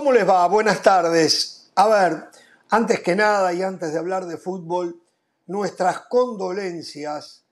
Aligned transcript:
¿Cómo 0.00 0.12
les 0.12 0.26
va? 0.26 0.46
Buenas 0.48 0.82
tardes. 0.82 1.72
A 1.74 1.86
ver, 1.86 2.24
antes 2.70 3.00
que 3.00 3.14
nada 3.14 3.52
y 3.52 3.60
antes 3.60 3.92
de 3.92 3.98
hablar 3.98 4.24
de 4.24 4.38
fútbol, 4.38 4.98
nuestras 5.46 6.06
condolencias 6.08 7.44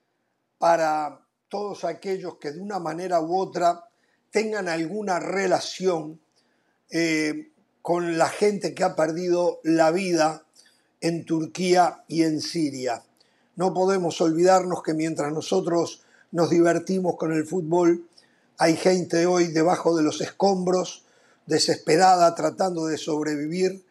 para 0.57 1.21
todos 1.51 1.85
aquellos 1.85 2.39
que 2.39 2.53
de 2.53 2.63
una 2.63 2.79
manera 2.79 3.21
u 3.21 3.39
otra 3.39 3.91
tengan 4.31 4.67
alguna 4.67 5.21
relación 5.21 6.23
eh, 6.89 7.51
con 7.83 8.17
la 8.17 8.31
gente 8.31 8.75
que 8.75 8.83
ha 8.83 8.97
perdido 8.97 9.61
la 9.63 9.91
vida 9.91 10.43
en 11.03 11.27
Turquía 11.27 12.03
y 12.09 12.23
en 12.23 12.41
Siria. 12.41 13.03
No 13.57 13.75
podemos 13.75 14.23
olvidarnos 14.23 14.83
que 14.83 14.95
mientras 14.95 15.31
nosotros 15.35 16.03
nos 16.33 16.49
divertimos 16.49 17.17
con 17.17 17.31
el 17.35 17.45
fútbol, 17.45 18.09
hay 18.57 18.75
gente 18.75 19.27
hoy 19.27 19.49
debajo 19.49 19.95
de 19.95 20.03
los 20.03 20.23
escombros, 20.23 21.05
desesperada, 21.49 22.35
tratando 22.35 22.87
de 22.87 22.99
sobrevivir. 22.99 23.85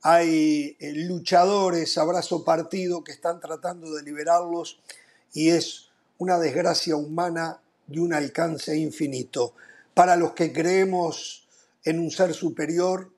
Hay 0.00 0.76
eh, 0.80 0.92
luchadores, 0.94 1.96
abrazo 1.98 2.42
partido, 2.42 3.04
que 3.04 3.12
están 3.12 3.38
tratando 3.38 3.92
de 3.92 4.02
liberarlos 4.02 4.80
y 5.32 5.50
es 5.50 5.90
una 6.18 6.38
desgracia 6.38 6.96
humana 6.96 7.60
de 7.86 8.00
un 8.00 8.14
alcance 8.14 8.76
infinito. 8.76 9.54
Para 9.94 10.16
los 10.16 10.32
que 10.32 10.52
creemos 10.52 11.46
en 11.84 11.98
un 11.98 12.10
ser 12.10 12.32
superior, 12.32 13.12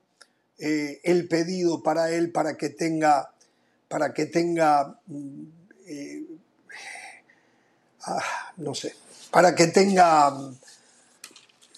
eh, 0.59 0.99
el 1.03 1.27
pedido 1.27 1.81
para 1.81 2.11
él 2.11 2.31
para 2.31 2.57
que 2.57 2.69
tenga, 2.69 3.31
para 3.87 4.13
que 4.13 4.25
tenga, 4.25 4.99
mm, 5.07 5.43
eh, 5.87 6.25
ah, 8.01 8.53
no 8.57 8.75
sé, 8.75 8.93
para 9.31 9.55
que 9.55 9.67
tenga 9.67 10.33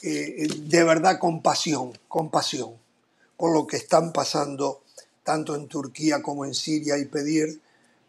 eh, 0.08 0.48
de 0.48 0.84
verdad 0.84 1.20
compasión, 1.20 1.98
compasión 2.08 2.76
por 3.38 3.54
lo 3.54 3.68
que 3.68 3.78
están 3.78 4.12
pasando 4.12 4.82
tanto 5.24 5.56
en 5.56 5.68
Turquía 5.68 6.22
como 6.22 6.46
en 6.46 6.54
Siria 6.54 6.98
y 6.98 7.06
pedir 7.06 7.62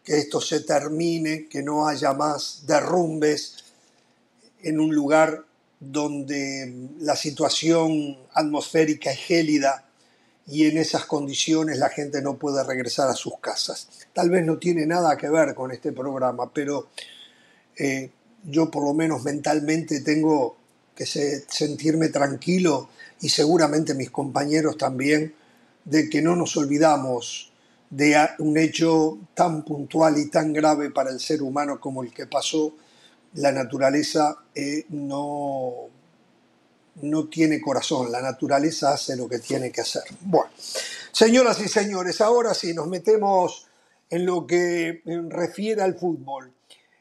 que 0.03 0.17
esto 0.17 0.41
se 0.41 0.61
termine, 0.61 1.47
que 1.47 1.61
no 1.61 1.87
haya 1.87 2.13
más 2.13 2.63
derrumbes 2.65 3.65
en 4.63 4.79
un 4.79 4.93
lugar 4.93 5.45
donde 5.79 6.89
la 6.99 7.15
situación 7.15 8.17
atmosférica 8.33 9.11
es 9.11 9.19
gélida 9.19 9.85
y 10.47 10.65
en 10.65 10.77
esas 10.77 11.05
condiciones 11.05 11.77
la 11.77 11.89
gente 11.89 12.21
no 12.21 12.37
puede 12.37 12.63
regresar 12.63 13.07
a 13.09 13.13
sus 13.13 13.37
casas. 13.39 13.87
Tal 14.13 14.29
vez 14.29 14.45
no 14.45 14.57
tiene 14.57 14.85
nada 14.85 15.15
que 15.15 15.29
ver 15.29 15.53
con 15.53 15.71
este 15.71 15.91
programa, 15.91 16.51
pero 16.51 16.89
eh, 17.77 18.09
yo 18.43 18.71
por 18.71 18.83
lo 18.83 18.93
menos 18.93 19.23
mentalmente 19.23 20.01
tengo 20.01 20.57
que 20.99 21.05
sentirme 21.05 22.09
tranquilo 22.09 22.89
y 23.21 23.29
seguramente 23.29 23.93
mis 23.93 24.11
compañeros 24.11 24.77
también 24.77 25.33
de 25.85 26.09
que 26.09 26.21
no 26.21 26.35
nos 26.35 26.57
olvidamos 26.57 27.53
de 27.89 28.17
un 28.39 28.57
hecho 28.57 29.17
tan 29.33 29.63
puntual 29.63 30.17
y 30.17 30.29
tan 30.29 30.51
grave 30.51 30.91
para 30.91 31.11
el 31.11 31.21
ser 31.21 31.41
humano 31.41 31.79
como 31.79 32.03
el 32.03 32.13
que 32.13 32.27
pasó. 32.27 32.75
La 33.35 33.53
naturaleza 33.53 34.39
eh, 34.53 34.85
no, 34.89 35.87
no 37.01 37.29
tiene 37.29 37.61
corazón, 37.61 38.11
la 38.11 38.21
naturaleza 38.21 38.91
hace 38.91 39.15
lo 39.15 39.29
que 39.29 39.39
tiene 39.39 39.71
que 39.71 39.79
hacer. 39.79 40.03
Bueno, 40.19 40.51
señoras 41.13 41.61
y 41.61 41.69
señores, 41.69 42.19
ahora 42.19 42.53
sí 42.53 42.73
nos 42.73 42.87
metemos 42.87 43.67
en 44.09 44.25
lo 44.25 44.45
que 44.45 45.01
refiere 45.29 45.81
al 45.81 45.97
fútbol. 45.97 46.51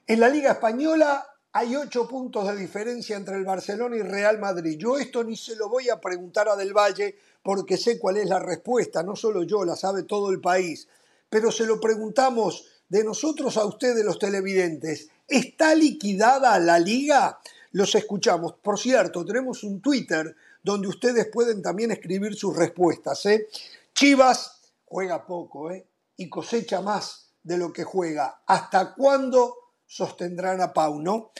En 0.07 0.21
la 0.21 0.29
Liga 0.29 0.53
Española 0.53 1.27
hay 1.53 1.75
ocho 1.77 2.07
puntos 2.07 2.47
de 2.47 2.57
diferencia 2.57 3.17
entre 3.17 3.37
el 3.37 3.45
Barcelona 3.45 3.97
y 3.97 4.03
Real 4.03 4.39
Madrid. 4.39 4.77
Yo 4.79 4.99
esto 4.99 5.25
ni 5.25 5.37
se 5.37 5.57
lo 5.57 5.69
voy 5.69 5.89
a 5.89 6.01
preguntar 6.01 6.49
a 6.49 6.57
Del 6.57 6.75
Valle 6.75 7.17
porque 7.43 7.77
sé 7.77 7.99
cuál 7.99 8.19
es 8.19 8.29
la 8.29 8.39
respuesta, 8.39 9.03
no 9.03 9.17
solo 9.17 9.43
yo, 9.45 9.65
la 9.65 9.77
sabe 9.77 10.03
todo 10.03 10.31
el 10.31 10.41
país, 10.41 10.89
pero 11.31 11.51
se 11.51 11.67
lo 11.67 11.81
preguntamos 11.81 12.67
de 12.89 13.05
nosotros 13.05 13.57
a 13.57 13.65
ustedes 13.65 14.05
los 14.05 14.19
televidentes. 14.19 15.09
¿Está 15.27 15.75
liquidada 15.75 16.59
la 16.59 16.79
liga? 16.79 17.39
Los 17.73 17.95
escuchamos. 17.95 18.55
Por 18.55 18.79
cierto, 18.79 19.25
tenemos 19.25 19.63
un 19.63 19.81
Twitter 19.81 20.35
donde 20.63 20.89
ustedes 20.89 21.27
pueden 21.27 21.63
también 21.63 21.91
escribir 21.91 22.35
sus 22.35 22.57
respuestas. 22.57 23.25
¿eh? 23.27 23.49
Chivas 23.95 24.61
juega 24.85 25.27
poco 25.27 25.71
¿eh? 25.71 25.87
y 26.17 26.29
cosecha 26.29 26.81
más 26.81 27.31
de 27.43 27.59
lo 27.59 27.73
que 27.73 27.85
juega. 27.85 28.43
¿Hasta 28.47 28.95
cuándo? 28.95 29.68
Sostendrán 29.89 30.61
a 30.61 30.73
Pau, 30.73 31.01
¿no? 31.01 31.33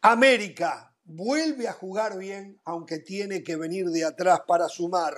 América 0.00 0.94
vuelve 1.04 1.68
a 1.68 1.72
jugar 1.72 2.16
bien, 2.16 2.60
aunque 2.64 3.00
tiene 3.00 3.42
que 3.42 3.56
venir 3.56 3.86
de 3.90 4.04
atrás 4.04 4.40
para 4.46 4.68
sumar. 4.68 5.14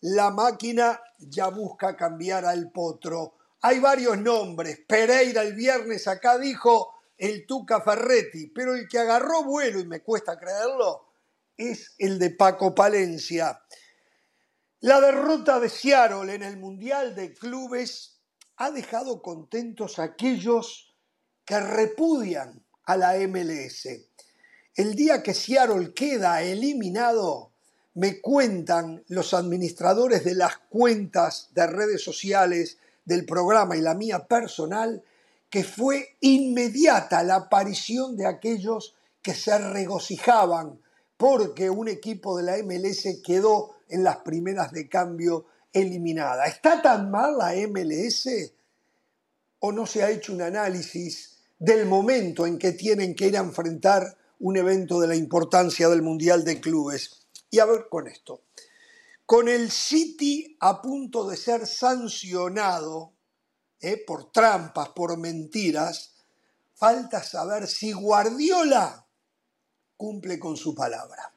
La 0.00 0.30
máquina 0.30 1.00
ya 1.18 1.48
busca 1.48 1.96
cambiar 1.96 2.44
al 2.44 2.70
potro. 2.70 3.34
Hay 3.60 3.80
varios 3.80 4.16
nombres. 4.18 4.80
Pereira 4.86 5.42
el 5.42 5.54
viernes 5.54 6.06
acá 6.06 6.38
dijo 6.38 6.94
el 7.16 7.46
Tuca 7.46 7.80
Ferretti, 7.80 8.46
pero 8.46 8.74
el 8.74 8.88
que 8.88 9.00
agarró 9.00 9.42
vuelo, 9.42 9.80
y 9.80 9.86
me 9.86 10.02
cuesta 10.02 10.38
creerlo, 10.38 11.06
es 11.56 11.96
el 11.98 12.18
de 12.18 12.30
Paco 12.30 12.72
Palencia. 12.74 13.60
La 14.80 15.00
derrota 15.00 15.58
de 15.58 15.68
Seattle 15.68 16.32
en 16.32 16.44
el 16.44 16.56
Mundial 16.56 17.16
de 17.16 17.34
Clubes 17.34 18.20
ha 18.56 18.70
dejado 18.70 19.20
contentos 19.20 19.98
a 19.98 20.04
aquellos 20.04 20.87
que 21.48 21.58
repudian 21.58 22.62
a 22.84 22.98
la 22.98 23.14
MLS. 23.26 23.88
El 24.74 24.94
día 24.94 25.22
que 25.22 25.32
Seattle 25.32 25.94
queda 25.94 26.42
eliminado, 26.42 27.52
me 27.94 28.20
cuentan 28.20 29.02
los 29.08 29.32
administradores 29.32 30.24
de 30.24 30.34
las 30.34 30.58
cuentas 30.58 31.48
de 31.54 31.66
redes 31.66 32.04
sociales 32.04 32.76
del 33.06 33.24
programa 33.24 33.78
y 33.78 33.80
la 33.80 33.94
mía 33.94 34.26
personal, 34.26 35.02
que 35.48 35.64
fue 35.64 36.18
inmediata 36.20 37.22
la 37.22 37.36
aparición 37.36 38.18
de 38.18 38.26
aquellos 38.26 38.94
que 39.22 39.32
se 39.32 39.56
regocijaban 39.56 40.78
porque 41.16 41.70
un 41.70 41.88
equipo 41.88 42.36
de 42.36 42.42
la 42.42 42.58
MLS 42.58 43.22
quedó 43.24 43.74
en 43.88 44.04
las 44.04 44.18
primeras 44.18 44.70
de 44.72 44.86
cambio 44.86 45.46
eliminada. 45.72 46.44
¿Está 46.44 46.82
tan 46.82 47.10
mal 47.10 47.38
la 47.38 47.54
MLS 47.54 48.52
o 49.60 49.72
no 49.72 49.86
se 49.86 50.02
ha 50.02 50.10
hecho 50.10 50.34
un 50.34 50.42
análisis 50.42 51.37
del 51.58 51.86
momento 51.86 52.46
en 52.46 52.58
que 52.58 52.72
tienen 52.72 53.14
que 53.14 53.26
ir 53.26 53.36
a 53.36 53.40
enfrentar 53.40 54.16
un 54.40 54.56
evento 54.56 55.00
de 55.00 55.08
la 55.08 55.16
importancia 55.16 55.88
del 55.88 56.02
Mundial 56.02 56.44
de 56.44 56.60
Clubes. 56.60 57.26
Y 57.50 57.58
a 57.58 57.64
ver 57.64 57.88
con 57.88 58.06
esto. 58.06 58.42
Con 59.26 59.48
el 59.48 59.70
City 59.70 60.56
a 60.60 60.80
punto 60.80 61.28
de 61.28 61.36
ser 61.36 61.66
sancionado 61.66 63.12
eh, 63.80 64.02
por 64.06 64.30
trampas, 64.30 64.90
por 64.90 65.16
mentiras, 65.18 66.14
falta 66.74 67.22
saber 67.22 67.66
si 67.66 67.92
Guardiola 67.92 69.06
cumple 69.96 70.38
con 70.38 70.56
su 70.56 70.74
palabra. 70.74 71.32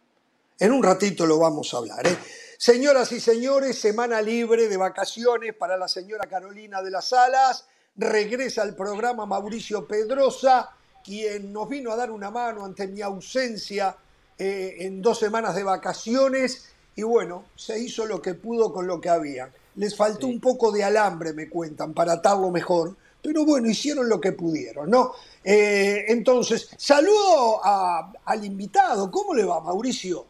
En 0.59 0.71
un 0.71 0.83
ratito 0.83 1.25
lo 1.25 1.39
vamos 1.39 1.73
a 1.73 1.77
hablar. 1.77 2.05
¿eh? 2.05 2.17
Señoras 2.57 3.11
y 3.11 3.19
señores, 3.19 3.79
semana 3.79 4.21
libre 4.21 4.67
de 4.69 4.77
vacaciones 4.77 5.55
para 5.55 5.77
la 5.77 5.87
señora 5.87 6.29
Carolina 6.29 6.83
de 6.83 6.91
las 6.91 7.11
Alas 7.11 7.65
regresa 7.95 8.63
al 8.63 8.75
programa 8.75 9.25
Mauricio 9.25 9.85
Pedrosa, 9.85 10.69
quien 11.03 11.51
nos 11.51 11.67
vino 11.69 11.91
a 11.91 11.95
dar 11.95 12.11
una 12.11 12.31
mano 12.31 12.65
ante 12.65 12.87
mi 12.87 13.01
ausencia 13.01 13.95
eh, 14.37 14.77
en 14.79 15.01
dos 15.01 15.19
semanas 15.19 15.55
de 15.55 15.63
vacaciones 15.63 16.69
y 16.95 17.03
bueno, 17.03 17.45
se 17.55 17.79
hizo 17.79 18.05
lo 18.05 18.21
que 18.21 18.33
pudo 18.33 18.73
con 18.73 18.87
lo 18.87 18.99
que 18.99 19.09
había. 19.09 19.51
Les 19.75 19.95
faltó 19.95 20.27
un 20.27 20.39
poco 20.39 20.71
de 20.71 20.83
alambre, 20.83 21.33
me 21.33 21.49
cuentan, 21.49 21.93
para 21.93 22.13
atarlo 22.13 22.51
mejor, 22.51 22.95
pero 23.21 23.45
bueno, 23.45 23.69
hicieron 23.69 24.09
lo 24.09 24.19
que 24.19 24.33
pudieron, 24.33 24.89
¿no? 24.89 25.13
Eh, 25.43 26.05
entonces, 26.09 26.69
saludo 26.77 27.61
al 27.63 28.43
invitado, 28.43 29.09
¿cómo 29.09 29.33
le 29.33 29.45
va, 29.45 29.61
Mauricio? 29.61 30.25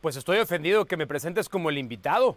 Pues 0.00 0.16
estoy 0.16 0.38
ofendido 0.38 0.84
que 0.84 0.96
me 0.96 1.06
presentes 1.06 1.48
como 1.48 1.70
el 1.70 1.78
invitado. 1.78 2.36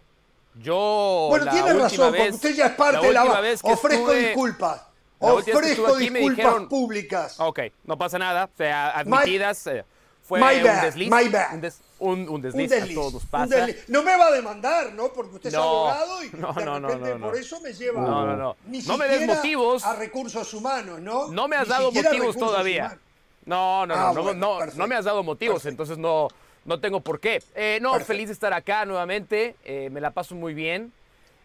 Yo. 0.62 1.28
Bueno, 1.30 1.52
tiene 1.52 1.74
razón, 1.74 2.14
porque 2.16 2.32
usted 2.32 2.56
ya 2.56 2.68
es 2.68 2.74
parte 2.74 3.08
de 3.08 3.14
la. 3.14 3.56
Ofrezco 3.64 4.14
disculpas. 4.14 4.82
Ofrezco 5.20 5.96
disculpas 5.98 6.64
públicas. 6.64 7.40
Ok, 7.40 7.60
no 7.86 7.98
pasa 7.98 8.20
nada. 8.20 8.46
O 8.46 8.58
sea, 8.58 8.92
admitidas. 8.92 9.68
Eh, 9.68 9.86
fue 10.22 10.42
un 10.42 10.64
desliz. 10.64 11.10
My 11.10 11.28
bad. 11.28 11.72
Un, 11.98 12.30
un, 12.30 12.42
desliz, 12.42 12.72
a 12.72 12.94
todos 12.94 13.26
pasa. 13.26 13.68
No 13.88 14.04
me 14.04 14.16
va 14.16 14.28
a 14.28 14.32
demandar, 14.32 14.94
¿no? 14.94 15.12
Porque 15.12 15.36
usted 15.36 15.50
es 15.50 15.56
abogado 15.56 16.24
y 16.24 16.30
no, 16.38 16.54
no, 16.54 16.80
no, 16.80 17.28
por 17.28 17.36
eso 17.36 17.60
me 17.62 17.74
lleva. 17.74 18.00
No, 18.00 18.26
no, 18.26 18.38
no. 18.38 18.56
no 18.66 18.98
me 18.98 19.08
des 19.08 19.28
motivos. 19.28 19.84
A 19.84 19.96
recursos 19.96 20.54
humanos, 20.54 21.02
¿no? 21.02 21.28
No 21.28 21.48
me 21.48 21.56
has 21.56 21.68
dado 21.68 21.92
motivos 21.92 22.38
todavía. 22.38 22.98
No, 23.46 23.88
no, 23.88 23.96
no, 23.96 24.08
ah, 24.08 24.14
no, 24.36 24.66
no, 24.66 24.88
me 24.88 24.96
has 24.96 25.06
dado 25.06 25.24
motivos, 25.24 25.66
entonces 25.66 25.98
no, 25.98 26.28
no 26.70 26.80
tengo 26.80 27.02
por 27.02 27.20
qué. 27.20 27.42
Eh, 27.56 27.80
no, 27.82 28.00
feliz 28.00 28.28
de 28.28 28.34
estar 28.34 28.54
acá 28.54 28.86
nuevamente. 28.86 29.56
Eh, 29.66 29.90
me 29.92 30.00
la 30.00 30.12
paso 30.12 30.36
muy 30.36 30.54
bien. 30.54 30.94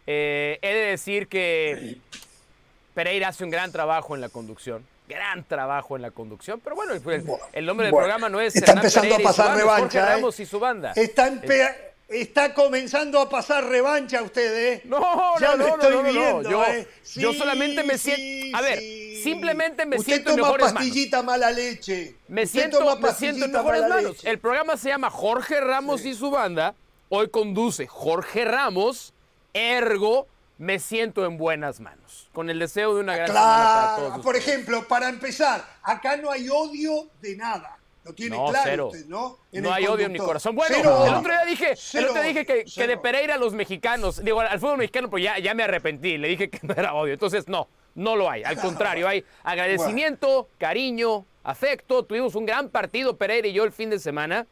Eh, 0.06 0.58
he 0.60 0.74
de 0.74 0.90
decir 0.90 1.28
que 1.28 1.96
Pereira 2.92 3.28
hace 3.28 3.42
un 3.42 3.50
gran 3.50 3.72
trabajo 3.72 4.14
en 4.14 4.20
la 4.20 4.28
conducción. 4.28 4.86
Gran 5.08 5.42
trabajo 5.44 5.96
en 5.96 6.02
la 6.02 6.10
conducción. 6.10 6.60
Pero 6.60 6.76
bueno, 6.76 6.92
el, 6.92 7.66
nombre 7.66 7.86
del 7.86 7.94
programa 7.94 8.28
no 8.28 8.38
es. 8.40 8.54
Está 8.54 8.72
empezando 8.72 9.16
a 9.16 9.18
pasar 9.18 9.56
revancha. 9.56 10.18
y 10.38 10.46
su 10.46 10.60
banda. 10.60 10.92
Está, 10.94 11.32
Está 12.06 12.52
comenzando 12.52 13.18
a 13.18 13.30
pasar 13.30 13.64
revancha 13.64 14.22
usted, 14.22 14.72
¿eh? 14.72 14.82
No, 14.84 15.00
no, 15.40 15.56
no, 15.56 15.76
no, 15.78 16.02
no, 16.02 16.42
Yo, 16.42 16.64
¿eh? 16.66 16.86
yo 17.16 17.32
solamente 17.32 17.82
me 17.82 17.96
siento. 17.96 18.56
a 18.56 18.60
ver, 18.60 18.78
simplemente 19.24 19.86
me 19.86 19.98
siento 19.98 20.30
en 20.30 20.36
mejores 20.36 20.72
pastillita 20.72 21.22
mala 21.22 21.50
leche. 21.50 22.16
Me 22.28 22.46
siento, 22.46 22.96
me 22.98 23.12
siento 23.12 23.46
en 23.46 23.52
mejores 23.52 23.88
manos. 23.88 24.24
El 24.24 24.38
programa 24.38 24.76
se 24.76 24.90
llama 24.90 25.10
Jorge 25.10 25.60
Ramos 25.60 26.04
y 26.04 26.14
su 26.14 26.30
banda. 26.30 26.74
Hoy 27.08 27.28
conduce 27.28 27.86
Jorge 27.86 28.44
Ramos, 28.44 29.12
ergo 29.52 30.26
me 30.58 30.78
siento 30.78 31.26
en 31.26 31.36
buenas 31.36 31.80
manos. 31.80 32.28
Con 32.32 32.50
el 32.50 32.58
deseo 32.58 32.94
de 32.94 33.00
una 33.00 33.16
gran 33.16 33.28
semana 33.28 33.64
para 33.64 33.96
todos. 33.96 34.24
Por 34.24 34.36
ejemplo, 34.36 34.86
para 34.86 35.08
empezar, 35.08 35.64
acá 35.82 36.16
no 36.16 36.30
hay 36.30 36.48
odio 36.48 37.08
de 37.20 37.36
nada. 37.36 37.78
Lo 38.04 38.12
tiene 38.12 38.36
claro 38.36 38.88
Usted, 38.88 39.06
¿no? 39.06 39.38
no 39.50 39.72
hay 39.72 39.86
odio 39.86 40.06
en 40.06 40.12
mi 40.12 40.18
corazón. 40.18 40.54
Bueno, 40.54 40.76
el 41.06 41.14
otro 41.14 41.32
día 41.32 41.44
dije, 41.46 41.74
el 41.94 42.08
otro 42.08 42.22
dije 42.22 42.44
que, 42.44 42.64
que, 42.64 42.86
de 42.86 42.98
Pereira 42.98 43.34
a 43.34 43.38
los 43.38 43.54
mexicanos, 43.54 44.22
digo, 44.22 44.40
al 44.40 44.60
fútbol 44.60 44.78
mexicano, 44.78 45.08
pues 45.08 45.24
ya, 45.24 45.38
ya 45.38 45.54
me 45.54 45.62
arrepentí. 45.62 46.18
Le 46.18 46.28
dije 46.28 46.50
que 46.50 46.60
no 46.66 46.74
era 46.74 46.94
odio. 46.94 47.14
Entonces, 47.14 47.48
no, 47.48 47.68
no 47.94 48.14
lo 48.14 48.30
hay. 48.30 48.42
Al 48.44 48.56
contrario, 48.56 49.08
hay 49.08 49.24
agradecimiento, 49.42 50.48
cariño, 50.58 51.24
afecto. 51.44 52.04
Tuvimos 52.04 52.34
un 52.34 52.44
gran 52.44 52.68
partido, 52.68 53.16
Pereira 53.16 53.48
y 53.48 53.54
yo, 53.54 53.64
el 53.64 53.72
fin 53.72 53.88
de 53.88 53.98
semana. 53.98 54.46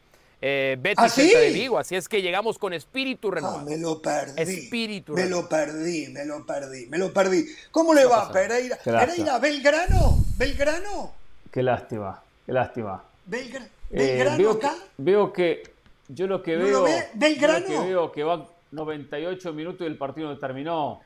Eh, 0.44 0.76
Betis 0.80 0.98
¿Ah, 0.98 1.22
de 1.22 1.50
Vigo, 1.50 1.78
así 1.78 1.94
es 1.94 2.08
que 2.08 2.20
llegamos 2.20 2.58
con 2.58 2.72
espíritu 2.72 3.28
ah, 3.28 3.34
renovado. 3.36 3.64
me 3.64 3.76
lo 3.76 4.02
perdí. 4.02 4.42
Espíritu 4.42 5.12
Me 5.12 5.28
lo 5.28 5.48
perdí, 5.48 6.08
me 6.08 6.24
lo 6.24 6.44
perdí, 6.44 6.86
me 6.86 6.98
lo 6.98 7.12
perdí. 7.12 7.46
¿Cómo 7.70 7.94
le 7.94 8.06
va, 8.06 8.32
Pereira? 8.32 8.76
Pereira, 8.82 9.38
Belgrano, 9.38 10.16
Belgrano. 10.36 11.12
Qué 11.52 11.62
lástima, 11.62 12.20
qué 12.44 12.52
lástima. 12.52 13.04
Belgrano 13.26 13.66
eh, 13.90 14.36
veo 14.38 14.52
acá. 14.52 14.70
Que, 14.70 15.02
veo 15.02 15.32
que 15.32 15.62
yo 16.08 16.26
lo 16.26 16.42
que 16.42 16.56
veo, 16.56 16.84
¿Belgrano? 17.14 17.66
que 17.66 17.78
veo 17.78 18.12
que 18.12 18.24
van 18.24 18.46
98 18.70 19.52
minutos 19.52 19.82
y 19.82 19.84
el 19.84 19.98
partido 19.98 20.28
no 20.28 20.38
terminó. 20.38 21.00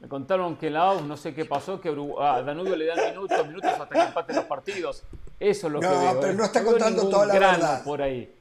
Me 0.00 0.08
contaron 0.08 0.56
que 0.56 0.68
en 0.68 0.74
la 0.74 0.90
AUS 0.90 1.02
no 1.02 1.16
sé 1.16 1.34
qué 1.34 1.44
pasó, 1.44 1.80
que 1.80 1.88
a 1.88 2.42
Danubio 2.42 2.74
le 2.74 2.86
dan 2.86 3.10
minutos, 3.10 3.46
minutos 3.46 3.70
hasta 3.70 3.88
que 3.88 4.00
empaten 4.00 4.36
los 4.36 4.44
partidos. 4.46 5.02
Eso 5.38 5.66
es 5.66 5.72
lo 5.72 5.80
que 5.80 5.86
veo. 5.86 6.14
No, 6.14 6.20
pero 6.20 6.32
no 6.32 6.44
está 6.44 6.64
contando 6.64 7.08
toda 7.08 7.26
la 7.26 7.34
verdad. 7.34 7.84
por 7.84 8.02
ahí. 8.02 8.34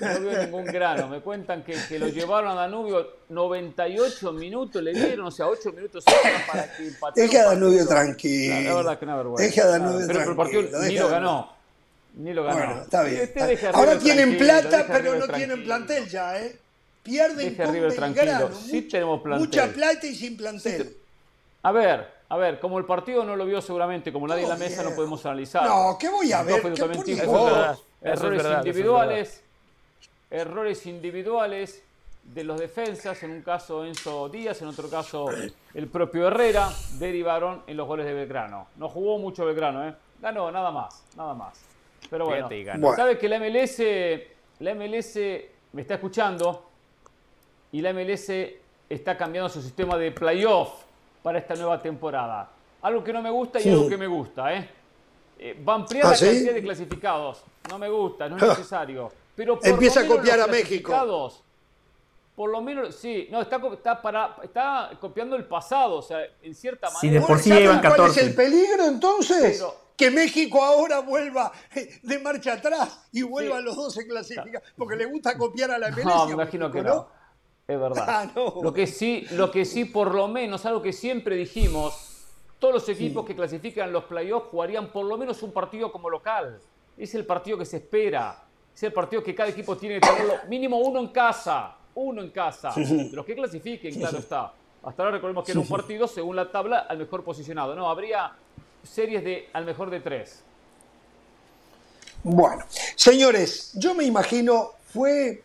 No 0.00 0.20
veo 0.20 0.42
ningún 0.42 0.64
grano. 0.64 1.06
Me 1.08 1.20
cuentan 1.20 1.62
que, 1.62 1.76
que, 1.88 1.98
lo 1.98 2.08
llevaron 2.08 2.50
a 2.52 2.62
Danubio 2.62 3.06
98 3.28 4.32
minutos, 4.32 4.82
le 4.82 4.92
dieron, 4.92 5.26
o 5.26 5.30
sea, 5.30 5.46
8 5.46 5.72
minutos 5.72 6.04
para 6.04 6.76
que 6.76 6.88
empatara. 6.88 7.12
Deje 7.14 7.38
a 7.38 7.44
Danubio 7.44 7.86
tranquilo. 7.86 8.54
La, 8.60 8.74
verdad 8.74 8.98
que 8.98 9.04
una 9.04 9.16
vergüenza. 9.16 9.44
Deje 9.44 9.60
a 9.60 9.66
Danubio 9.66 10.06
pero, 10.06 10.34
tranquilo. 10.34 10.36
Pero 10.36 10.60
el 10.60 10.70
partido 10.70 10.82
ni 10.88 10.98
lo 10.98 11.08
ganó. 11.08 11.61
Ni 12.14 12.32
lo 12.32 12.44
ganó. 12.44 12.58
Bueno, 12.58 12.82
está 12.82 13.02
bien. 13.04 13.32
Ahora 13.72 13.98
tienen 13.98 14.36
plata, 14.36 14.86
pero 14.86 15.14
no 15.16 15.28
tienen 15.28 15.64
plantel 15.64 16.08
ya, 16.08 16.38
¿eh? 16.40 16.56
Pierden 17.02 17.54
con 17.54 17.72
Belgrano. 17.72 18.54
Sí 18.54 18.82
tenemos 18.82 19.22
plantel. 19.22 19.48
Mucha 19.48 19.66
plata 19.68 20.06
y 20.06 20.14
sin 20.14 20.36
plantel. 20.36 20.96
A 21.62 21.72
ver, 21.72 22.06
a 22.28 22.36
ver, 22.36 22.60
como 22.60 22.78
el 22.78 22.84
partido 22.84 23.24
no 23.24 23.34
lo 23.34 23.44
vio 23.44 23.60
seguramente, 23.60 24.12
como 24.12 24.28
nadie 24.28 24.44
en 24.44 24.48
la 24.48 24.56
mesa, 24.56 24.82
no 24.82 24.94
podemos 24.94 25.24
analizar. 25.26 25.64
No, 25.64 25.96
¿qué 25.98 26.08
voy 26.08 26.32
a 26.32 26.42
ver? 26.42 26.62
Errores 28.04 28.44
individuales 28.58 29.42
errores 30.32 30.86
individuales 30.86 31.82
de 32.22 32.44
los 32.44 32.58
defensas, 32.58 33.22
en 33.22 33.30
un 33.30 33.42
caso 33.42 33.84
Enzo 33.84 34.28
Díaz, 34.28 34.62
en 34.62 34.68
otro 34.68 34.88
caso 34.88 35.26
el 35.74 35.88
propio 35.88 36.28
Herrera, 36.28 36.70
derivaron 36.98 37.62
en 37.66 37.76
los 37.76 37.86
goles 37.86 38.06
de 38.06 38.14
Belgrano. 38.14 38.68
No 38.76 38.88
jugó 38.88 39.18
mucho 39.18 39.44
Belgrano, 39.44 39.86
¿eh? 39.86 39.94
Ganó, 40.20 40.50
nada 40.50 40.70
más, 40.70 41.02
nada 41.16 41.34
más. 41.34 41.71
Pero 42.10 42.26
bueno, 42.26 42.48
sabe 42.94 43.18
que 43.18 43.28
la 43.28 43.38
MLS, 43.38 43.78
la 44.58 44.74
MLS 44.74 45.16
me 45.72 45.82
está 45.82 45.94
escuchando 45.94 46.68
y 47.72 47.80
la 47.80 47.92
MLS 47.92 48.30
está 48.88 49.16
cambiando 49.16 49.48
su 49.48 49.62
sistema 49.62 49.96
de 49.96 50.12
playoff 50.12 50.84
para 51.22 51.38
esta 51.38 51.54
nueva 51.54 51.80
temporada. 51.80 52.50
Algo 52.82 53.02
que 53.02 53.12
no 53.12 53.22
me 53.22 53.30
gusta 53.30 53.60
y 53.60 53.68
algo 53.68 53.88
que 53.88 53.96
me 53.96 54.06
gusta, 54.06 54.54
¿eh? 54.54 54.68
eh 55.38 55.62
va 55.66 55.74
a 55.74 55.76
ampliar 55.76 56.06
¿Ah, 56.06 56.10
la 56.10 56.18
cantidad 56.18 56.54
de 56.54 56.62
clasificados. 56.62 57.44
No 57.70 57.78
me 57.78 57.88
gusta, 57.88 58.28
no 58.28 58.36
es 58.36 58.42
necesario. 58.48 59.10
Pero 59.34 59.58
Empieza 59.62 60.00
a 60.00 60.06
copiar 60.06 60.40
a 60.40 60.46
México. 60.46 61.32
Por 62.34 62.50
lo 62.50 62.62
menos, 62.62 62.94
sí, 62.96 63.28
no, 63.30 63.42
está, 63.42 63.60
está, 63.74 64.00
para, 64.00 64.36
está 64.42 64.90
copiando 64.98 65.36
el 65.36 65.44
pasado, 65.44 65.96
o 65.96 66.02
sea, 66.02 66.18
en 66.42 66.54
cierta 66.54 66.88
manera. 66.88 67.00
Sí, 67.00 67.08
de 67.10 67.20
por 67.20 67.38
sí 67.38 67.50
¿Cuál 67.50 68.10
es 68.10 68.16
el 68.16 68.34
peligro 68.34 68.86
entonces? 68.86 69.62
Que 70.02 70.10
México 70.10 70.64
ahora 70.64 70.98
vuelva 70.98 71.52
de 72.02 72.18
marcha 72.18 72.54
atrás 72.54 73.08
y 73.12 73.22
vuelva 73.22 73.58
a 73.58 73.60
los 73.60 73.76
12 73.76 74.08
clasificados, 74.08 74.68
porque 74.76 74.96
le 74.96 75.04
gusta 75.04 75.38
copiar 75.38 75.70
a 75.70 75.78
la 75.78 75.92
MLS. 75.92 76.04
No, 76.04 76.26
me 76.26 76.32
imagino 76.32 76.72
que 76.72 76.82
no. 76.82 77.08
Es 77.68 77.78
verdad. 77.78 78.04
Ah, 78.08 78.32
lo, 78.34 78.72
que 78.72 78.88
sí, 78.88 79.24
lo 79.30 79.52
que 79.52 79.64
sí, 79.64 79.84
por 79.84 80.12
lo 80.12 80.26
menos, 80.26 80.66
algo 80.66 80.82
que 80.82 80.92
siempre 80.92 81.36
dijimos, 81.36 82.24
todos 82.58 82.74
los 82.74 82.88
equipos 82.88 83.24
que 83.24 83.36
clasifican 83.36 83.92
los 83.92 84.02
playoffs 84.04 84.48
jugarían 84.50 84.90
por 84.90 85.06
lo 85.06 85.16
menos 85.16 85.40
un 85.44 85.52
partido 85.52 85.92
como 85.92 86.10
local. 86.10 86.58
Es 86.98 87.14
el 87.14 87.24
partido 87.24 87.56
que 87.56 87.64
se 87.64 87.76
espera. 87.76 88.42
Es 88.74 88.82
el 88.82 88.92
partido 88.92 89.22
que 89.22 89.36
cada 89.36 89.50
equipo 89.50 89.76
tiene 89.76 90.00
que 90.00 90.08
tenerlo 90.08 90.34
mínimo 90.48 90.78
uno 90.78 90.98
en 90.98 91.08
casa. 91.08 91.76
Uno 91.94 92.22
en 92.22 92.30
casa. 92.30 92.74
Los 93.12 93.24
que 93.24 93.36
clasifiquen, 93.36 93.94
claro 93.94 94.18
está. 94.18 94.52
Hasta 94.82 95.02
ahora 95.04 95.14
recordemos 95.14 95.44
que 95.44 95.52
era 95.52 95.60
un 95.60 95.68
partido, 95.68 96.08
según 96.08 96.34
la 96.34 96.50
tabla, 96.50 96.80
al 96.88 96.98
mejor 96.98 97.22
posicionado. 97.22 97.76
No, 97.76 97.88
habría 97.88 98.32
series 98.84 99.24
de 99.24 99.48
al 99.52 99.64
mejor 99.64 99.90
de 99.90 100.00
tres. 100.00 100.40
Bueno, 102.22 102.64
señores, 102.94 103.72
yo 103.74 103.94
me 103.94 104.04
imagino 104.04 104.72
fue 104.92 105.42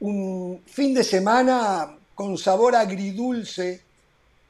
un 0.00 0.62
fin 0.66 0.94
de 0.94 1.02
semana 1.02 1.96
con 2.14 2.38
sabor 2.38 2.76
agridulce 2.76 3.82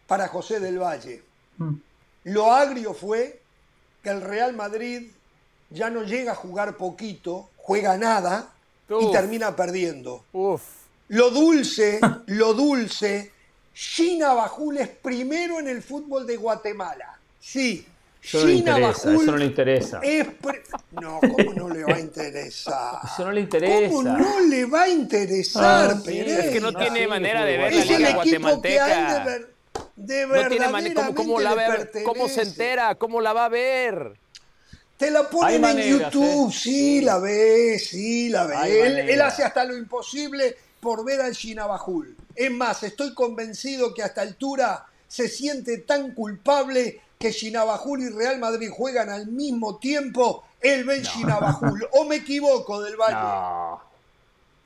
para 0.07 0.29
José 0.29 0.61
del 0.61 0.79
Valle. 0.79 1.23
Mm. 1.57 1.75
Lo 2.25 2.53
agrio 2.53 2.93
fue 2.95 3.41
que 4.03 4.11
el 4.11 4.21
Real 4.21 4.55
Madrid 4.55 5.11
ya 5.71 5.91
no 5.91 6.03
llega 6.03 6.33
a 6.33 6.37
jugar 6.37 6.77
poquito, 6.77 7.51
juega 7.57 7.97
nada 7.97 8.53
y 8.89 9.11
termina 9.13 9.57
perdiendo. 9.57 10.25
Lo 11.09 11.31
dulce, 11.31 12.01
lo 12.27 12.55
dulce, 12.55 13.33
Gina 13.73 14.35
Bajul 14.35 14.79
es 14.79 14.89
primero 14.89 15.59
en 15.59 15.69
el 15.69 15.83
fútbol 15.83 16.27
de 16.27 16.37
Guatemala. 16.37 17.19
Sí. 17.41 17.87
Eso 18.25 18.41
no, 18.41 18.47
le 18.47 18.55
interesa, 18.55 19.15
eso 19.15 19.31
no 19.31 19.37
le 19.37 19.45
interesa. 19.45 20.01
No, 20.93 21.21
¿cómo 21.21 21.53
no 21.53 21.69
le 21.69 21.85
va 21.85 21.97
a 21.97 22.01
interesar? 22.01 23.01
Eso 23.05 23.25
no 23.25 23.33
le 23.33 23.41
interesa. 23.43 23.95
¿Cómo 23.95 24.03
no 24.03 24.41
le 24.41 24.65
va 24.65 24.83
a 24.85 24.89
interesar, 24.89 25.91
ah, 25.91 26.03
Es 26.11 26.51
que 26.51 26.61
no 26.61 26.73
tiene 26.73 27.07
manera 27.07 27.45
de 27.45 27.59
ver 27.59 27.75
la 27.75 27.85
liga 27.85 28.15
guatemalteca. 28.15 29.25
De, 29.97 30.27
ver, 30.27 30.39
de 30.39 30.43
no 30.43 30.49
tiene 30.49 30.69
manera, 30.69 31.11
¿cómo, 31.15 31.39
la 31.39 31.55
ver? 31.55 31.91
¿Cómo 32.05 32.29
se 32.29 32.43
entera? 32.43 32.95
¿Cómo 32.95 33.21
la 33.21 33.35
va 33.35 33.45
a 33.45 33.49
ver? 33.51 34.17
Te 34.97 35.11
la 35.11 35.29
ponen 35.29 35.63
en 35.65 35.99
YouTube, 35.99 36.51
¿eh? 36.51 36.57
sí, 36.57 37.01
la 37.03 37.19
ve, 37.19 37.79
sí, 37.79 38.31
la 38.31 38.47
ve. 38.47 39.13
Él, 39.13 39.21
hace 39.21 39.43
hasta 39.43 39.65
lo 39.65 39.77
imposible 39.77 40.57
por 40.81 41.05
ver 41.05 41.21
al 41.21 41.33
Shinabajul. 41.33 42.17
Es 42.35 42.51
más, 42.51 42.83
estoy 42.85 43.13
convencido 43.13 43.93
que 43.93 44.03
a 44.03 44.07
esta 44.07 44.23
altura 44.23 44.87
se 45.09 45.29
siente 45.29 45.79
tan 45.79 46.13
culpable 46.15 47.01
que 47.25 47.33
Shinabajul 47.33 48.03
y 48.03 48.11
Real 48.11 48.39
Madrid 48.39 48.69
juegan 48.71 49.09
al 49.09 49.29
mismo 49.29 49.79
tiempo. 49.79 50.45
Él 50.61 50.85
ve 50.85 51.03
Shinabajul. 51.03 51.89
¿O 51.93 52.05
me 52.05 52.17
equivoco 52.17 52.83
del 52.83 52.97
Valle? 52.99 53.15
No. 53.15 53.81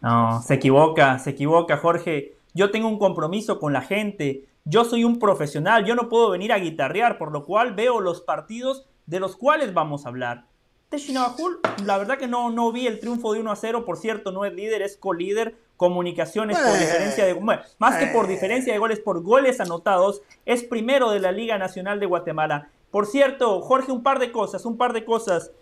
no, 0.01 0.43
se 0.43 0.55
equivoca, 0.55 1.21
se 1.21 1.31
equivoca, 1.31 1.77
Jorge. 1.77 2.35
Yo 2.55 2.73
tengo 2.73 2.89
un 2.89 2.99
compromiso 2.99 3.61
con 3.61 3.73
la 3.73 3.83
gente. 3.83 4.49
Yo 4.65 4.85
soy 4.85 5.05
un 5.05 5.21
profesional, 5.21 5.85
yo 5.85 5.95
no 5.95 6.09
puedo 6.09 6.31
venir 6.31 6.53
a 6.53 6.59
guitarrear, 6.59 7.17
por 7.17 7.31
lo 7.31 7.45
cual 7.45 7.75
veo 7.75 8.01
los 8.01 8.23
partidos 8.23 8.87
de 9.07 9.21
los 9.21 9.37
cuales 9.37 9.73
vamos 9.73 10.05
a 10.05 10.09
hablar. 10.09 10.47
De 10.91 10.99
la 11.87 11.97
verdad 11.97 12.19
que 12.19 12.27
no, 12.27 12.51
no 12.51 12.73
vi 12.73 12.89
el 12.89 12.99
triunfo 12.99 13.35
de 13.35 13.41
1 13.41 13.53
a 13.53 13.57
0, 13.57 13.85
por 13.85 13.99
cierto, 13.99 14.33
no 14.33 14.45
es 14.45 14.53
líder, 14.53 14.83
es 14.83 14.97
co-líder, 14.97 15.55
comunicaciones 15.79 16.59
por 16.59 16.79
diferencia 16.79 17.25
de 17.25 17.41
más 17.79 17.97
que 17.97 18.07
por 18.09 18.27
diferencia 18.27 18.73
de 18.73 18.79
goles, 18.79 18.99
por 18.99 19.23
goles 19.23 19.61
anotados, 19.61 20.21
es 20.45 20.65
primero 20.65 21.11
de 21.13 21.21
la 21.21 21.33
Liga 21.33 21.57
Nacional 21.57 22.01
de 22.01 22.07
Guatemala. 22.07 22.69
Por 22.91 23.07
cierto, 23.07 23.63
Jorge, 23.63 23.93
un 23.93 24.03
par 24.03 24.19
de 24.19 24.33
cosas, 24.33 24.67
un 24.67 24.77
par 24.77 24.93
de 24.93 25.05
cosas. 25.05 25.53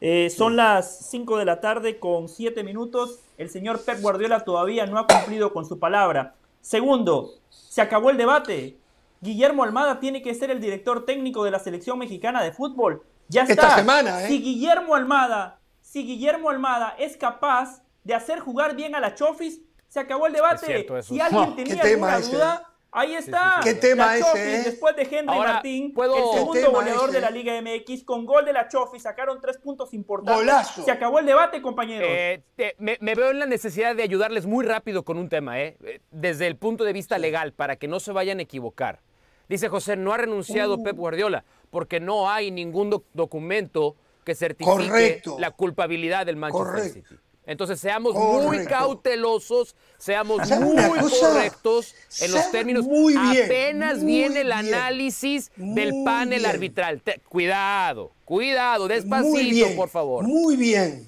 Eh, 0.00 0.30
son 0.30 0.56
las 0.56 1.08
5 1.10 1.36
de 1.38 1.44
la 1.44 1.60
tarde 1.60 1.98
con 1.98 2.28
7 2.28 2.62
minutos. 2.62 3.18
El 3.38 3.50
señor 3.50 3.80
Pep 3.80 4.00
Guardiola 4.00 4.44
todavía 4.44 4.86
no 4.86 4.98
ha 4.98 5.06
cumplido 5.06 5.52
con 5.52 5.66
su 5.66 5.78
palabra. 5.80 6.34
Segundo, 6.60 7.32
se 7.50 7.82
acabó 7.82 8.10
el 8.10 8.16
debate. 8.16 8.76
Guillermo 9.20 9.64
Almada 9.64 9.98
tiene 9.98 10.22
que 10.22 10.34
ser 10.34 10.50
el 10.50 10.60
director 10.60 11.04
técnico 11.04 11.42
de 11.44 11.50
la 11.50 11.58
selección 11.58 11.98
mexicana 11.98 12.42
de 12.42 12.52
fútbol. 12.52 13.02
Ya 13.28 13.42
está. 13.42 13.52
Esta 13.54 13.76
semana, 13.76 14.22
¿eh? 14.22 14.28
Si 14.28 14.40
Guillermo 14.40 14.94
Almada, 14.94 15.58
si 15.82 16.04
Guillermo 16.06 16.50
Almada 16.50 16.94
es 16.98 17.16
capaz 17.16 17.82
de 18.06 18.14
hacer 18.14 18.38
jugar 18.38 18.76
bien 18.76 18.94
a 18.94 19.00
la 19.00 19.14
Chofis, 19.14 19.60
se 19.88 19.98
acabó 19.98 20.28
el 20.28 20.32
debate. 20.32 20.86
si 21.02 21.20
alguien 21.20 21.56
tenía 21.56 21.82
alguna 21.82 22.20
duda, 22.20 22.72
Ahí 22.92 23.14
está. 23.14 23.60
¿Qué 23.62 23.74
tema 23.74 24.16
ese? 24.16 24.60
Eh? 24.60 24.62
Después 24.64 24.96
de 24.96 25.02
Henry 25.02 25.26
Martín, 25.36 25.92
el 25.94 26.38
segundo 26.38 26.70
goleador 26.70 27.10
de 27.10 27.20
la 27.20 27.28
Liga 27.28 27.60
MX, 27.60 28.04
con 28.04 28.24
gol 28.24 28.46
de 28.46 28.54
la 28.54 28.68
Chofi, 28.68 28.98
sacaron 28.98 29.38
tres 29.38 29.58
puntos 29.58 29.92
importantes. 29.92 30.34
Golazo. 30.34 30.82
Se 30.82 30.90
acabó 30.90 31.18
el 31.18 31.26
debate, 31.26 31.60
compañeros. 31.60 32.08
Eh, 32.10 32.42
me, 32.78 32.96
veo 33.14 33.32
en 33.32 33.38
la 33.38 33.44
necesidad 33.44 33.94
de 33.94 34.02
ayudarles 34.02 34.46
muy 34.46 34.64
rápido 34.64 35.04
con 35.04 35.18
un 35.18 35.28
tema, 35.28 35.60
¿eh? 35.60 35.76
desde 36.10 36.46
el 36.46 36.56
punto 36.56 36.84
de 36.84 36.94
vista 36.94 37.18
legal, 37.18 37.52
para 37.52 37.76
que 37.76 37.86
no 37.86 38.00
se 38.00 38.12
vayan 38.12 38.38
a 38.38 38.42
equivocar. 38.42 39.00
Dice 39.46 39.68
José, 39.68 39.96
no 39.96 40.14
ha 40.14 40.16
renunciado 40.16 40.76
uh. 40.76 40.82
Pep 40.82 40.96
Guardiola 40.96 41.44
porque 41.70 42.00
no 42.00 42.30
hay 42.30 42.50
ningún 42.50 43.02
documento 43.12 43.96
que 44.24 44.34
certifique 44.34 45.22
la 45.38 45.50
culpabilidad 45.50 46.24
del 46.24 46.36
Manchester 46.36 46.80
City. 46.88 47.14
Entonces 47.46 47.78
seamos 47.78 48.14
muy 48.14 48.64
cautelosos, 48.64 49.76
seamos 49.98 50.50
muy 50.50 51.10
correctos 51.20 51.94
en 52.20 52.32
los 52.32 52.50
términos. 52.50 52.84
Muy 52.84 53.14
Apenas 53.16 54.04
viene 54.04 54.40
el 54.40 54.52
análisis 54.52 55.52
del 55.56 56.02
panel 56.04 56.44
arbitral. 56.44 57.00
cuidado, 57.28 58.10
cuidado, 58.24 58.88
despacito, 58.88 59.76
por 59.76 59.88
favor. 59.88 60.24
Muy 60.24 60.56
bien. 60.56 61.06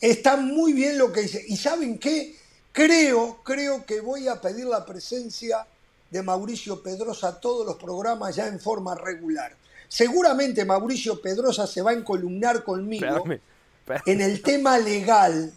Está 0.00 0.36
muy 0.36 0.74
bien 0.74 0.98
lo 0.98 1.10
que 1.10 1.22
dice. 1.22 1.42
¿Y 1.48 1.56
saben 1.56 1.98
qué? 1.98 2.36
Creo, 2.70 3.40
creo 3.42 3.84
que 3.84 4.00
voy 4.00 4.28
a 4.28 4.40
pedir 4.40 4.66
la 4.66 4.84
presencia 4.84 5.66
de 6.10 6.22
Mauricio 6.22 6.82
Pedrosa 6.82 7.28
a 7.28 7.40
todos 7.40 7.66
los 7.66 7.76
programas 7.76 8.36
ya 8.36 8.46
en 8.46 8.60
forma 8.60 8.94
regular. 8.94 9.56
Seguramente 9.88 10.64
Mauricio 10.64 11.20
Pedrosa 11.20 11.66
se 11.66 11.80
va 11.80 11.90
a 11.90 11.94
encolumnar 11.94 12.62
conmigo 12.62 13.24
en 14.04 14.20
el 14.20 14.42
tema 14.42 14.78
legal 14.78 15.52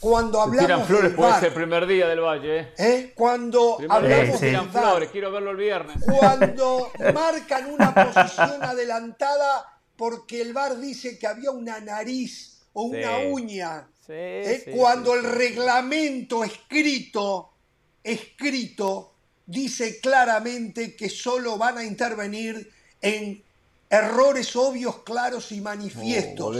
cuando 0.00 0.40
hablamos 0.40 0.66
tiran 0.66 0.86
flores 0.86 1.14
por 1.14 1.30
ese 1.36 1.50
primer 1.50 1.86
día 1.86 2.06
del 2.06 2.20
Valle. 2.20 2.60
¿eh? 2.60 2.72
¿Eh? 2.78 3.12
Cuando 3.14 3.78
hablamos 3.88 4.40
tiran 4.40 4.70
flores, 4.70 5.10
quiero 5.10 5.32
verlo 5.32 5.52
el 5.52 5.56
viernes. 5.56 5.96
Cuando 6.04 6.90
marcan 7.14 7.72
una 7.72 7.94
posición 7.94 8.62
adelantada 8.62 9.80
porque 9.96 10.42
el 10.42 10.52
VAR 10.52 10.78
dice 10.78 11.18
que 11.18 11.26
había 11.26 11.50
una 11.50 11.80
nariz 11.80 12.66
o 12.74 12.82
una 12.82 13.18
uña. 13.18 13.88
¿eh? 14.08 14.72
cuando 14.76 15.14
el 15.14 15.24
reglamento 15.24 16.44
escrito, 16.44 17.54
escrito, 18.02 19.14
dice 19.46 20.00
claramente 20.00 20.94
que 20.94 21.08
solo 21.08 21.56
van 21.56 21.78
a 21.78 21.84
intervenir 21.84 22.70
en 23.00 23.42
errores 23.88 24.54
obvios, 24.56 25.02
claros 25.04 25.52
y 25.52 25.60
manifiestos. 25.60 26.56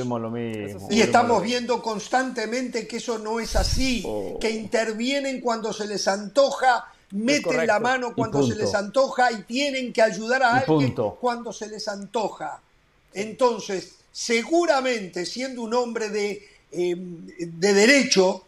y 0.90 1.00
estamos 1.00 1.42
viendo 1.42 1.82
constantemente 1.82 2.86
que 2.86 2.98
eso 2.98 3.18
no 3.18 3.40
es 3.40 3.56
así, 3.56 4.02
oh. 4.06 4.38
que 4.40 4.50
intervienen 4.50 5.40
cuando 5.40 5.72
se 5.72 5.86
les 5.86 6.06
antoja, 6.06 6.92
meten 7.10 7.66
la 7.66 7.80
mano 7.80 8.14
cuando 8.14 8.46
se 8.46 8.54
les 8.54 8.74
antoja 8.74 9.32
y 9.32 9.42
tienen 9.42 9.92
que 9.92 10.02
ayudar 10.02 10.42
a 10.42 10.58
alguien 10.58 10.94
cuando 11.20 11.52
se 11.52 11.68
les 11.68 11.88
antoja. 11.88 12.60
Entonces, 13.12 13.94
seguramente 14.12 15.26
siendo 15.26 15.62
un 15.62 15.74
hombre 15.74 16.10
de, 16.10 16.48
em, 16.72 17.26
de 17.26 17.74
derecho, 17.74 18.44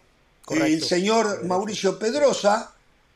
el 0.51 0.83
señor 0.83 1.45
Mauricio 1.45 1.99
Pedrosa, 1.99 2.73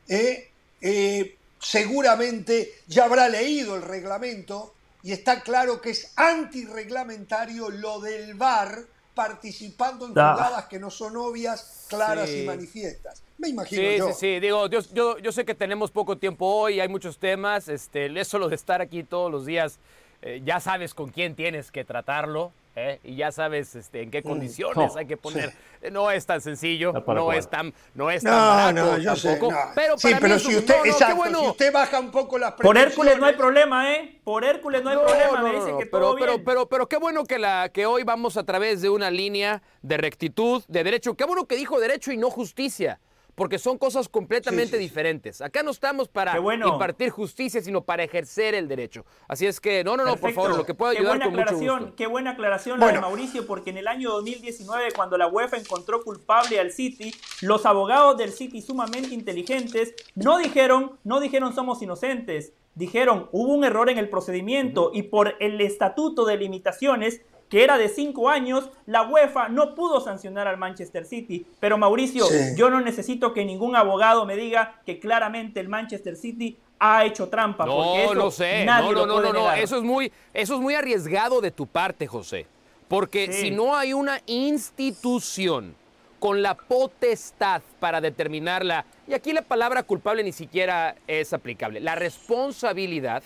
eh, 0.07 0.49
eh, 0.81 1.37
seguramente 1.59 2.73
ya 2.87 3.05
habrá 3.05 3.29
leído 3.29 3.75
el 3.75 3.81
reglamento 3.81 4.72
y 5.03 5.11
está 5.11 5.41
claro 5.41 5.81
que 5.81 5.91
es 5.91 6.13
antirreglamentario 6.15 7.69
lo 7.69 7.99
del 7.99 8.35
VAR 8.35 8.85
participando 9.13 10.05
en 10.05 10.11
jugadas 10.11 10.65
que 10.65 10.79
no 10.79 10.89
son 10.89 11.17
obvias, 11.17 11.85
claras 11.89 12.29
y 12.31 12.45
manifiestas. 12.45 13.21
Me 13.37 13.49
imagino 13.49 13.81
sí, 13.81 13.97
yo. 13.97 14.07
Sí, 14.07 14.13
sí, 14.13 14.39
digo, 14.39 14.67
yo, 14.67 15.19
yo, 15.19 15.31
sé 15.31 15.45
que 15.45 15.53
tenemos 15.53 15.91
poco 15.91 16.17
tiempo 16.17 16.47
hoy, 16.47 16.79
hay 16.79 16.87
muchos 16.87 17.17
temas, 17.17 17.67
este, 17.67 18.19
eso 18.19 18.39
lo 18.39 18.47
de 18.47 18.55
estar 18.55 18.81
aquí 18.81 19.03
todos 19.03 19.31
los 19.31 19.45
días, 19.45 19.77
eh, 20.21 20.41
ya 20.43 20.59
sabes 20.59 20.93
con 20.93 21.09
quién 21.09 21.35
tienes 21.35 21.69
que 21.69 21.83
tratarlo, 21.83 22.53
¿eh? 22.75 22.99
y 23.03 23.15
ya 23.15 23.31
sabes 23.31 23.75
este, 23.75 24.01
en 24.01 24.11
qué 24.11 24.21
mm, 24.21 24.23
condiciones 24.23 24.95
hay 24.95 25.05
que 25.05 25.17
poner. 25.17 25.53
No 25.91 26.09
es 26.11 26.25
tan 26.25 26.41
sencillo, 26.41 26.93
no, 26.93 27.33
es 27.33 27.49
tan, 27.49 27.73
no 27.93 28.09
es 28.09 28.23
tan 28.23 28.33
barato 28.33 28.97
no, 28.97 29.03
tampoco. 29.03 29.53
Pero 29.75 29.97
sí, 29.97 30.13
pero 30.19 30.39
si 30.39 30.55
usted, 30.55 30.75
bueno. 31.15 31.39
si 31.41 31.47
usted 31.47 31.73
baja 31.73 31.99
un 31.99 32.11
poco 32.11 32.37
las 32.37 32.53
Por 32.53 32.77
Hércules 32.77 33.19
no 33.19 33.25
hay 33.25 33.35
problema, 33.35 33.93
¿eh? 33.93 34.19
Por 34.23 34.45
Hércules 34.45 34.81
no 34.83 34.91
hay 34.91 34.97
problema, 34.97 35.41
me 35.41 35.53
dice 35.53 35.77
que 35.77 35.85
pero, 35.85 36.05
todo 36.05 36.15
pero, 36.15 36.31
bien. 36.33 36.45
Pero, 36.45 36.69
pero, 36.69 36.87
qué 36.87 36.97
bueno 36.97 37.25
que, 37.25 37.37
la, 37.37 37.69
que 37.69 37.85
hoy 37.85 38.03
vamos 38.03 38.37
a 38.37 38.43
través 38.43 38.81
de 38.81 38.89
una 38.89 39.11
línea 39.11 39.61
de 39.81 39.97
rectitud, 39.97 40.63
de 40.67 40.83
derecho. 40.83 41.15
Qué 41.15 41.25
bueno 41.25 41.45
que 41.45 41.55
dijo 41.55 41.79
derecho 41.79 42.11
y 42.11 42.17
no 42.17 42.29
justicia 42.29 42.99
porque 43.35 43.57
son 43.57 43.77
cosas 43.77 44.07
completamente 44.07 44.77
diferentes. 44.77 45.41
Acá 45.41 45.63
no 45.63 45.71
estamos 45.71 46.07
para 46.07 46.37
impartir 46.37 47.09
justicia, 47.09 47.61
sino 47.61 47.83
para 47.83 48.03
ejercer 48.03 48.53
el 48.55 48.67
derecho. 48.67 49.05
Así 49.27 49.45
es 49.45 49.59
que, 49.59 49.83
no, 49.83 49.97
no, 49.97 50.05
no, 50.05 50.17
por 50.17 50.31
favor, 50.33 50.57
lo 50.57 50.65
que 50.65 50.73
pueda 50.73 50.91
ayudar 50.91 51.19
qué 51.19 51.27
buena 51.27 51.41
aclaración, 51.41 51.93
Qué 51.95 52.07
buena 52.07 52.31
aclaración 52.31 52.79
la 52.79 52.91
de 52.91 52.99
Mauricio, 52.99 53.47
porque 53.47 53.71
en 53.71 53.77
el 53.77 53.87
año 53.87 54.11
2019, 54.11 54.91
cuando 54.95 55.17
la 55.17 55.27
UEFA 55.27 55.57
encontró 55.57 56.03
culpable 56.03 56.59
al 56.59 56.71
City, 56.71 57.13
los 57.41 57.65
abogados 57.65 58.17
del 58.17 58.31
City 58.31 58.61
sumamente 58.61 59.13
inteligentes 59.13 59.93
no 60.15 60.37
dijeron, 60.37 60.99
no 61.03 61.19
dijeron 61.19 61.53
somos 61.53 61.81
inocentes, 61.81 62.53
dijeron 62.75 63.29
hubo 63.31 63.53
un 63.53 63.63
error 63.63 63.89
en 63.89 63.97
el 63.97 64.09
procedimiento 64.09 64.91
y 64.93 65.03
por 65.03 65.35
el 65.39 65.61
estatuto 65.61 66.25
de 66.25 66.37
limitaciones 66.37 67.21
que 67.53 67.63
era 67.63 67.77
de 67.77 67.87
cinco 67.87 68.29
años, 68.29 68.71
la 68.87 69.03
UEFA 69.03 69.47
no 69.47 69.75
pudo 69.75 70.01
sancionar 70.01 70.47
al 70.47 70.57
Manchester 70.57 71.05
City. 71.05 71.45
Pero 71.59 71.77
Mauricio, 71.77 72.25
yo 72.55 72.71
no 72.71 72.81
necesito 72.81 73.31
que 73.31 73.45
ningún 73.45 73.75
abogado 73.75 74.25
me 74.25 74.35
diga 74.35 74.81
que 74.87 74.99
claramente 74.99 75.59
el 75.59 75.69
Manchester 75.69 76.15
City 76.15 76.57
ha 76.79 77.05
hecho 77.05 77.29
trampa. 77.29 77.67
No, 77.67 77.75
porque 77.75 78.05
eso 78.05 78.15
no 78.15 78.31
sé. 78.31 78.65
no, 78.65 78.91
no, 78.91 79.05
no, 79.05 79.31
no, 79.31 79.51
Eso 79.51 79.77
es 79.77 79.83
muy, 79.83 80.11
eso 80.33 80.55
es 80.55 80.61
muy 80.61 80.73
arriesgado 80.73 81.41
de 81.41 81.51
tu 81.51 81.67
parte, 81.67 82.07
José. 82.07 82.47
Porque 82.87 83.31
si 83.31 83.51
no 83.51 83.75
hay 83.75 83.93
una 83.93 84.19
institución 84.25 85.75
con 86.17 86.41
la 86.41 86.55
potestad 86.55 87.61
para 87.79 88.01
determinarla, 88.01 88.83
y 89.07 89.13
aquí 89.13 89.31
la 89.31 89.43
palabra 89.43 89.83
culpable 89.83 90.23
ni 90.23 90.31
siquiera 90.31 90.95
es 91.05 91.33
aplicable, 91.33 91.81
la 91.81 91.93
responsabilidad 91.93 93.21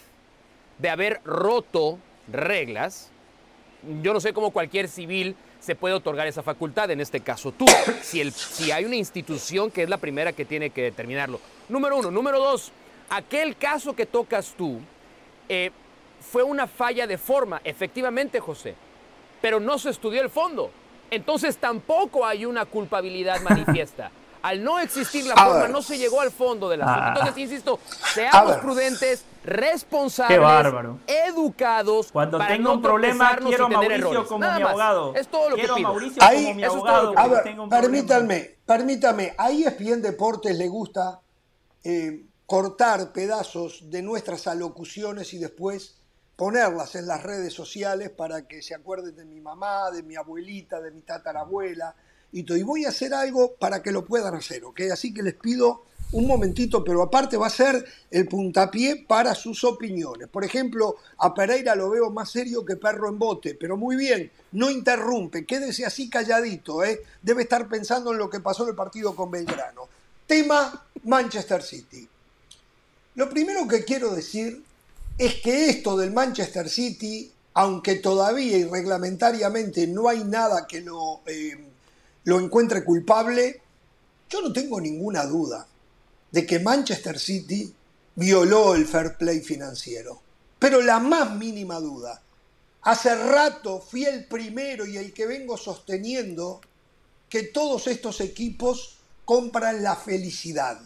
de 0.80 0.90
haber 0.90 1.22
roto 1.24 1.98
reglas, 2.30 3.10
yo 4.02 4.14
no 4.14 4.20
sé 4.20 4.34
cómo 4.34 4.52
cualquier 4.52 4.88
civil 4.88 5.36
se 5.60 5.76
puede 5.76 5.96
otorgar 5.96 6.28
esa 6.28 6.44
facultad, 6.44 6.92
en 6.92 7.02
este 7.02 7.22
caso 7.22 7.52
tú, 7.52 7.66
si, 8.02 8.22
el, 8.22 8.32
si 8.32 8.72
hay 8.72 8.86
una 8.86 8.96
institución 8.96 9.72
que 9.72 9.84
es 9.84 9.90
la 9.90 9.98
primera 9.98 10.34
que 10.34 10.46
tiene 10.46 10.70
que 10.70 10.82
determinarlo. 10.82 11.40
Número 11.70 11.98
uno. 11.98 12.12
Número 12.12 12.40
dos, 12.40 12.72
aquel 13.10 13.56
caso 13.56 13.96
que 13.96 14.06
tocas 14.06 14.54
tú 14.58 14.80
eh, 15.50 15.72
fue 16.20 16.44
una 16.44 16.68
falla 16.68 17.08
de 17.08 17.18
forma, 17.18 17.62
efectivamente, 17.64 18.40
José, 18.40 18.76
pero 19.42 19.60
no 19.60 19.78
se 19.78 19.90
estudió 19.90 20.22
el 20.22 20.30
fondo. 20.30 20.72
Entonces 21.10 21.58
tampoco 21.58 22.26
hay 22.26 22.46
una 22.46 22.66
culpabilidad 22.66 23.42
manifiesta. 23.44 24.12
Al 24.48 24.64
no 24.64 24.80
existir 24.80 25.26
la 25.26 25.36
forma, 25.36 25.68
no 25.68 25.82
se 25.82 25.98
llegó 25.98 26.22
al 26.22 26.32
fondo 26.32 26.70
de 26.70 26.78
la 26.78 26.86
ah. 26.88 27.08
Entonces, 27.10 27.38
insisto, 27.38 27.80
seamos 28.14 28.56
prudentes, 28.58 29.26
responsables, 29.44 30.40
educados. 31.06 32.14
Cuando 32.14 32.38
para 32.38 32.56
tengo 32.56 32.72
un 32.72 32.82
problema, 32.82 33.36
quiero 33.46 33.66
a 33.66 33.70
Mauricio 33.70 34.26
como 34.26 34.40
mi 34.40 34.62
abogado. 34.64 35.14
Es 35.16 35.28
todo 35.28 35.50
lo 35.50 35.56
quiero 35.58 35.76
que 35.76 35.80
pido. 35.80 35.90
Mauricio 35.90 36.24
ahí, 36.24 36.46
como 36.46 36.56
mi 36.56 36.64
abogado. 36.64 37.14
A 37.18 37.28
ver, 37.28 37.44
permítanme, 37.70 38.56
permítanme. 38.66 39.36
A 39.38 39.52
ESPN 39.52 40.02
Deportes 40.02 40.58
le 40.58 40.70
gusta 40.70 41.20
eh, 41.84 42.24
cortar 42.46 43.12
pedazos 43.12 43.90
de 43.92 44.02
nuestras 44.02 44.48
alocuciones 44.48 45.34
y 45.34 45.40
después 45.40 45.98
ponerlas 46.38 46.96
en 46.96 47.06
las 47.06 47.22
redes 47.22 47.54
sociales 47.54 48.12
para 48.12 48.48
que 48.48 48.62
se 48.62 48.74
acuerden 48.74 49.14
de 49.14 49.26
mi 49.26 49.42
mamá, 49.42 49.92
de 49.92 50.04
mi 50.04 50.16
abuelita, 50.16 50.80
de 50.80 50.92
mi 50.92 51.02
tatarabuela 51.02 51.94
y 52.40 52.64
voy 52.64 52.86
a 52.86 52.90
hacer 52.90 53.14
algo 53.14 53.54
para 53.56 53.82
que 53.82 53.92
lo 53.92 54.06
puedan 54.06 54.36
hacer, 54.36 54.64
¿ok? 54.66 54.82
Así 54.92 55.14
que 55.14 55.24
les 55.24 55.36
pido 55.36 55.84
un 56.12 56.26
momentito, 56.26 56.84
pero 56.84 57.02
aparte 57.02 57.36
va 57.38 57.48
a 57.48 57.52
ser 57.52 57.86
el 58.12 58.28
puntapié 58.28 59.06
para 59.08 59.36
sus 59.36 59.64
opiniones. 59.64 60.30
Por 60.30 60.46
ejemplo, 60.46 60.96
a 61.18 61.34
Pereira 61.34 61.76
lo 61.76 61.90
veo 61.90 62.10
más 62.10 62.32
serio 62.32 62.64
que 62.64 62.78
perro 62.78 63.10
en 63.10 63.20
bote, 63.20 63.56
pero 63.56 63.76
muy 63.76 63.96
bien, 63.96 64.32
no 64.54 64.70
interrumpe, 64.70 65.46
quédese 65.46 65.86
así 65.86 66.10
calladito, 66.10 66.84
¿eh? 66.84 67.02
Debe 67.22 67.44
estar 67.44 67.68
pensando 67.68 68.12
en 68.12 68.20
lo 68.20 68.30
que 68.30 68.40
pasó 68.40 68.64
en 68.64 68.70
el 68.70 68.76
partido 68.76 69.16
con 69.16 69.32
Belgrano. 69.32 69.88
Tema 70.26 70.86
Manchester 71.04 71.62
City. 71.62 72.08
Lo 73.16 73.30
primero 73.30 73.68
que 73.68 73.84
quiero 73.84 74.14
decir 74.14 74.64
es 75.18 75.36
que 75.36 75.70
esto 75.70 75.98
del 75.98 76.12
Manchester 76.12 76.70
City, 76.70 77.32
aunque 77.54 77.96
todavía 77.96 78.58
y 78.58 78.66
reglamentariamente 78.66 79.88
no 79.88 80.08
hay 80.08 80.24
nada 80.24 80.68
que 80.68 80.82
lo... 80.82 81.22
Eh, 81.26 81.58
lo 82.28 82.42
encuentre 82.42 82.84
culpable, 82.84 83.62
yo 84.30 84.42
no 84.42 84.52
tengo 84.52 84.82
ninguna 84.82 85.26
duda 85.26 85.66
de 86.30 86.46
que 86.46 86.60
Manchester 86.60 87.18
City 87.18 87.74
violó 88.16 88.76
el 88.76 88.86
fair 88.86 89.16
play 89.16 89.40
financiero. 89.40 90.20
Pero 90.60 90.82
la 90.82 91.00
más 91.00 91.34
mínima 91.38 91.80
duda. 91.80 92.22
Hace 92.82 93.16
rato 93.16 93.80
fui 93.80 94.04
el 94.04 94.26
primero 94.26 94.86
y 94.86 94.98
el 94.98 95.14
que 95.14 95.26
vengo 95.26 95.56
sosteniendo 95.56 96.60
que 97.30 97.44
todos 97.44 97.88
estos 97.88 98.20
equipos 98.20 98.98
compran 99.24 99.82
la 99.82 99.96
felicidad. 99.96 100.82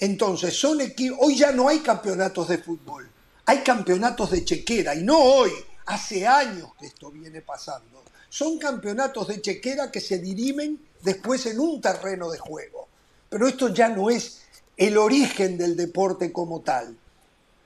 Entonces, 0.00 0.58
son 0.58 0.80
equipos, 0.80 1.18
hoy 1.20 1.36
ya 1.36 1.52
no 1.52 1.68
hay 1.68 1.78
campeonatos 1.78 2.48
de 2.48 2.58
fútbol, 2.58 3.08
hay 3.46 3.58
campeonatos 3.58 4.32
de 4.32 4.44
chequera, 4.44 4.92
y 4.96 5.04
no 5.04 5.20
hoy, 5.20 5.52
hace 5.86 6.26
años 6.26 6.70
que 6.80 6.86
esto 6.86 7.12
viene 7.12 7.42
pasando. 7.42 8.00
Son 8.30 8.58
campeonatos 8.58 9.28
de 9.28 9.42
chequera 9.42 9.90
que 9.90 10.00
se 10.00 10.18
dirimen 10.18 10.80
después 11.02 11.44
en 11.46 11.60
un 11.60 11.80
terreno 11.80 12.30
de 12.30 12.38
juego. 12.38 12.88
Pero 13.28 13.46
esto 13.46 13.68
ya 13.68 13.88
no 13.88 14.08
es 14.08 14.40
el 14.76 14.96
origen 14.96 15.58
del 15.58 15.76
deporte 15.76 16.32
como 16.32 16.60
tal. 16.60 16.96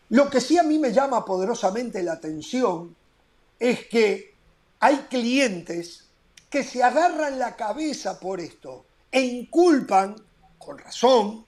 Lo 0.08 0.28
que 0.28 0.40
sí 0.40 0.58
a 0.58 0.62
mí 0.62 0.78
me 0.78 0.92
llama 0.92 1.24
poderosamente 1.24 2.02
la 2.02 2.14
atención 2.14 2.96
es 3.58 3.86
que 3.86 4.34
hay 4.80 4.96
clientes 5.10 6.04
que 6.50 6.64
se 6.64 6.82
agarran 6.82 7.38
la 7.38 7.56
cabeza 7.56 8.18
por 8.18 8.40
esto 8.40 8.84
e 9.10 9.20
inculpan, 9.20 10.16
con 10.58 10.78
razón, 10.78 11.44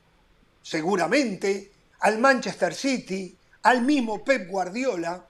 seguramente, 0.62 1.72
al 2.00 2.18
Manchester 2.18 2.74
City, 2.74 3.36
al 3.62 3.82
mismo 3.82 4.22
Pep 4.22 4.48
Guardiola, 4.48 5.26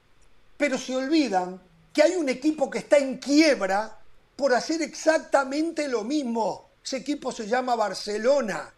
pero 0.56 0.76
se 0.76 0.94
olvidan 0.94 1.60
que 1.96 2.02
hay 2.02 2.14
un 2.14 2.28
equipo 2.28 2.68
que 2.68 2.80
está 2.80 2.98
en 2.98 3.16
quiebra 3.16 3.98
por 4.36 4.52
hacer 4.52 4.82
exactamente 4.82 5.88
lo 5.88 6.04
mismo. 6.04 6.68
Ese 6.84 6.98
equipo 6.98 7.32
se 7.32 7.46
llama 7.46 7.74
Barcelona. 7.74 8.70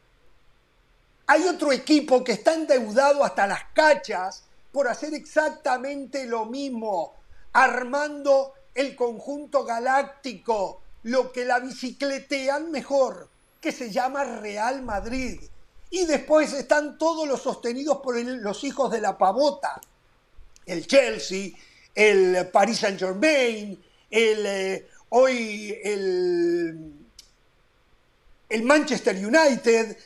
Hay 1.27 1.43
otro 1.49 1.73
equipo 1.73 2.23
que 2.23 2.31
está 2.31 2.55
endeudado 2.55 3.25
hasta 3.25 3.49
las 3.49 3.65
cachas 3.75 4.45
por 4.71 4.87
hacer 4.87 5.15
exactamente 5.15 6.27
lo 6.27 6.47
mismo, 6.47 7.15
armando 7.55 8.55
el 8.73 8.95
conjunto 8.95 9.65
galáctico, 9.65 10.81
lo 11.03 11.33
que 11.33 11.45
la 11.45 11.59
bicicletean 11.59 12.71
mejor, 12.71 13.29
que 13.61 13.73
se 13.73 13.91
llama 13.91 14.23
Real 14.23 14.83
Madrid. 14.83 15.41
Y 15.91 16.05
después 16.05 16.53
están 16.53 16.99
todos 16.99 17.27
los 17.27 17.43
sostenidos 17.43 17.99
por 17.99 18.17
los 18.17 18.63
hijos 18.63 18.93
de 18.93 19.01
la 19.01 19.19
pavota. 19.19 19.81
El 20.67 20.87
Chelsea, 20.87 21.51
el 21.99 22.47
Paris 22.53 22.79
Saint 22.79 22.97
Germain, 22.97 23.77
el, 24.09 24.47
eh, 24.47 24.89
hoy 25.09 25.77
el, 25.83 26.93
el 28.49 28.63
Manchester 28.63 29.17
United, 29.17 29.97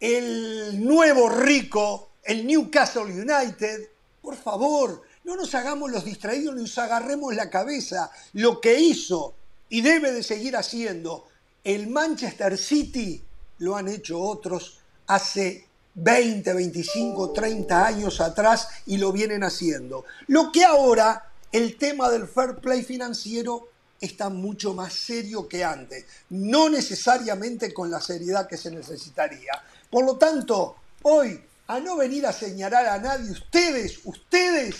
el 0.00 0.84
nuevo 0.84 1.28
rico, 1.28 2.10
el 2.24 2.44
Newcastle 2.44 3.02
United. 3.02 3.90
Por 4.20 4.36
favor, 4.36 5.02
no 5.22 5.36
nos 5.36 5.54
hagamos 5.54 5.88
los 5.92 6.04
distraídos, 6.04 6.56
ni 6.56 6.62
nos 6.62 6.76
agarremos 6.78 7.32
la 7.36 7.48
cabeza. 7.48 8.10
Lo 8.32 8.60
que 8.60 8.80
hizo 8.80 9.36
y 9.68 9.82
debe 9.82 10.10
de 10.10 10.24
seguir 10.24 10.56
haciendo 10.56 11.28
el 11.62 11.86
Manchester 11.86 12.58
City 12.58 13.22
lo 13.58 13.76
han 13.76 13.86
hecho 13.86 14.18
otros 14.20 14.80
hace 15.06 15.68
20, 15.94 16.52
25, 16.52 17.32
30 17.32 17.86
años 17.86 18.20
atrás 18.20 18.68
y 18.86 18.96
lo 18.96 19.12
vienen 19.12 19.44
haciendo. 19.44 20.04
Lo 20.28 20.52
que 20.52 20.64
ahora 20.64 21.30
el 21.52 21.76
tema 21.76 22.10
del 22.10 22.28
fair 22.28 22.56
play 22.56 22.82
financiero 22.82 23.68
está 24.00 24.30
mucho 24.30 24.72
más 24.72 24.94
serio 24.94 25.46
que 25.48 25.64
antes, 25.64 26.06
no 26.30 26.70
necesariamente 26.70 27.74
con 27.74 27.90
la 27.90 28.00
seriedad 28.00 28.46
que 28.46 28.56
se 28.56 28.70
necesitaría. 28.70 29.52
Por 29.90 30.04
lo 30.04 30.16
tanto, 30.16 30.76
hoy, 31.02 31.42
a 31.66 31.80
no 31.80 31.96
venir 31.96 32.26
a 32.26 32.32
señalar 32.32 32.86
a 32.86 32.98
nadie, 32.98 33.30
ustedes, 33.30 34.00
ustedes 34.04 34.76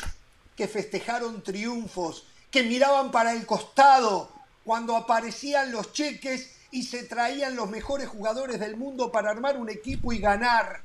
que 0.57 0.69
festejaron 0.69 1.43
triunfos, 1.43 2.25
que 2.51 2.63
miraban 2.63 3.11
para 3.11 3.33
el 3.33 3.47
costado 3.47 4.31
cuando 4.65 4.97
aparecían 4.97 5.73
los 5.73 5.93
cheques 5.93 6.51
y 6.71 6.85
se 6.85 7.03
traían 7.05 7.57
los 7.57 7.69
mejores 7.69 8.09
jugadores 8.09 8.61
del 8.61 8.77
mundo 8.77 9.11
para 9.11 9.31
armar 9.31 9.57
un 9.57 9.69
equipo 9.69 10.13
y 10.13 10.19
ganar. 10.19 10.83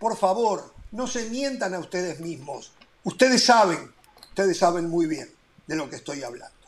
Por 0.00 0.16
favor, 0.16 0.72
no 0.92 1.06
se 1.06 1.28
mientan 1.28 1.74
a 1.74 1.78
ustedes 1.78 2.20
mismos. 2.20 2.72
Ustedes 3.04 3.44
saben, 3.44 3.92
ustedes 4.30 4.56
saben 4.56 4.88
muy 4.88 5.04
bien 5.04 5.30
de 5.66 5.76
lo 5.76 5.90
que 5.90 5.96
estoy 5.96 6.22
hablando. 6.22 6.59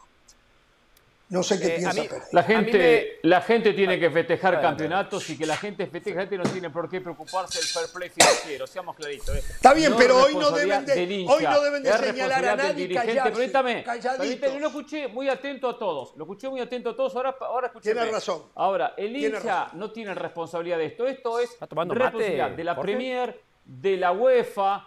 No 1.33 1.43
sé 1.43 1.59
qué 1.59 1.69
eh, 1.69 1.79
piensa 1.79 2.03
La 2.33 2.43
gente, 2.43 3.19
la 3.23 3.41
gente 3.41 3.73
tiene 3.73 3.99
que 3.99 4.11
festejar 4.11 4.61
campeonatos 4.61 5.31
y 5.31 5.39
que 5.39 5.47
la 5.47 5.57
gente 5.57 5.87
festeje, 5.87 6.19
gente 6.19 6.37
no 6.37 6.45
tiene 6.45 6.69
por 6.69 6.91
qué 6.91 7.01
preocuparse 7.01 7.59
del 7.59 7.69
fair 7.69 7.87
play 7.91 8.11
financiero, 8.11 8.67
seamos 8.67 8.95
claritos. 8.95 9.35
¿eh? 9.35 9.39
Está 9.39 9.73
bien, 9.73 9.95
pero 9.97 10.19
hoy 10.19 10.35
no 10.35 10.51
deben 10.51 10.85
de, 10.85 11.27
hoy 11.27 11.43
no 11.43 11.61
deben 11.63 11.83
de 11.83 11.91
señalar 11.91 12.45
a 12.45 12.57
nadie 12.57 12.87
dirigente. 12.87 13.31
Permítame, 13.31 13.85
yo 14.43 14.59
lo 14.59 14.67
escuché 14.67 15.09
muy 15.09 15.31
atento 15.31 15.71
a 15.71 15.79
todos, 15.79 16.15
lo 16.17 16.25
escuché 16.25 16.51
muy 16.51 16.61
atento 16.61 16.91
a 16.91 16.97
todos, 16.97 17.17
ahora, 17.17 17.35
ahora 17.41 17.69
escuché. 17.69 17.95
Tiene 17.95 18.11
razón. 18.11 18.43
Ahora, 18.55 18.93
el 18.99 19.17
hincha 19.17 19.69
no 19.73 19.91
tiene 19.91 20.15
responsabilidad 20.15 20.77
de 20.77 20.85
esto, 20.85 21.07
esto 21.07 21.41
es 21.41 21.57
responsabilidad 21.59 22.51
de 22.51 22.65
la 22.65 22.79
Premier, 22.79 23.41
de 23.65 23.97
la 23.97 24.13
UEFA, 24.13 24.87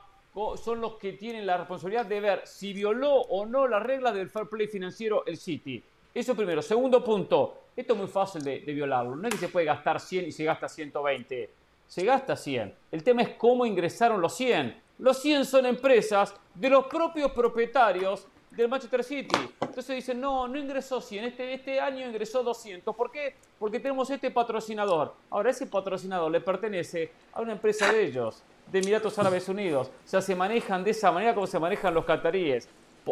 son 0.64 0.80
los 0.80 0.98
que 0.98 1.14
tienen 1.14 1.48
la 1.48 1.58
responsabilidad 1.58 2.06
de 2.06 2.20
ver 2.20 2.42
si 2.46 2.72
violó 2.72 3.16
o 3.16 3.48
no 3.48 3.68
las 3.68 3.82
reglas 3.82 4.14
del 4.14 4.30
fair 4.30 4.48
play 4.48 4.68
financiero 4.68 5.26
el 5.26 5.38
City. 5.38 5.84
Eso 6.16 6.34
primero. 6.34 6.62
Segundo 6.62 7.04
punto, 7.04 7.64
esto 7.76 7.92
es 7.92 8.00
muy 8.00 8.08
fácil 8.08 8.42
de, 8.42 8.60
violarlo. 8.60 9.18
No 9.18 9.28
es 9.28 9.34
que 9.34 9.40
se 9.42 9.50
puede 9.50 9.66
gastar 9.66 10.00
100 10.00 10.28
y 10.28 10.32
se 10.32 10.46
gasta 10.46 10.70
120. 10.70 11.50
Se 11.86 12.06
gasta 12.06 12.38
100. 12.38 12.74
El 12.90 13.04
tema 13.04 13.22
es 13.22 13.30
cómo 13.38 13.66
ingresaron 13.66 14.22
los 14.22 14.34
100. 14.38 14.82
Los 15.00 15.22
100 15.22 15.44
son 15.44 15.66
empresas 15.66 16.34
de 16.54 16.70
los 16.70 16.86
propios 16.86 17.32
propietarios 17.34 18.28
del 18.50 18.70
Manchester 18.70 19.04
City. 19.04 19.38
Entonces 19.60 19.94
dicen, 19.94 20.22
no, 20.22 20.48
no 20.48 20.58
ingresó 20.58 21.02
100, 21.02 21.26
este, 21.26 21.54
este 21.54 21.82
año 21.82 22.08
ingresó 22.08 22.44
200. 22.44 22.96
¿Por 22.96 23.12
qué? 23.12 23.36
Porque 23.60 23.82
tenemos 23.82 24.10
este 24.10 24.32
patrocinador. 24.32 25.16
Ahora, 25.30 25.50
ese 25.50 25.68
patrocinador 25.68 26.32
le 26.32 26.40
pertenece 26.40 27.12
a 27.34 27.42
una 27.42 27.52
empresa 27.52 27.92
de 27.92 28.06
ellos, 28.06 28.42
de 28.72 28.80
Emiratos 28.80 29.20
Árabes 29.20 29.50
Unidos. 29.50 29.92
O 30.06 30.08
sea, 30.08 30.22
se 30.22 30.34
manejan 30.34 30.82
de 30.86 30.92
esa 30.92 31.12
manera 31.12 31.36
como 31.36 31.46
se 31.46 31.60
manejan 31.60 31.94
los 31.94 32.06
cataríes. 32.06 32.70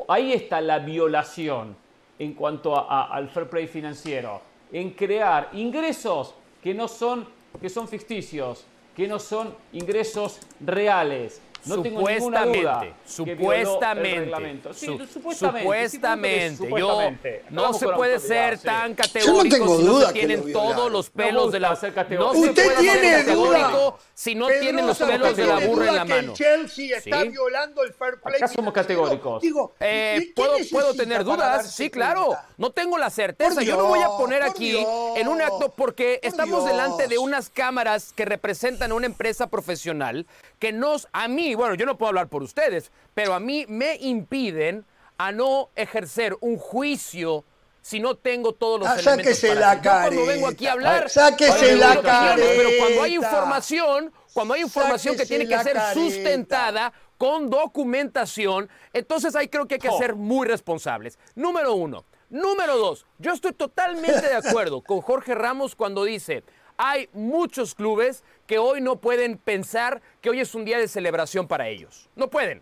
Ahí 0.07 0.31
está 0.31 0.61
la 0.61 0.79
violación 0.79 1.83
en 2.19 2.34
cuanto 2.34 2.89
al 2.89 3.30
fair 3.30 3.49
play 3.49 3.67
financiero, 3.67 4.41
en 4.71 4.91
crear 4.91 5.49
ingresos 5.54 6.36
que 6.62 6.73
no 6.73 6.88
son, 6.88 7.28
que 7.60 7.69
son 7.69 7.88
ficticios, 7.88 8.65
que 8.95 9.08
no 9.08 9.19
son 9.19 9.56
ingresos 9.73 10.39
reales, 10.60 11.41
no 11.65 11.82
tengo 11.82 12.10
ninguna 12.10 12.45
duda 12.45 12.86
supuestamente, 13.06 14.63
sí, 14.73 14.97
supuestamente, 15.12 16.56
supuestamente, 16.58 16.69
yo 16.78 17.12
no 17.49 17.73
se 17.73 17.88
puede 17.88 18.19
ser 18.19 18.60
tan 18.60 18.93
categórico 18.93 19.43
yo 19.43 19.43
no 19.43 19.49
tengo 19.49 19.78
si 19.78 19.84
duda 19.84 20.08
no 20.08 20.13
tienen 20.13 20.54
todos 20.54 20.91
los 20.91 21.10
pelos 21.10 21.52
de 21.52 21.60
la 21.60 21.69
no 21.69 22.34
se 22.34 22.49
Usted 22.49 22.78
tiene 22.78 23.12
categórico 23.12 23.99
si 24.13 24.36
no 24.36 24.47
tienen 24.47 24.88
los 24.88 24.97
pelos 24.97 25.36
de 25.36 25.45
la 25.45 25.60
burra 25.60 25.88
en 25.88 25.95
la 25.95 26.06
mano. 26.06 26.34
Que 26.34 26.43
Chelsea 26.43 26.97
está 26.97 27.23
violando 27.23 27.84
el 27.84 27.93
fair 27.93 28.19
play. 28.21 28.36
Acá 28.36 28.47
somos 28.47 28.73
categóricos. 28.73 29.41
Digo, 29.41 29.73
eh, 29.80 30.32
puedo, 30.36 30.58
puedo 30.71 30.93
tener 30.93 31.23
dudas, 31.23 31.73
sí, 31.73 31.89
claro. 31.89 32.36
No 32.58 32.71
tengo 32.71 32.97
la 32.97 33.10
certeza. 33.10 33.62
yo 33.62 33.78
lo 33.78 33.88
voy 33.88 34.02
a 34.02 34.10
poner 34.10 34.43
aquí 34.43 34.78
en 35.15 35.28
un 35.28 35.41
acto 35.41 35.73
porque 35.76 36.19
estamos 36.23 36.65
delante 36.65 37.08
de 37.08 37.17
unas 37.17 37.49
cámaras 37.49 38.13
que 38.13 38.26
representan 38.26 38.91
a 38.91 38.95
una 38.95 39.06
empresa 39.06 39.47
profesional 39.47 40.26
que 40.63 40.71
nos, 40.71 41.10
a 41.12 41.28
mí, 41.28 41.56
bueno, 41.56 41.76
yo 41.76 41.86
no 41.86 41.97
puedo 41.97 42.08
hablar 42.08 42.30
por 42.30 42.41
ustedes, 42.41 42.89
pero 43.13 43.34
a 43.34 43.39
mí 43.41 43.65
me 43.67 43.97
impiden 43.97 44.86
a 45.17 45.34
no 45.34 45.71
ejercer 45.76 46.38
un 46.39 46.58
juicio 46.58 47.43
si 47.82 47.99
no 47.99 48.15
tengo 48.15 48.54
todos 48.54 48.80
los 48.80 48.88
ah, 48.88 48.97
elementos 48.97 49.41
para 49.41 49.56
la 49.56 49.82
cara. 49.82 50.06
cuando 50.06 50.26
vengo 50.26 50.47
aquí 50.47 50.65
a 50.65 50.71
hablar, 50.71 51.10
sáquese 51.10 51.76
la 51.76 52.02
cara. 52.02 52.38
Pero 52.38 52.69
cuando 52.80 53.04
hay 53.04 53.15
información, 53.15 54.13
cuando 54.32 54.54
hay 54.54 54.62
información 54.62 55.17
que 55.17 55.26
tiene 55.26 55.45
que 55.45 55.60
ser 55.63 55.78
sustentada 55.93 56.93
con 57.17 57.49
documentación, 57.49 58.69
entonces 58.93 59.36
ahí 59.36 59.49
creo 59.49 59.67
que 59.67 59.73
hay 59.73 59.82
que 59.82 59.91
ser 59.97 60.15
muy 60.15 60.47
responsables. 60.47 61.19
Número 61.36 61.73
uno. 61.73 62.06
Número 62.30 62.78
dos, 62.78 63.06
yo 63.19 63.34
estoy 63.34 63.52
totalmente 63.52 64.30
de 64.30 64.36
acuerdo 64.36 64.82
con 64.82 65.02
Jorge 65.02 65.36
Ramos 65.36 65.76
cuando 65.76 66.06
dice, 66.06 66.45
hay 66.77 67.09
muchos 67.13 67.75
clubes 67.75 68.23
que 68.47 68.57
hoy 68.57 68.81
no 68.81 68.97
pueden 68.97 69.38
pensar 69.38 70.01
que 70.21 70.29
hoy 70.29 70.39
es 70.39 70.55
un 70.55 70.65
día 70.65 70.77
de 70.77 70.88
celebración 70.88 71.47
para 71.47 71.67
ellos. 71.67 72.09
No 72.15 72.29
pueden, 72.29 72.62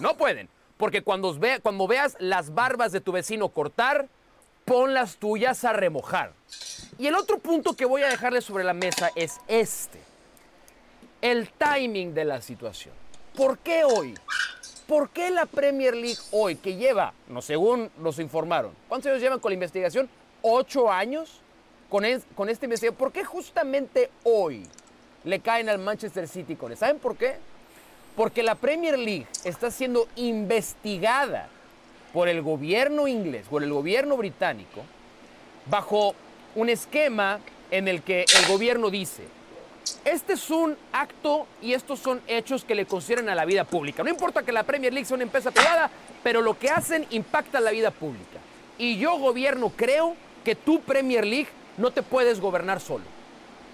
no 0.00 0.16
pueden. 0.16 0.48
Porque 0.76 1.02
cuando, 1.02 1.38
cuando 1.62 1.86
veas 1.86 2.16
las 2.20 2.54
barbas 2.54 2.92
de 2.92 3.00
tu 3.00 3.12
vecino 3.12 3.50
cortar, 3.50 4.08
pon 4.64 4.94
las 4.94 5.16
tuyas 5.16 5.64
a 5.64 5.72
remojar. 5.72 6.32
Y 6.98 7.06
el 7.06 7.14
otro 7.14 7.38
punto 7.38 7.74
que 7.74 7.84
voy 7.84 8.02
a 8.02 8.08
dejarle 8.08 8.40
sobre 8.40 8.64
la 8.64 8.72
mesa 8.72 9.10
es 9.14 9.40
este. 9.46 10.00
El 11.20 11.50
timing 11.50 12.14
de 12.14 12.24
la 12.24 12.40
situación. 12.40 12.94
¿Por 13.36 13.58
qué 13.58 13.84
hoy? 13.84 14.14
¿Por 14.86 15.10
qué 15.10 15.30
la 15.30 15.46
Premier 15.46 15.94
League 15.94 16.18
hoy, 16.32 16.56
que 16.56 16.76
lleva, 16.76 17.12
no 17.28 17.42
según 17.42 17.90
nos 17.98 18.18
informaron, 18.18 18.72
¿cuántos 18.88 19.10
años 19.10 19.22
llevan 19.22 19.38
con 19.38 19.50
la 19.50 19.54
investigación? 19.54 20.08
¿Ocho 20.42 20.90
años? 20.90 21.40
Con, 21.90 22.04
esta 22.04 22.64
investigación. 22.64 22.94
¿Por 22.94 23.12
qué 23.12 23.24
justamente 23.24 24.10
hoy 24.22 24.62
le 25.24 25.40
caen 25.40 25.68
al 25.68 25.78
Manchester 25.78 26.26
City 26.28 26.54
con 26.54 26.72
eso? 26.72 26.80
¿Saben 26.80 26.98
por 26.98 27.16
qué? 27.16 27.34
Porque 28.16 28.42
la 28.42 28.54
Premier 28.54 28.98
League 28.98 29.26
está 29.44 29.70
siendo 29.70 30.08
investigada 30.16 31.48
por 32.12 32.28
el 32.28 32.42
gobierno 32.42 33.06
inglés, 33.08 33.46
por 33.50 33.62
el 33.62 33.72
gobierno 33.72 34.16
británico, 34.16 34.82
bajo 35.66 36.14
un 36.54 36.68
esquema 36.68 37.40
en 37.70 37.88
el 37.88 38.02
que 38.02 38.24
el 38.38 38.46
gobierno 38.48 38.90
dice, 38.90 39.24
este 40.04 40.34
es 40.34 40.50
un 40.50 40.76
acto 40.92 41.46
y 41.60 41.72
estos 41.72 41.98
son 41.98 42.20
hechos 42.26 42.64
que 42.64 42.74
le 42.74 42.86
conciernen 42.86 43.28
a 43.28 43.34
la 43.34 43.44
vida 43.44 43.64
pública. 43.64 44.02
No 44.02 44.10
importa 44.10 44.42
que 44.42 44.52
la 44.52 44.62
Premier 44.62 44.92
League 44.92 45.06
sea 45.06 45.16
una 45.16 45.24
empresa 45.24 45.50
privada, 45.50 45.90
pero 46.22 46.40
lo 46.40 46.58
que 46.58 46.70
hacen 46.70 47.06
impacta 47.10 47.60
la 47.60 47.70
vida 47.70 47.90
pública. 47.90 48.38
Y 48.78 48.98
yo, 48.98 49.18
gobierno, 49.18 49.72
creo 49.76 50.16
que 50.44 50.54
tu 50.54 50.80
Premier 50.80 51.26
League 51.26 51.48
no 51.80 51.90
te 51.90 52.02
puedes 52.02 52.40
gobernar 52.40 52.80
solo. 52.80 53.04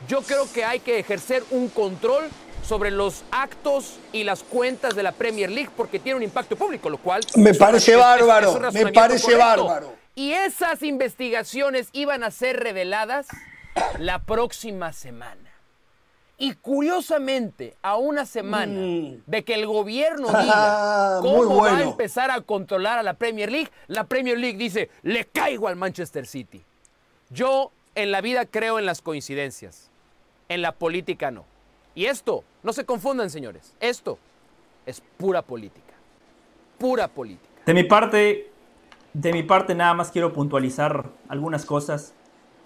Yo 0.08 0.22
creo 0.22 0.50
que 0.52 0.64
hay 0.64 0.80
que 0.80 0.98
ejercer 0.98 1.42
un 1.50 1.68
control 1.68 2.28
sobre 2.62 2.90
los 2.90 3.24
actos 3.30 3.98
y 4.12 4.24
las 4.24 4.42
cuentas 4.42 4.94
de 4.94 5.02
la 5.02 5.12
Premier 5.12 5.50
League 5.50 5.70
porque 5.76 5.98
tiene 5.98 6.16
un 6.16 6.22
impacto 6.22 6.56
público, 6.56 6.90
lo 6.90 6.98
cual... 6.98 7.22
Me 7.36 7.54
parece 7.54 7.96
bárbaro, 7.96 8.58
me 8.72 8.92
parece 8.92 9.34
bárbaro. 9.34 9.94
Y 10.14 10.32
esas 10.32 10.82
investigaciones 10.82 11.88
iban 11.92 12.24
a 12.24 12.30
ser 12.30 12.58
reveladas 12.58 13.26
la 13.98 14.20
próxima 14.20 14.92
semana. 14.92 15.50
Y 16.38 16.54
curiosamente, 16.54 17.76
a 17.82 17.96
una 17.96 18.26
semana 18.26 18.80
mm. 18.80 19.22
de 19.26 19.44
que 19.44 19.54
el 19.54 19.66
gobierno 19.66 20.28
diga 20.42 21.18
cómo 21.22 21.62
va 21.62 21.78
a 21.78 21.82
empezar 21.82 22.30
a 22.30 22.40
controlar 22.42 22.98
a 22.98 23.02
la 23.02 23.14
Premier 23.14 23.50
League, 23.50 23.70
la 23.86 24.04
Premier 24.04 24.38
League 24.38 24.58
dice, 24.58 24.90
le 25.02 25.24
caigo 25.26 25.68
al 25.68 25.76
Manchester 25.76 26.26
City. 26.26 26.62
Yo 27.30 27.72
en 27.96 28.12
la 28.12 28.20
vida 28.20 28.46
creo 28.46 28.78
en 28.78 28.86
las 28.86 29.02
coincidencias, 29.02 29.90
en 30.48 30.62
la 30.62 30.72
política 30.72 31.32
no. 31.32 31.44
Y 31.96 32.04
esto, 32.04 32.44
no 32.62 32.72
se 32.72 32.84
confundan 32.84 33.30
señores, 33.30 33.74
esto 33.80 34.18
es 34.84 35.02
pura 35.16 35.42
política, 35.42 35.94
pura 36.78 37.08
política. 37.08 37.48
De 37.64 37.74
mi 37.74 37.82
parte, 37.82 38.50
de 39.14 39.32
mi 39.32 39.42
parte 39.42 39.74
nada 39.74 39.94
más 39.94 40.12
quiero 40.12 40.32
puntualizar 40.32 41.06
algunas 41.28 41.64
cosas. 41.64 42.12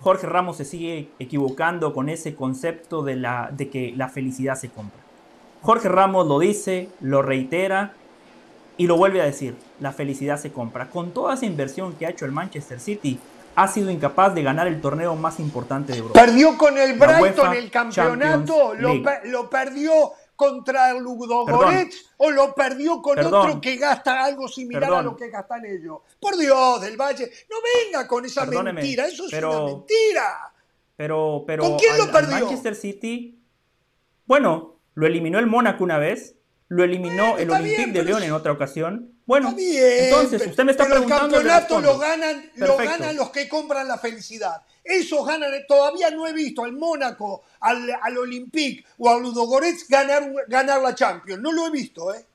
Jorge 0.01 0.27
Ramos 0.27 0.57
se 0.57 0.65
sigue 0.65 1.09
equivocando 1.19 1.95
con 1.95 2.09
ese 2.09 2.35
concepto 2.35 3.03
de, 3.03 3.17
la, 3.17 3.51
de 3.53 3.71
que 3.71 3.93
la 3.97 4.09
felicidad 4.09 4.57
se 4.57 4.69
compra. 4.69 4.99
Jorge 5.63 5.89
Ramos 5.89 6.27
lo 6.27 6.39
dice, 6.41 6.89
lo 7.01 7.23
reitera 7.23 7.93
y 8.79 8.87
lo 8.87 8.97
vuelve 8.97 9.21
a 9.21 9.27
decir, 9.27 9.55
la 9.79 9.93
felicidad 9.93 10.39
se 10.39 10.51
compra. 10.51 10.89
Con 10.89 11.13
toda 11.13 11.35
esa 11.35 11.47
inversión 11.47 11.93
que 11.93 12.07
ha 12.07 12.11
hecho 12.11 12.25
el 12.25 12.33
Manchester 12.33 12.81
City, 12.81 13.21
ha 13.55 13.69
sido 13.69 13.91
incapaz 13.91 14.35
de 14.35 14.43
ganar 14.43 14.67
el 14.67 14.81
torneo 14.81 15.15
más 15.17 15.41
importante 15.41 15.93
de 15.93 15.99
Europa. 15.99 16.21
Perdió 16.21 16.57
con 16.57 16.79
el 16.79 16.99
Brighton 16.99 17.55
el 17.55 17.71
campeonato, 17.71 18.75
lo, 18.75 19.51
perdió 19.51 20.13
contra 20.37 20.93
el 20.93 21.03
Ludogorets 21.03 22.13
o 22.17 22.31
lo 22.31 22.55
perdió 22.55 23.03
con 23.03 23.19
otro 23.19 23.61
que 23.61 23.77
gasta 23.77 24.25
algo 24.25 24.49
similar 24.49 24.93
a 24.93 25.03
lo 25.03 25.17
que 25.17 25.29
gastan 25.29 25.65
ellos. 25.67 25.99
Por 26.19 26.37
Dios, 26.37 26.81
del 26.81 26.97
Valle, 26.97 27.31
no 27.51 27.57
venga 27.85 28.07
con 28.07 28.25
esa 28.25 28.47
mentira, 28.47 29.07
eso 29.07 29.27
es 29.27 29.33
una 29.33 29.65
mentira. 29.65 30.53
Pero, 30.97 31.45
pero 31.47 31.63
¿Con 31.63 31.79
quién 31.79 31.97
lo 31.97 32.11
perdió? 32.11 32.41
Manchester 32.41 32.75
City, 32.75 33.39
bueno, 34.27 34.77
lo 34.95 35.07
eliminó 35.07 35.39
el 35.39 35.47
Mónaco 35.47 35.83
una 35.83 35.99
vez, 35.99 36.37
lo 36.69 36.85
eliminó 36.85 37.37
el 37.39 37.51
Olympique 37.51 37.91
de 37.91 38.05
León 38.05 38.23
en 38.23 38.33
otra 38.33 38.53
ocasión. 38.53 39.15
Bueno, 39.31 39.55
entonces 39.57 40.45
usted 40.45 40.65
me 40.65 40.73
está 40.73 40.87
preguntando. 40.87 41.39
El 41.39 41.47
campeonato 41.47 41.81
lo 41.81 41.99
ganan, 41.99 42.51
lo 42.57 42.77
ganan 42.77 43.15
los 43.15 43.31
que 43.31 43.49
compran 43.49 43.87
la 43.87 43.97
felicidad. 43.97 44.61
Esos 44.83 45.25
ganan, 45.25 45.53
todavía 45.69 46.11
no 46.11 46.27
he 46.27 46.33
visto 46.33 46.65
al 46.65 46.73
Mónaco, 46.73 47.45
al, 47.61 47.89
al 48.03 48.19
Olympique 48.19 48.85
o 48.99 49.09
al 49.09 49.23
Ludogorets 49.23 49.87
ganar, 49.87 50.33
ganar 50.49 50.83
la 50.83 50.97
Champions. 50.97 51.41
No 51.41 51.53
lo 51.53 51.69
he 51.69 51.71
visto, 51.71 52.13
¿eh? 52.13 52.27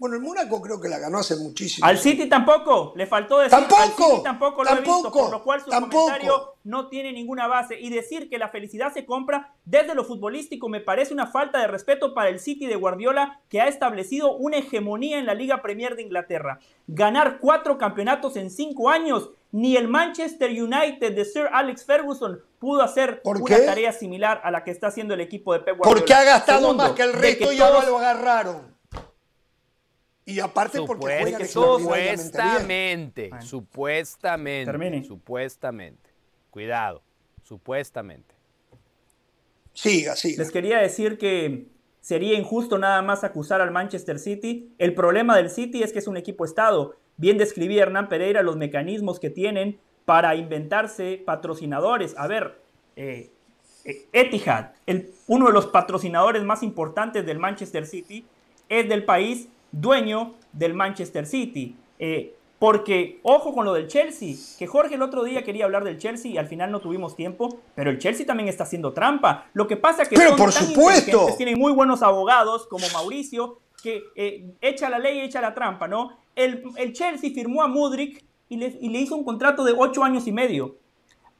Bueno, 0.00 0.16
el 0.16 0.22
Mónaco 0.22 0.62
creo 0.62 0.80
que 0.80 0.88
la 0.88 0.98
ganó 0.98 1.18
hace 1.18 1.36
muchísimo. 1.36 1.86
Al 1.86 1.98
City 1.98 2.26
tampoco, 2.26 2.94
le 2.96 3.06
faltó 3.06 3.38
decir. 3.38 3.50
Tampoco. 3.50 3.82
Al 3.82 3.90
City 3.90 4.22
tampoco 4.24 4.64
lo 4.64 4.70
he 4.70 4.80
visto, 4.80 5.12
por 5.12 5.30
lo 5.30 5.44
cual 5.44 5.60
su 5.60 5.70
comentario 5.70 6.54
no 6.64 6.88
tiene 6.88 7.12
ninguna 7.12 7.46
base. 7.46 7.78
Y 7.78 7.90
decir 7.90 8.30
que 8.30 8.38
la 8.38 8.48
felicidad 8.48 8.94
se 8.94 9.04
compra 9.04 9.52
desde 9.66 9.94
lo 9.94 10.06
futbolístico 10.06 10.70
me 10.70 10.80
parece 10.80 11.12
una 11.12 11.26
falta 11.26 11.58
de 11.58 11.66
respeto 11.66 12.14
para 12.14 12.30
el 12.30 12.40
City 12.40 12.66
de 12.66 12.76
Guardiola, 12.76 13.42
que 13.50 13.60
ha 13.60 13.68
establecido 13.68 14.38
una 14.38 14.56
hegemonía 14.56 15.18
en 15.18 15.26
la 15.26 15.34
Liga 15.34 15.60
Premier 15.60 15.96
de 15.96 16.02
Inglaterra. 16.02 16.60
Ganar 16.86 17.38
cuatro 17.38 17.76
campeonatos 17.76 18.36
en 18.36 18.48
cinco 18.48 18.88
años, 18.88 19.28
ni 19.52 19.76
el 19.76 19.86
Manchester 19.86 20.50
United 20.50 21.14
de 21.14 21.26
Sir 21.26 21.50
Alex 21.52 21.84
Ferguson 21.84 22.40
pudo 22.58 22.80
hacer 22.80 23.20
una 23.22 23.66
tarea 23.66 23.92
similar 23.92 24.40
a 24.44 24.50
la 24.50 24.64
que 24.64 24.70
está 24.70 24.86
haciendo 24.86 25.12
el 25.12 25.20
equipo 25.20 25.52
de 25.52 25.60
Pep 25.60 25.76
Guardiola. 25.76 26.00
Porque 26.00 26.14
ha 26.14 26.24
gastado 26.24 26.72
más 26.72 26.92
que 26.92 27.02
el 27.02 27.12
resto 27.12 27.52
y 27.52 27.58
ya 27.58 27.68
lo 27.68 27.98
agarraron. 27.98 28.69
Y 30.24 30.40
aparte 30.40 30.80
porque 30.86 31.22
juega 31.22 31.44
supuestamente, 31.46 33.30
supuestamente, 33.40 35.04
supuestamente. 35.04 36.10
Cuidado, 36.50 37.02
supuestamente. 37.42 38.34
Siga, 39.72 40.14
siga. 40.16 40.42
Les 40.42 40.50
quería 40.50 40.78
decir 40.78 41.18
que 41.18 41.66
sería 42.00 42.38
injusto 42.38 42.78
nada 42.78 43.02
más 43.02 43.24
acusar 43.24 43.60
al 43.60 43.70
Manchester 43.70 44.18
City. 44.18 44.72
El 44.78 44.94
problema 44.94 45.36
del 45.36 45.50
City 45.50 45.82
es 45.82 45.92
que 45.92 45.98
es 45.98 46.06
un 46.06 46.16
equipo 46.16 46.44
estado. 46.44 46.96
Bien 47.16 47.38
describía 47.38 47.82
Hernán 47.82 48.08
Pereira 48.08 48.42
los 48.42 48.56
mecanismos 48.56 49.20
que 49.20 49.30
tienen 49.30 49.78
para 50.04 50.34
inventarse 50.34 51.22
patrocinadores. 51.24 52.14
A 52.16 52.26
ver, 52.26 52.60
eh, 52.96 53.30
eh, 53.84 54.06
Etihad, 54.12 54.72
el, 54.86 55.12
uno 55.26 55.46
de 55.46 55.52
los 55.52 55.66
patrocinadores 55.66 56.42
más 56.42 56.62
importantes 56.62 57.24
del 57.26 57.38
Manchester 57.38 57.86
City, 57.86 58.24
es 58.68 58.88
del 58.88 59.04
país 59.04 59.48
dueño 59.72 60.34
del 60.52 60.74
Manchester 60.74 61.26
City. 61.26 61.76
Eh, 61.98 62.34
porque, 62.60 63.20
ojo 63.22 63.54
con 63.54 63.64
lo 63.64 63.72
del 63.72 63.88
Chelsea, 63.88 64.34
que 64.58 64.66
Jorge 64.66 64.96
el 64.96 65.02
otro 65.02 65.24
día 65.24 65.42
quería 65.42 65.64
hablar 65.64 65.82
del 65.82 65.96
Chelsea 65.96 66.30
y 66.30 66.36
al 66.36 66.46
final 66.46 66.70
no 66.70 66.80
tuvimos 66.80 67.16
tiempo, 67.16 67.60
pero 67.74 67.90
el 67.90 67.98
Chelsea 67.98 68.26
también 68.26 68.50
está 68.50 68.64
haciendo 68.64 68.92
trampa. 68.92 69.46
Lo 69.54 69.66
que 69.66 69.78
pasa 69.78 70.02
es 70.02 70.08
que 70.10 70.16
pero 70.16 70.36
por 70.36 70.52
supuesto. 70.52 71.28
tienen 71.38 71.58
muy 71.58 71.72
buenos 71.72 72.02
abogados 72.02 72.66
como 72.66 72.84
Mauricio, 72.92 73.60
que 73.82 74.02
eh, 74.14 74.52
echa 74.60 74.90
la 74.90 74.98
ley 74.98 75.20
y 75.20 75.20
echa 75.22 75.40
la 75.40 75.54
trampa, 75.54 75.88
¿no? 75.88 76.18
El, 76.36 76.62
Chelsea 76.92 77.30
firmó 77.30 77.62
a 77.62 77.66
Mudrik 77.66 78.22
y 78.50 78.58
le, 78.58 79.00
hizo 79.00 79.16
un 79.16 79.24
contrato 79.24 79.64
de 79.64 79.72
ocho 79.74 80.04
años 80.04 80.26
y 80.26 80.32
medio. 80.32 80.76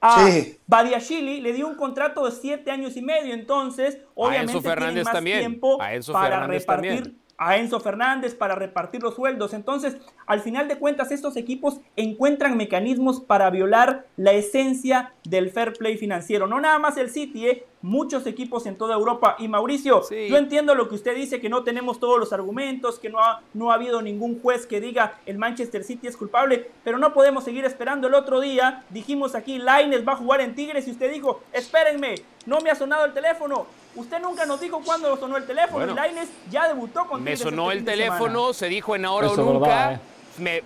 A 0.01 0.27
Badiashili 0.67 1.43
le 1.43 1.53
dio 1.53 1.69
un 1.69 1.75
contrato 1.75 2.25
de 2.25 2.33
siete 2.33 2.71
años 2.71 2.97
y 2.97 3.03
medio, 3.03 3.35
entonces 3.35 3.99
obviamente 4.15 4.59
tiene 4.59 5.05
más 5.05 5.23
tiempo 5.23 5.77
para 6.11 6.47
repartir 6.47 7.20
a 7.41 7.57
Enzo 7.57 7.81
Fernández 7.81 8.35
para 8.35 8.55
repartir 8.55 9.03
los 9.03 9.15
sueldos. 9.15 9.55
Entonces, 9.55 9.97
al 10.27 10.41
final 10.41 10.69
de 10.69 10.79
cuentas, 10.79 11.11
estos 11.11 11.39
equipos 11.39 11.81
encuentran 11.97 12.57
mecanismos 12.57 13.19
para 13.19 13.49
violar 13.49 14.07
la 14.19 14.33
esencia 14.33 15.15
del 15.25 15.51
fair 15.51 15.73
play 15.73 15.97
financiero. 15.97 16.47
No 16.47 16.61
nada 16.61 16.79
más 16.79 16.99
el 16.99 17.09
City, 17.09 17.49
¿eh? 17.49 17.67
muchos 17.81 18.27
equipos 18.27 18.67
en 18.67 18.77
toda 18.77 18.95
Europa. 18.95 19.37
Y 19.39 19.49
Mauricio, 19.49 20.03
yo 20.11 20.37
entiendo 20.37 20.75
lo 20.75 20.91
que 20.91 20.97
usted 20.97 21.17
dice, 21.17 21.41
que 21.41 21.49
no 21.49 21.65
tenemos 21.65 21.99
todos 21.99 22.19
los 22.19 22.35
argumentos, 22.35 22.99
que 22.99 23.09
no 23.09 23.21
ha, 23.21 23.43
no 23.55 23.71
ha 23.71 23.75
habido 23.75 24.03
ningún 24.03 24.39
juez 24.43 24.67
que 24.67 24.79
diga 24.79 25.19
el 25.25 25.39
Manchester 25.39 25.83
City 25.83 26.09
es 26.09 26.19
culpable, 26.19 26.71
pero 26.85 26.99
no 26.99 27.15
podemos 27.15 27.45
seguir 27.45 27.65
esperando. 27.65 28.09
El 28.09 28.15
otro 28.15 28.41
día 28.41 28.85
dijimos 28.91 29.35
aquí, 29.35 29.59
Laines 29.59 30.07
va 30.07 30.13
a 30.13 30.17
jugar 30.17 30.43
en 30.43 30.55
Tigres 30.55 30.87
y 30.87 30.91
usted 30.91 31.11
dijo, 31.11 31.41
espérenme, 31.55 32.17
no 32.45 32.61
me 32.61 32.71
ha 32.71 32.75
sonado 32.75 33.07
el 33.07 33.15
teléfono. 33.15 33.67
Usted 33.97 34.21
nunca 34.21 34.47
nos 34.47 34.61
dijo 34.61 34.81
cuándo 34.85 35.17
sonó 35.17 35.37
el 35.37 35.47
teléfono. 35.47 35.79
Bueno, 35.79 35.95
Laines 35.95 36.29
ya 36.51 36.69
debutó 36.69 37.07
con 37.07 37.23
Me 37.23 37.37
sonó 37.37 37.73
el 37.73 37.85
teléfono, 37.85 38.53
se 38.53 38.69
dijo 38.69 38.95
en 38.95 39.05
ahora 39.05 39.31
o 39.31 39.37
nunca. 39.37 39.95
¿eh? 39.95 40.01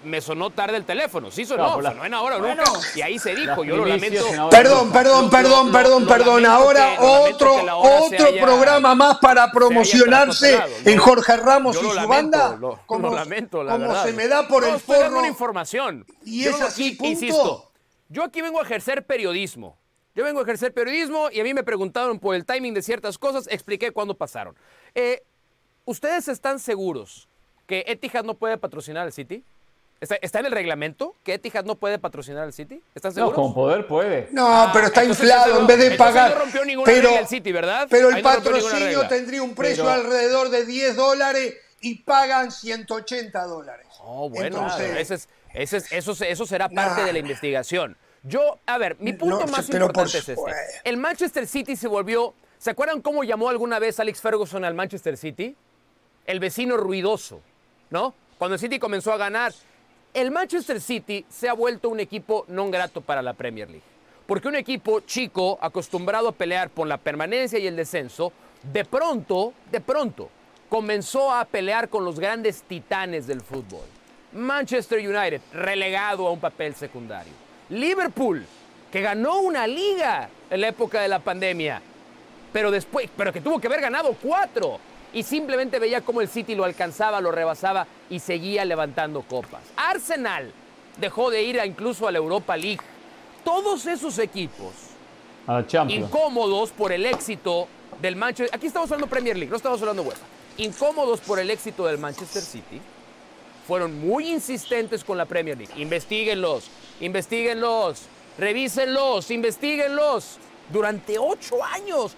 Me, 0.05 0.21
sonó 0.21 0.51
tarde 0.51 0.77
el 0.77 0.85
teléfono. 0.85 1.31
Sí 1.31 1.45
sonó, 1.45 1.83
sonó 1.83 2.05
en 2.05 2.15
ahora 2.15 2.37
o 2.37 2.41
nunca. 2.41 2.65
Y 2.95 3.01
ahí 3.01 3.19
se 3.19 3.35
dijo, 3.35 3.65
yo 3.65 3.77
lo 3.77 3.87
lamento. 3.87 4.25
Perdón, 4.51 4.93
perdón, 4.93 5.31
perdón, 5.31 5.73
perdón, 5.73 6.07
perdón. 6.07 6.47
Ahora 6.47 6.97
otro, 7.01 7.55
otro 7.77 8.27
programa 8.41 8.95
más 8.95 9.19
para 9.19 9.51
promocionarse 9.51 10.61
en 10.85 10.99
Jorge 10.99 11.37
Ramos 11.39 11.77
y 11.77 11.81
su 11.81 12.09
banda. 12.09 12.59
como, 12.87 13.15
lamento, 13.15 13.65
la 13.65 13.73
como 13.73 14.03
se 14.03 14.13
me 14.13 14.29
da 14.29 14.47
por 14.47 14.65
el 14.65 14.79
forro. 14.79 15.19
una 15.19 15.29
información. 15.29 16.07
Y 16.25 16.45
es 16.45 16.61
así, 16.61 16.97
Insisto, 17.01 17.71
yo 18.09 18.23
aquí 18.23 18.43
vengo 18.43 18.61
a 18.61 18.63
ejercer 18.63 19.05
periodismo. 19.07 19.79
Yo 20.15 20.23
vengo 20.23 20.41
a 20.41 20.43
ejercer 20.45 20.73
periodismo 20.73 21.29
y 21.33 21.41
a 21.41 21.45
mí 21.45 21.53
me 21.55 21.65
preguntaron 21.65 22.21
por 22.21 22.37
el 22.37 22.45
timing 22.45 22.73
de 22.73 22.83
ciertas 22.83 23.19
cosas, 23.19 23.49
expliqué 23.51 23.91
cuándo 23.91 24.15
pasaron. 24.15 24.55
Eh, 24.95 25.23
¿Ustedes 25.85 26.29
están 26.29 26.61
seguros 26.61 27.29
que 27.67 27.85
Etihad 27.89 28.25
no 28.25 28.35
puede 28.35 28.57
patrocinar 28.57 29.05
al 29.05 29.13
City? 29.13 29.43
¿Está, 30.01 30.41
en 30.41 30.47
el 30.47 30.53
reglamento 30.53 31.15
que 31.25 31.35
Etihad 31.35 31.65
no 31.65 31.77
puede 31.77 31.99
patrocinar 31.99 32.45
al 32.45 32.53
City? 32.53 32.81
¿Están 32.95 33.13
seguros? 33.13 33.37
No, 33.37 33.43
con 33.43 33.55
poder 33.55 33.87
puede. 33.87 34.29
No, 34.31 34.47
ah, 34.47 34.71
pero 34.73 34.87
está 34.87 35.05
inflado 35.05 35.61
en 35.61 35.67
vez 35.67 35.79
de 35.79 35.91
pagar. 35.93 36.35
No 36.35 36.41
rompió 36.41 36.65
ninguna 36.65 36.87
pero, 36.87 37.09
regla 37.09 37.21
el 37.21 37.27
City, 37.27 37.53
¿verdad? 37.53 37.89
Pero 37.91 38.11
el 38.11 38.23
patrocinio 38.23 39.09
tendría 39.09 39.43
un 39.43 39.55
precio 39.55 39.89
alrededor 39.89 40.51
de 40.51 40.65
10 40.65 40.95
dólares 40.95 41.57
y 41.81 41.97
pagan 41.97 42.53
180 42.53 43.45
dólares. 43.45 43.87
Oh, 44.01 44.29
bueno, 44.29 44.69
ese 44.77 45.15
es, 45.15 45.29
eso, 45.91 46.13
eso, 46.25 46.47
será 46.47 46.69
parte 46.69 47.05
de 47.05 47.13
la 47.13 47.19
investigación. 47.19 47.97
Yo, 48.27 48.59
a 48.65 48.79
ver, 48.79 48.97
mi 49.01 49.13
punto 49.13 49.47
más 49.47 49.69
importante 49.69 50.19
es 50.19 50.29
este. 50.31 50.51
El 50.83 50.97
Manchester 50.97 51.47
City 51.47 51.77
se 51.77 51.87
volvió. 51.87 52.33
¿Se 52.57 52.71
acuerdan 52.71 53.03
cómo 53.03 53.23
llamó 53.23 53.51
alguna 53.51 53.79
vez 53.79 54.01
Alex 54.01 54.23
Ferguson 54.23 54.65
al 54.65 54.73
Manchester 54.73 55.19
City? 55.19 55.55
El 56.25 56.41
vecino 56.41 56.79
ruidoso, 56.79 57.43
¿no? 57.91 58.15
Cuando 58.39 58.55
el 58.55 58.61
City 58.61 58.79
comenzó 58.79 59.13
a 59.13 59.19
ganar. 59.19 59.53
El 60.15 60.31
Manchester 60.31 60.81
City 60.81 61.27
se 61.29 61.51
ha 61.51 61.53
vuelto 61.53 61.91
un 61.91 62.01
equipo 62.01 62.47
no 62.49 62.71
grato 62.71 63.03
para 63.03 63.21
la 63.21 63.35
Premier 63.35 63.69
League. 63.69 63.85
Porque 64.27 64.49
un 64.49 64.57
equipo 64.57 65.01
chico, 65.01 65.59
acostumbrado 65.61 66.29
a 66.29 66.33
pelear 66.33 66.71
por 66.71 66.87
la 66.87 66.97
permanencia 66.97 67.59
y 67.59 67.67
el 67.67 67.77
descenso, 67.77 68.33
de 68.73 68.87
pronto, 68.87 69.53
de 69.71 69.83
pronto, 69.83 70.31
comenzó 70.71 71.31
a 71.31 71.45
pelear 71.45 71.91
con 71.91 72.07
los 72.07 72.19
grandes 72.19 72.63
titanes 72.63 73.27
del 73.27 73.43
fútbol. 73.43 73.85
Manchester 74.33 74.99
United, 74.99 75.43
relegado 75.53 76.27
a 76.27 76.31
un 76.31 76.41
papel 76.41 76.75
secundario. 76.75 77.44
Liverpool, 77.71 78.45
que 78.91 79.01
ganó 79.01 79.41
una 79.41 79.67
liga 79.67 80.29
en 80.51 80.61
la 80.61 80.69
época 80.69 81.01
de 81.01 81.09
la 81.09 81.19
pandemia, 81.19 81.81
pero 82.53 82.71
después, 82.71 83.09
pero 83.17 83.33
que 83.33 83.41
tuvo 83.41 83.61
que 83.61 83.67
haber 83.67 83.81
ganado 83.81 84.15
cuatro. 84.23 84.79
Y 85.13 85.23
simplemente 85.23 85.79
veía 85.79 86.01
cómo 86.01 86.21
el 86.21 86.29
City 86.29 86.57
lo 86.57 86.65
alcanzaba, 86.65 87.21
lo 87.21 87.31
rebasaba 87.31 87.87
y 88.11 88.19
seguía 88.19 88.65
levantando 88.65 89.23
copas. 89.23 89.63
Arsenal 89.77 90.53
dejó 90.99 91.31
de 91.31 91.43
ir 91.43 91.61
incluso 91.65 92.09
a 92.09 92.13
la 92.13 92.19
Europa 92.19 92.57
League. 92.57 92.81
Todos 93.45 93.87
esos 93.87 94.19
equipos 94.19 94.73
incómodos 95.89 96.71
por 96.73 96.91
el 96.93 97.07
éxito 97.07 97.69
del 98.01 98.17
Manchester. 98.17 98.57
Aquí 98.57 98.67
estamos 98.67 98.91
hablando 98.91 99.09
Premier 99.09 99.37
League, 99.37 99.51
no 99.51 99.57
estamos 99.57 99.81
hablando 99.81 100.03
UEFA. 100.03 100.27
Incómodos 100.57 101.21
por 101.21 101.39
el 101.39 101.51
éxito 101.51 101.87
del 101.87 101.99
Manchester 101.99 102.43
City. 102.43 102.81
Fueron 103.67 103.99
muy 103.99 104.31
insistentes 104.31 105.05
con 105.05 105.17
la 105.17 105.25
Premier 105.25 105.57
League. 105.57 105.73
Investíguenlos, 105.77 106.65
investiguenlos, 107.01 108.03
revísenlos, 108.39 109.31
investiguenlos. 109.31 110.39
Durante 110.71 111.19
ocho 111.19 111.63
años, 111.65 112.15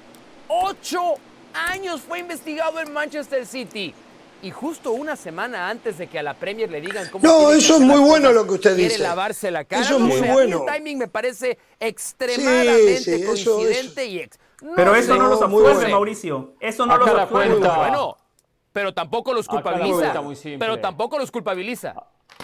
ocho 0.48 1.14
años 1.54 2.00
fue 2.00 2.18
investigado 2.18 2.80
en 2.80 2.92
Manchester 2.92 3.46
City. 3.46 3.94
Y 4.42 4.50
justo 4.50 4.92
una 4.92 5.16
semana 5.16 5.68
antes 5.70 5.98
de 5.98 6.08
que 6.08 6.18
a 6.18 6.22
la 6.22 6.34
Premier 6.34 6.70
le 6.70 6.80
digan 6.80 7.08
cómo. 7.10 7.24
No, 7.24 7.52
eso 7.52 7.76
es 7.76 7.80
muy 7.80 7.98
bueno 7.98 8.32
lo 8.32 8.46
que 8.46 8.54
usted 8.54 8.76
dice. 8.76 8.88
Quiere 8.88 9.02
lavarse 9.02 9.50
la 9.50 9.64
cara. 9.64 9.82
Eso 9.82 9.94
es 9.96 10.00
muy 10.00 10.20
bueno. 10.20 10.64
El 10.66 10.74
timing 10.74 10.98
me 10.98 11.08
parece 11.08 11.58
extremadamente 11.80 13.24
coincidente 13.24 14.06
y 14.06 14.18
ex. 14.20 14.38
pero 14.74 14.94
eso 14.94 15.16
no 15.16 15.28
los 15.28 15.40
absuelve, 15.40 15.88
Mauricio. 15.88 16.54
Eso 16.60 16.86
no 16.86 16.98
los 16.98 17.08
absuelve. 17.08 17.56
Bueno, 17.56 18.16
pero 18.76 18.92
tampoco 18.92 19.32
los 19.32 19.48
culpabiliza. 19.48 20.22
Pero 20.58 20.78
tampoco 20.78 21.18
los 21.18 21.30
culpabiliza. 21.30 21.94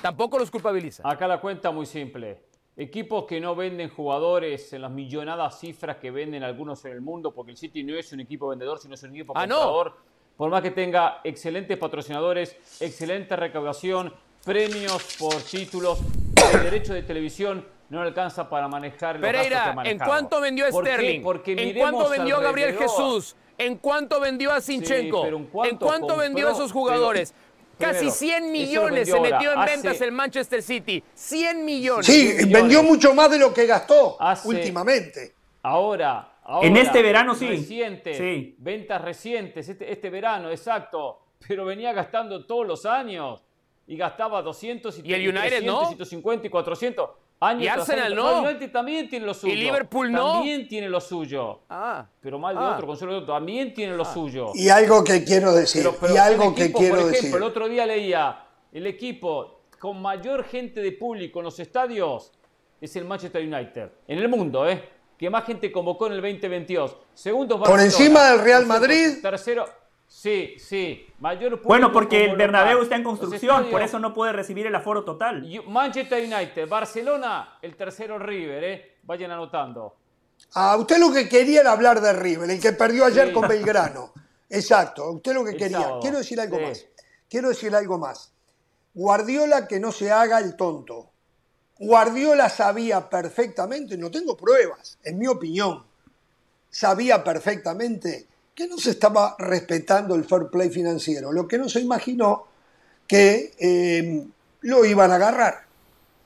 Tampoco 0.00 0.38
los 0.38 0.50
culpabiliza. 0.50 1.02
Acá 1.06 1.28
la 1.28 1.38
cuenta 1.42 1.70
muy 1.70 1.84
simple. 1.84 2.44
Equipos 2.74 3.26
que 3.26 3.38
no 3.38 3.54
venden 3.54 3.90
jugadores 3.90 4.72
en 4.72 4.80
las 4.80 4.90
millonadas 4.90 5.60
cifras 5.60 5.98
que 5.98 6.10
venden 6.10 6.42
algunos 6.42 6.82
en 6.86 6.92
el 6.92 7.02
mundo, 7.02 7.34
porque 7.34 7.50
el 7.50 7.58
City 7.58 7.84
no 7.84 7.94
es 7.94 8.14
un 8.14 8.20
equipo 8.20 8.48
vendedor, 8.48 8.78
sino 8.78 8.94
es 8.94 9.02
un 9.02 9.10
equipo 9.10 9.34
ah, 9.36 9.40
comprador. 9.40 9.92
Por 10.38 10.48
más 10.48 10.62
que 10.62 10.70
tenga 10.70 11.20
excelentes 11.22 11.76
patrocinadores, 11.76 12.56
excelente 12.80 13.36
recaudación, 13.36 14.14
premios 14.42 15.18
por 15.18 15.34
títulos, 15.34 16.00
el 16.54 16.62
derecho 16.62 16.94
de 16.94 17.02
televisión 17.02 17.62
no 17.90 18.00
alcanza 18.00 18.48
para 18.48 18.68
manejar 18.68 19.16
los 19.16 19.30
Pereira, 19.30 19.66
gastos 19.66 19.82
que 19.82 19.90
¿en 19.90 19.98
cuánto 19.98 20.40
vendió 20.40 20.64
a 20.64 20.72
Sterling? 20.72 21.22
¿En 21.58 21.78
cuánto 21.78 22.08
vendió 22.08 22.40
Gabriel 22.40 22.74
Jesús? 22.78 23.36
¿En 23.62 23.76
cuánto 23.76 24.18
vendió 24.18 24.52
a 24.52 24.60
Sinchenko? 24.60 25.24
¿en 25.64 25.76
cuánto, 25.76 26.16
vendió 26.16 26.48
a 26.48 26.52
esos 26.52 26.72
jugadores? 26.72 27.32
Casi 27.78 28.10
100 28.10 28.50
millones 28.50 29.08
se 29.08 29.20
metió 29.20 29.52
en 29.52 29.64
ventas 29.64 30.00
el 30.00 30.10
Manchester 30.10 30.62
City. 30.62 31.02
100 31.14 31.64
millones. 31.64 32.06
Sí, 32.06 32.32
vendió 32.48 32.82
mucho 32.82 33.14
más 33.14 33.30
de 33.30 33.38
lo 33.38 33.54
que 33.54 33.66
gastó 33.66 34.18
últimamente. 34.44 35.34
Ahora, 35.62 36.38
ahora, 36.42 36.66
en 36.66 36.76
este 36.76 37.02
verano 37.02 37.36
sí. 37.36 37.46
Reciente, 37.46 38.14
sí. 38.14 38.56
Ventas 38.58 39.00
recientes, 39.00 39.68
este, 39.68 39.92
este, 39.92 40.10
verano, 40.10 40.50
exacto. 40.50 41.20
Pero 41.46 41.64
venía 41.64 41.92
gastando 41.92 42.44
todos 42.44 42.66
los 42.66 42.84
años. 42.84 43.44
Y 43.86 43.96
gastaba 43.96 44.42
200 44.42 44.98
y, 44.98 45.02
¿Y 45.08 45.14
el 45.14 45.28
United 45.28 45.48
300, 45.48 45.88
150 45.88 46.46
y 46.46 46.50
400 46.50 47.10
y 47.58 47.66
Arsenal 47.66 48.14
no. 48.14 48.42
United 48.42 48.70
también 48.70 49.08
tiene 49.08 49.26
lo 49.26 49.34
suyo. 49.34 49.52
Y 49.52 49.56
Liverpool 49.56 50.12
no. 50.12 50.34
También 50.34 50.68
tiene 50.68 50.88
lo 50.88 51.00
suyo. 51.00 51.60
Ah. 51.68 52.06
Pero 52.20 52.38
mal 52.38 52.54
de 52.54 52.62
ah. 52.62 52.74
otro, 52.74 52.86
consuelo 52.86 53.14
de 53.14 53.18
otro. 53.20 53.34
También 53.34 53.74
tiene 53.74 53.96
lo 53.96 54.04
ah. 54.04 54.12
suyo. 54.12 54.52
Y 54.54 54.68
algo 54.68 55.02
que 55.02 55.24
quiero 55.24 55.52
decir. 55.52 55.86
y 56.12 56.16
algo 56.16 56.54
que 56.54 56.72
quiero 56.72 57.02
por 57.02 57.14
ejemplo, 57.14 57.38
El 57.38 57.42
otro 57.42 57.68
día 57.68 57.86
leía 57.86 58.44
el 58.72 58.86
equipo 58.86 59.62
con 59.78 60.00
mayor 60.00 60.44
gente 60.44 60.80
de 60.80 60.92
público 60.92 61.40
en 61.40 61.44
los 61.46 61.58
estadios 61.58 62.32
es 62.80 62.94
el 62.96 63.04
Manchester 63.04 63.42
United. 63.42 63.90
En 64.06 64.18
el 64.18 64.28
mundo, 64.28 64.68
¿eh? 64.68 64.90
Que 65.18 65.30
más 65.30 65.44
gente 65.44 65.70
convocó 65.70 66.06
en 66.06 66.14
el 66.14 66.20
2022. 66.20 66.96
Segundo, 67.14 67.60
Por 67.62 67.80
encima 67.80 68.30
del 68.30 68.40
Real 68.40 68.66
Madrid. 68.66 69.20
Tercero. 69.20 69.81
Sí, 70.12 70.56
sí. 70.58 71.06
Mayor 71.20 71.62
bueno, 71.62 71.90
porque 71.90 72.26
el 72.26 72.36
Bernabéu 72.36 72.82
está 72.82 72.96
en 72.96 73.02
construcción, 73.02 73.70
por 73.70 73.80
eso 73.80 73.98
no 73.98 74.12
puede 74.12 74.32
recibir 74.32 74.66
el 74.66 74.74
aforo 74.74 75.04
total. 75.04 75.42
Manchester 75.66 76.22
United, 76.22 76.68
Barcelona, 76.68 77.58
el 77.62 77.74
tercero 77.76 78.18
River, 78.18 78.62
¿eh? 78.62 78.96
Vayan 79.04 79.30
anotando. 79.30 79.96
Ah, 80.54 80.76
usted 80.76 80.98
lo 80.98 81.10
que 81.10 81.28
quería 81.28 81.62
era 81.62 81.72
hablar 81.72 82.00
de 82.00 82.12
River, 82.12 82.50
el 82.50 82.60
que 82.60 82.72
perdió 82.72 83.06
ayer 83.06 83.32
con 83.32 83.48
Belgrano. 83.48 84.12
Exacto, 84.50 85.10
usted 85.12 85.32
lo 85.32 85.44
que 85.44 85.56
quería. 85.56 85.94
Quiero 86.00 86.18
decir 86.18 86.38
algo 86.38 86.60
más. 86.60 86.86
Quiero 87.28 87.48
decir 87.48 87.74
algo 87.74 87.98
más. 87.98 88.32
Guardiola 88.92 89.66
que 89.66 89.80
no 89.80 89.92
se 89.92 90.12
haga 90.12 90.38
el 90.38 90.56
tonto. 90.56 91.10
Guardiola 91.78 92.50
sabía 92.50 93.08
perfectamente, 93.08 93.96
no 93.96 94.10
tengo 94.10 94.36
pruebas, 94.36 94.98
en 95.02 95.18
mi 95.18 95.26
opinión, 95.26 95.84
sabía 96.70 97.24
perfectamente 97.24 98.28
que 98.54 98.66
no 98.66 98.76
se 98.78 98.90
estaba 98.90 99.34
respetando 99.38 100.14
el 100.14 100.24
fair 100.24 100.48
play 100.48 100.70
financiero, 100.70 101.32
lo 101.32 101.48
que 101.48 101.58
no 101.58 101.68
se 101.68 101.80
imaginó 101.80 102.44
que 103.06 103.54
eh, 103.58 104.26
lo 104.60 104.84
iban 104.84 105.10
a 105.10 105.16
agarrar, 105.16 105.64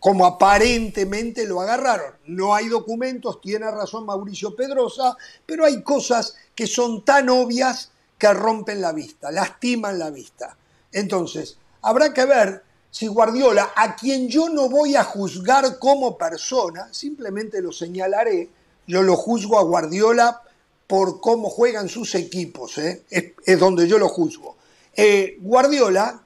como 0.01 0.27
aparentemente 0.27 1.47
lo 1.47 1.61
agarraron. 1.61 2.15
No 2.27 2.55
hay 2.55 2.69
documentos, 2.69 3.41
tiene 3.41 3.71
razón 3.71 4.07
Mauricio 4.07 4.55
Pedrosa, 4.57 5.17
pero 5.45 5.65
hay 5.65 5.83
cosas 5.83 6.37
que 6.55 6.67
son 6.67 7.05
tan 7.05 7.29
obvias 7.29 7.91
que 8.19 8.33
rompen 8.33 8.81
la 8.81 8.93
vista, 8.93 9.31
lastiman 9.31 9.99
la 9.99 10.11
vista. 10.11 10.57
Entonces, 10.93 11.59
habrá 11.83 12.13
que 12.13 12.25
ver 12.25 12.65
si 12.91 13.07
Guardiola, 13.07 13.73
a 13.77 13.95
quien 13.95 14.29
yo 14.29 14.49
no 14.49 14.69
voy 14.69 14.97
a 14.97 15.05
juzgar 15.05 15.79
como 15.79 16.17
persona, 16.17 16.89
simplemente 16.93 17.61
lo 17.61 17.71
señalaré, 17.71 18.49
yo 18.87 19.03
lo 19.03 19.17
juzgo 19.17 19.59
a 19.59 19.63
Guardiola 19.63 20.43
por 20.87 21.21
cómo 21.21 21.51
juegan 21.51 21.89
sus 21.89 22.15
equipos, 22.15 22.79
¿eh? 22.79 23.03
es, 23.11 23.59
donde 23.59 23.89
yo 23.89 23.99
lo 23.99 24.09
juzgo. 24.09 24.57
Eh, 24.95 25.37
Guardiola 25.41 26.23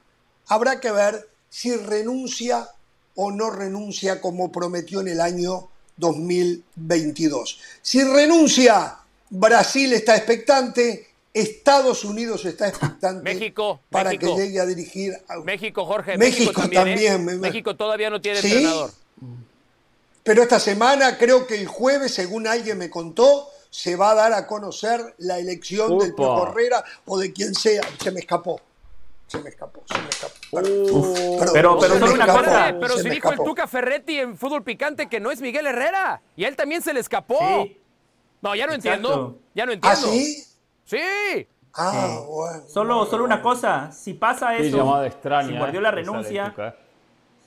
habrá 0.47 0.79
que 0.79 0.91
ver 0.91 1.27
si 1.49 1.75
renuncia 1.75 2.67
o 3.15 3.31
no 3.31 3.49
renuncia 3.49 4.21
como 4.21 4.51
prometió 4.51 5.01
en 5.01 5.09
el 5.09 5.21
año 5.21 5.69
2022. 5.97 7.59
Si 7.81 8.03
renuncia, 8.03 8.97
Brasil 9.29 9.93
está 9.93 10.15
expectante, 10.15 11.07
Estados 11.33 12.03
Unidos 12.05 12.45
está 12.45 12.67
expectante 12.67 13.23
México, 13.33 13.81
para 13.89 14.11
que 14.11 14.27
llegue 14.27 14.59
a 14.59 14.65
dirigir. 14.65 15.13
México, 15.43 15.85
Jorge. 15.85 16.17
México, 16.17 16.53
también. 16.53 16.99
¿eh? 16.99 17.17
México 17.17 17.75
todavía 17.75 18.09
no 18.09 18.21
tiene 18.21 18.39
entrenador. 18.39 18.91
Pero 20.23 20.43
esta 20.43 20.59
semana, 20.59 21.17
creo 21.17 21.47
que 21.47 21.59
el 21.59 21.67
jueves, 21.67 22.13
según 22.13 22.45
alguien 22.45 22.77
me 22.77 22.89
contó, 22.91 23.47
se 23.71 23.95
va 23.95 24.11
a 24.11 24.15
dar 24.15 24.33
a 24.33 24.45
conocer 24.45 25.15
la 25.19 25.39
elección 25.39 25.97
del 25.97 26.13
Pío 26.13 26.47
Herrera 26.47 26.83
o 27.05 27.17
de 27.17 27.31
quien 27.31 27.55
sea. 27.55 27.81
Se 27.99 28.11
me 28.11 28.19
escapó. 28.19 28.61
Se 29.27 29.39
me 29.39 29.49
escapó, 29.49 29.81
se 29.85 29.97
me 29.97 30.09
escapó. 30.09 30.33
pero, 31.53 31.79
pero, 31.79 31.99
solo 31.99 32.13
una 32.13 32.27
cosa. 32.27 32.75
Pero 32.77 32.97
si 32.97 33.09
dijo 33.09 33.31
el 33.31 33.37
Tuca 33.37 33.65
Ferretti 33.65 34.19
en 34.19 34.37
fútbol 34.37 34.61
picante 34.61 35.07
que 35.07 35.21
no 35.21 35.31
es 35.31 35.39
Miguel 35.39 35.67
Herrera. 35.67 36.21
Y 36.35 36.43
él 36.43 36.57
también 36.57 36.81
se 36.81 36.93
le 36.93 36.99
escapó. 36.99 37.65
No, 38.41 38.55
ya 38.55 38.67
no 38.67 38.73
entiendo. 38.73 39.39
Ya 39.55 39.65
no 39.65 39.71
entiendo. 39.71 39.99
¿Ah, 40.03 40.11
sí? 40.11 40.43
Sí. 40.83 41.47
Ah, 41.73 42.19
bueno. 42.27 42.63
Solo, 42.67 43.05
solo 43.05 43.23
una 43.23 43.41
cosa. 43.41 43.89
Si 43.93 44.13
pasa 44.13 44.57
eso, 44.57 45.05
extraña, 45.05 45.47
si 45.47 45.57
Guardiola 45.57 45.91
renuncia, 45.91 46.53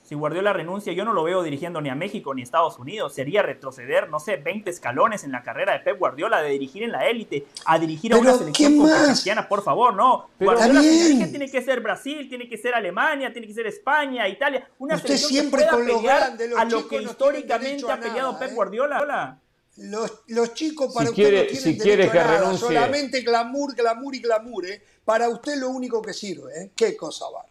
si 0.05 0.13
Guardiola 0.13 0.53
renuncia, 0.53 0.93
yo 0.93 1.03
no 1.03 1.13
lo 1.13 1.23
veo 1.23 1.41
dirigiendo 1.41 1.81
ni 1.81 1.89
a 1.89 1.95
México 1.95 2.35
ni 2.35 2.41
a 2.41 2.43
Estados 2.43 2.77
Unidos. 2.77 3.15
Sería 3.15 3.41
retroceder, 3.41 4.07
no 4.09 4.19
sé, 4.19 4.37
20 4.37 4.69
escalones 4.69 5.23
en 5.23 5.31
la 5.31 5.41
carrera 5.41 5.73
de 5.73 5.79
Pep 5.79 5.97
Guardiola, 5.97 6.43
de 6.43 6.51
dirigir 6.51 6.83
en 6.83 6.91
la 6.91 7.07
élite, 7.07 7.47
a 7.65 7.79
dirigir 7.79 8.13
a 8.13 8.17
una 8.17 8.33
selección 8.33 8.87
cristiana, 9.05 9.49
por 9.49 9.63
favor, 9.63 9.95
no. 9.95 10.29
Guardiola 10.39 10.81
tiene 10.81 11.49
que 11.49 11.61
ser 11.63 11.81
Brasil, 11.81 12.29
tiene 12.29 12.47
que 12.47 12.55
ser 12.55 12.75
Alemania, 12.75 13.33
tiene 13.33 13.47
que 13.47 13.53
ser 13.55 13.65
España, 13.65 14.27
Italia. 14.29 14.69
Una 14.77 14.99
selección 14.99 15.31
siempre 15.31 15.63
que 15.63 15.75
pueda 15.75 15.97
pelear 15.97 16.37
a 16.55 16.65
lo 16.65 16.87
que 16.87 17.01
históricamente 17.01 17.91
ha 17.91 17.99
peleado 17.99 18.37
Pep 18.37 18.51
¿eh? 18.51 18.53
Guardiola. 18.53 19.39
Los, 19.77 20.11
los, 20.27 20.53
chicos 20.53 20.93
para 20.93 21.09
usted 21.09 21.23
no 21.23 21.29
tienen 21.29 21.55
si 21.57 21.77
quiere 21.77 22.09
que 22.09 22.17
nada, 22.17 22.55
solamente 22.55 23.21
glamour, 23.21 23.75
glamour 23.75 24.15
y 24.15 24.19
glamour. 24.19 24.65
¿eh? 24.67 24.81
Para 25.03 25.27
usted 25.29 25.57
lo 25.57 25.69
único 25.69 26.01
que 26.01 26.13
sirve. 26.13 26.51
¿eh? 26.61 26.71
Qué 26.75 26.95
cosa 26.95 27.25
va. 27.29 27.43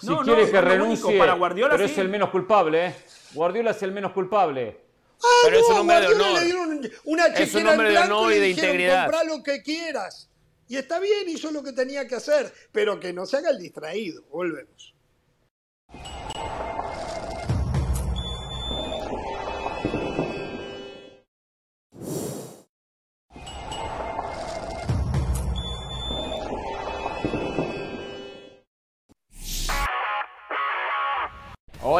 Si 0.00 0.16
quiere 0.24 0.50
que 0.50 0.60
renuncie, 0.60 1.18
para 1.18 1.34
Guardiola, 1.34 1.74
pero 1.74 1.84
es 1.84 1.98
el 1.98 2.08
menos 2.08 2.30
culpable, 2.30 2.86
¿eh? 2.86 2.94
Guardiola 3.34 3.72
es 3.72 3.82
el 3.82 3.92
menos 3.92 4.12
culpable. 4.12 4.80
Ah, 5.22 5.26
pero 5.44 5.58
es 5.58 5.68
un 5.68 5.76
hombre 5.76 6.00
de 6.00 6.06
honor. 6.08 6.90
Una 7.04 7.26
es 7.26 7.54
un 7.54 7.66
hombre 7.66 7.90
de 7.90 7.98
honor 7.98 8.32
y 8.32 8.38
de 8.38 8.48
integridad. 8.48 9.04
Comprar 9.04 9.26
lo 9.26 9.42
que 9.42 9.62
quieras. 9.62 10.30
Y 10.68 10.76
está 10.76 11.00
bien, 11.00 11.28
hizo 11.28 11.50
lo 11.50 11.62
que 11.62 11.72
tenía 11.72 12.06
que 12.06 12.14
hacer, 12.14 12.52
pero 12.72 12.98
que 13.00 13.12
no 13.12 13.26
se 13.26 13.38
haga 13.38 13.50
el 13.50 13.58
distraído. 13.58 14.22
Volvemos. 14.30 14.94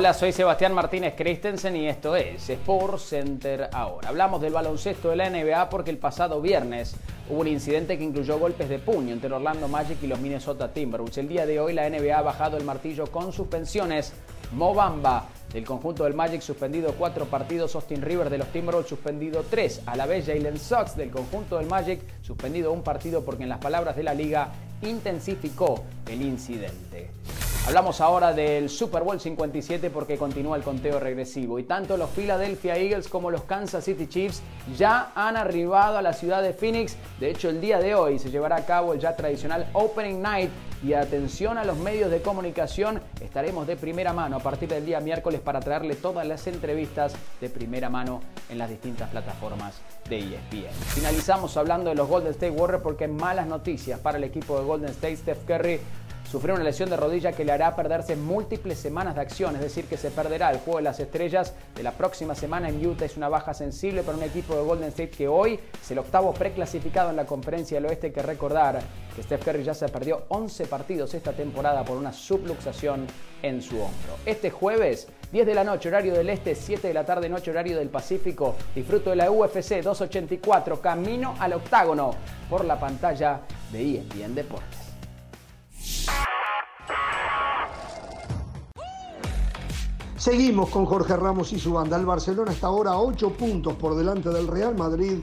Hola, 0.00 0.14
soy 0.14 0.32
Sebastián 0.32 0.72
Martínez 0.72 1.12
Christensen 1.14 1.76
y 1.76 1.86
esto 1.86 2.16
es 2.16 2.48
Sport 2.48 2.98
Center 2.98 3.68
ahora. 3.70 4.08
Hablamos 4.08 4.40
del 4.40 4.54
baloncesto 4.54 5.10
de 5.10 5.16
la 5.16 5.28
NBA 5.28 5.68
porque 5.68 5.90
el 5.90 5.98
pasado 5.98 6.40
viernes 6.40 6.96
hubo 7.28 7.40
un 7.40 7.48
incidente 7.48 7.98
que 7.98 8.04
incluyó 8.04 8.38
golpes 8.38 8.70
de 8.70 8.78
puño 8.78 9.12
entre 9.12 9.30
Orlando 9.30 9.68
Magic 9.68 9.98
y 10.02 10.06
los 10.06 10.18
Minnesota 10.18 10.72
Timberwolves. 10.72 11.18
El 11.18 11.28
día 11.28 11.44
de 11.44 11.60
hoy 11.60 11.74
la 11.74 11.86
NBA 11.86 12.16
ha 12.16 12.22
bajado 12.22 12.56
el 12.56 12.64
martillo 12.64 13.08
con 13.08 13.30
suspensiones. 13.30 14.14
Mobamba 14.52 15.28
del 15.52 15.66
conjunto 15.66 16.04
del 16.04 16.14
Magic 16.14 16.40
suspendido 16.40 16.94
cuatro 16.94 17.26
partidos, 17.26 17.74
Austin 17.74 18.00
Rivers 18.00 18.30
de 18.30 18.38
los 18.38 18.48
Timberwolves 18.48 18.88
suspendido 18.88 19.44
tres, 19.50 19.82
a 19.84 19.96
la 19.96 20.06
vez 20.06 20.24
Jalen 20.24 20.58
Sox 20.58 20.96
del 20.96 21.10
conjunto 21.10 21.58
del 21.58 21.66
Magic 21.66 22.00
suspendido 22.22 22.72
un 22.72 22.82
partido 22.82 23.22
porque 23.22 23.42
en 23.42 23.50
las 23.50 23.58
palabras 23.58 23.94
de 23.96 24.02
la 24.02 24.14
liga 24.14 24.48
intensificó 24.80 25.84
el 26.08 26.22
incidente. 26.22 27.10
Hablamos 27.66 28.00
ahora 28.00 28.32
del 28.32 28.68
Super 28.68 29.04
Bowl 29.04 29.20
57 29.20 29.90
porque 29.90 30.16
continúa 30.16 30.56
el 30.56 30.62
conteo 30.62 30.98
regresivo 30.98 31.58
y 31.58 31.64
tanto 31.64 31.96
los 31.96 32.10
Philadelphia 32.10 32.76
Eagles 32.76 33.06
como 33.06 33.30
los 33.30 33.44
Kansas 33.44 33.84
City 33.84 34.08
Chiefs 34.08 34.42
ya 34.76 35.12
han 35.14 35.36
arribado 35.36 35.98
a 35.98 36.02
la 36.02 36.12
ciudad 36.14 36.42
de 36.42 36.52
Phoenix. 36.52 36.96
De 37.20 37.30
hecho, 37.30 37.50
el 37.50 37.60
día 37.60 37.78
de 37.78 37.94
hoy 37.94 38.18
se 38.18 38.30
llevará 38.30 38.56
a 38.56 38.64
cabo 38.64 38.94
el 38.94 38.98
ya 38.98 39.14
tradicional 39.14 39.68
Opening 39.74 40.20
Night 40.20 40.50
y 40.82 40.94
atención 40.94 41.58
a 41.58 41.64
los 41.64 41.76
medios 41.76 42.10
de 42.10 42.22
comunicación, 42.22 43.02
estaremos 43.20 43.66
de 43.66 43.76
primera 43.76 44.14
mano 44.14 44.36
a 44.36 44.40
partir 44.40 44.70
del 44.70 44.86
día 44.86 44.98
miércoles 45.00 45.40
para 45.40 45.60
traerle 45.60 45.94
todas 45.94 46.26
las 46.26 46.46
entrevistas 46.46 47.12
de 47.40 47.50
primera 47.50 47.90
mano 47.90 48.22
en 48.48 48.56
las 48.56 48.70
distintas 48.70 49.10
plataformas 49.10 49.74
de 50.08 50.18
ESPN. 50.18 50.72
Finalizamos 50.94 51.56
hablando 51.58 51.90
de 51.90 51.96
los 51.96 52.08
Golden 52.08 52.30
State 52.30 52.52
Warriors 52.52 52.82
porque 52.82 53.08
malas 53.08 53.46
noticias 53.46 54.00
para 54.00 54.16
el 54.16 54.24
equipo 54.24 54.58
de 54.58 54.64
Golden 54.64 54.90
State. 54.90 55.16
Steph 55.16 55.44
Curry 55.46 55.80
sufrió 56.30 56.54
una 56.54 56.62
lesión 56.62 56.88
de 56.88 56.96
rodilla 56.96 57.32
que 57.32 57.44
le 57.44 57.50
hará 57.50 57.74
perderse 57.74 58.14
múltiples 58.14 58.78
semanas 58.78 59.16
de 59.16 59.20
acción, 59.20 59.56
es 59.56 59.62
decir, 59.62 59.86
que 59.86 59.96
se 59.96 60.10
perderá 60.10 60.50
el 60.50 60.58
juego 60.58 60.78
de 60.78 60.84
las 60.84 61.00
estrellas 61.00 61.54
de 61.74 61.82
la 61.82 61.90
próxima 61.90 62.36
semana 62.36 62.68
en 62.68 62.86
Utah. 62.86 63.04
Es 63.04 63.16
una 63.16 63.28
baja 63.28 63.52
sensible 63.52 64.04
para 64.04 64.16
un 64.16 64.22
equipo 64.22 64.54
de 64.54 64.62
Golden 64.62 64.88
State 64.90 65.10
que 65.10 65.26
hoy 65.26 65.58
es 65.82 65.90
el 65.90 65.98
octavo 65.98 66.32
preclasificado 66.32 67.10
en 67.10 67.16
la 67.16 67.26
conferencia 67.26 67.78
del 67.78 67.86
oeste. 67.86 68.12
Que 68.12 68.22
recordar 68.22 68.80
que 69.16 69.24
Steph 69.24 69.44
Curry 69.44 69.64
ya 69.64 69.74
se 69.74 69.88
perdió 69.88 70.24
11 70.28 70.66
partidos 70.66 71.14
esta 71.14 71.32
temporada 71.32 71.84
por 71.84 71.96
una 71.96 72.12
subluxación 72.12 73.08
en 73.42 73.60
su 73.60 73.74
hombro. 73.74 74.16
Este 74.24 74.50
jueves, 74.50 75.08
10 75.32 75.46
de 75.46 75.54
la 75.54 75.64
noche, 75.64 75.88
horario 75.88 76.14
del 76.14 76.30
este, 76.30 76.54
7 76.54 76.86
de 76.86 76.94
la 76.94 77.04
tarde, 77.04 77.28
noche, 77.28 77.50
horario 77.50 77.76
del 77.76 77.88
Pacífico. 77.88 78.54
Disfruto 78.72 79.10
de 79.10 79.16
la 79.16 79.30
UFC 79.32 79.82
284, 79.82 80.80
camino 80.80 81.34
al 81.40 81.54
octágono 81.54 82.12
por 82.48 82.64
la 82.64 82.78
pantalla 82.78 83.40
de 83.72 83.98
ESPN 83.98 84.34
Deportes. 84.34 84.79
Seguimos 90.20 90.68
con 90.68 90.84
Jorge 90.84 91.16
Ramos 91.16 91.50
y 91.54 91.58
su 91.58 91.72
banda. 91.72 91.96
El 91.96 92.04
Barcelona 92.04 92.52
está 92.52 92.66
ahora 92.66 92.90
a 92.90 93.00
8 93.00 93.30
puntos 93.30 93.74
por 93.76 93.96
delante 93.96 94.28
del 94.28 94.48
Real 94.48 94.76
Madrid 94.76 95.18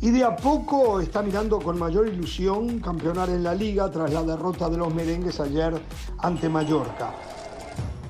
y 0.00 0.10
de 0.10 0.24
a 0.24 0.34
poco 0.34 0.98
está 0.98 1.22
mirando 1.22 1.60
con 1.60 1.78
mayor 1.78 2.08
ilusión 2.08 2.80
campeonar 2.80 3.30
en 3.30 3.44
la 3.44 3.54
liga 3.54 3.88
tras 3.88 4.12
la 4.12 4.24
derrota 4.24 4.68
de 4.68 4.78
los 4.78 4.92
merengues 4.92 5.38
ayer 5.38 5.80
ante 6.18 6.48
Mallorca. 6.48 7.14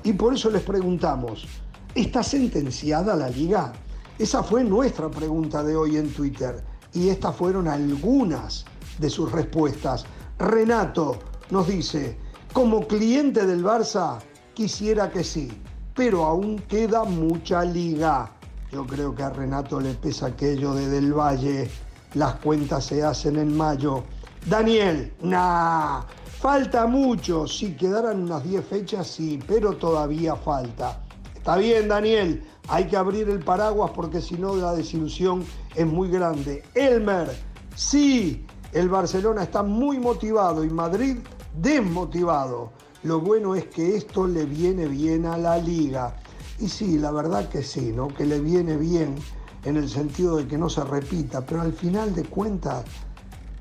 Y 0.03 0.13
por 0.13 0.33
eso 0.33 0.49
les 0.49 0.63
preguntamos, 0.63 1.45
¿está 1.93 2.23
sentenciada 2.23 3.15
la 3.15 3.29
liga? 3.29 3.71
Esa 4.17 4.41
fue 4.41 4.63
nuestra 4.63 5.11
pregunta 5.11 5.63
de 5.63 5.75
hoy 5.75 5.97
en 5.97 6.11
Twitter 6.11 6.63
y 6.93 7.09
estas 7.09 7.35
fueron 7.35 7.67
algunas 7.67 8.65
de 8.97 9.09
sus 9.11 9.31
respuestas. 9.31 10.05
Renato 10.39 11.19
nos 11.49 11.67
dice, 11.67 12.17
como 12.53 12.87
cliente 12.87 13.45
del 13.45 13.63
Barça, 13.63 14.19
quisiera 14.53 15.09
que 15.09 15.23
sí 15.23 15.51
pero 15.95 16.25
aún 16.25 16.59
queda 16.59 17.03
mucha 17.03 17.63
liga. 17.63 18.31
Yo 18.71 18.85
creo 18.85 19.13
que 19.13 19.23
a 19.23 19.29
Renato 19.29 19.79
le 19.79 19.93
pesa 19.93 20.27
aquello 20.27 20.73
de 20.73 20.89
Del 20.89 21.13
Valle, 21.13 21.69
las 22.15 22.35
cuentas 22.35 22.85
se 22.85 23.03
hacen 23.03 23.37
en 23.37 23.55
mayo. 23.55 24.03
Daniel, 24.47 25.13
nah, 25.21 26.01
falta 26.39 26.87
mucho, 26.87 27.47
si 27.47 27.75
quedaran 27.75 28.23
unas 28.23 28.43
10 28.43 28.65
fechas 28.65 29.07
sí, 29.07 29.39
pero 29.47 29.77
todavía 29.77 30.35
falta. 30.35 31.03
Está 31.35 31.57
bien, 31.57 31.87
Daniel, 31.87 32.43
hay 32.67 32.85
que 32.85 32.97
abrir 32.97 33.29
el 33.29 33.39
paraguas 33.39 33.91
porque 33.93 34.21
si 34.21 34.35
no 34.35 34.55
la 34.55 34.73
desilusión 34.73 35.45
es 35.75 35.85
muy 35.85 36.09
grande. 36.09 36.63
Elmer, 36.73 37.29
sí, 37.75 38.45
el 38.73 38.89
Barcelona 38.89 39.43
está 39.43 39.63
muy 39.63 39.99
motivado 39.99 40.63
y 40.63 40.69
Madrid 40.69 41.17
desmotivado. 41.55 42.71
Lo 43.03 43.19
bueno 43.19 43.55
es 43.55 43.65
que 43.65 43.95
esto 43.95 44.27
le 44.27 44.45
viene 44.45 44.87
bien 44.87 45.25
a 45.25 45.37
la 45.37 45.57
liga. 45.57 46.15
Y 46.59 46.69
sí, 46.69 46.97
la 46.97 47.11
verdad 47.11 47.49
que 47.49 47.61
sí, 47.63 47.91
¿no? 47.93 48.07
Que 48.07 48.25
le 48.25 48.39
viene 48.39 48.77
bien 48.77 49.15
en 49.63 49.77
el 49.77 49.89
sentido 49.89 50.37
de 50.37 50.47
que 50.47 50.57
no 50.57 50.69
se 50.69 50.83
repita, 50.83 51.41
pero 51.45 51.61
al 51.61 51.73
final 51.73 52.15
de 52.15 52.23
cuentas, 52.23 52.83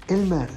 Elmer, 0.09 0.49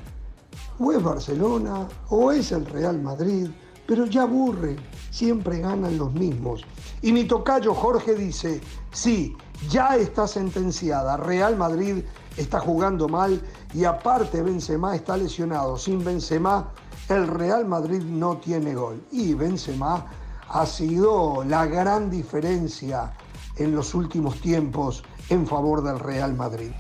o 0.80 0.92
es 0.92 1.04
Barcelona 1.04 1.88
o 2.10 2.32
es 2.32 2.52
el 2.52 2.66
Real 2.66 3.02
Madrid, 3.02 3.50
pero 3.86 4.06
ya 4.06 4.24
aburre, 4.24 4.78
siempre 5.12 5.60
ganan 5.60 5.98
los 5.98 6.14
mismos. 6.14 6.64
Y 7.02 7.12
mi 7.12 7.26
tocayo 7.26 7.74
Jorge 7.74 8.16
dice, 8.16 8.62
sí, 8.92 9.36
ya 9.70 9.96
está 9.96 10.28
sentenciada, 10.28 11.18
Real 11.18 11.56
Madrid 11.56 12.04
está 12.38 12.60
jugando 12.60 13.08
mal 13.08 13.42
y 13.76 13.84
aparte 13.84 14.42
Benzema 14.42 14.96
está 14.96 15.18
lesionado. 15.18 15.78
Sin 15.78 16.02
Benzema 16.04 16.72
el 17.10 17.28
Real 17.28 17.66
Madrid 17.66 18.02
no 18.04 18.38
tiene 18.38 18.74
gol. 18.74 19.04
Y 19.12 19.34
Benzema 19.34 20.06
ha 20.48 20.66
sido 20.66 21.44
la 21.44 21.66
gran 21.66 22.10
diferencia 22.10 23.12
en 23.58 23.76
los 23.76 23.94
últimos 23.94 24.40
tiempos 24.40 25.04
en 25.30 25.46
favor 25.46 25.84
del 25.84 26.00
Real 26.00 26.34
Madrid. 26.36 26.72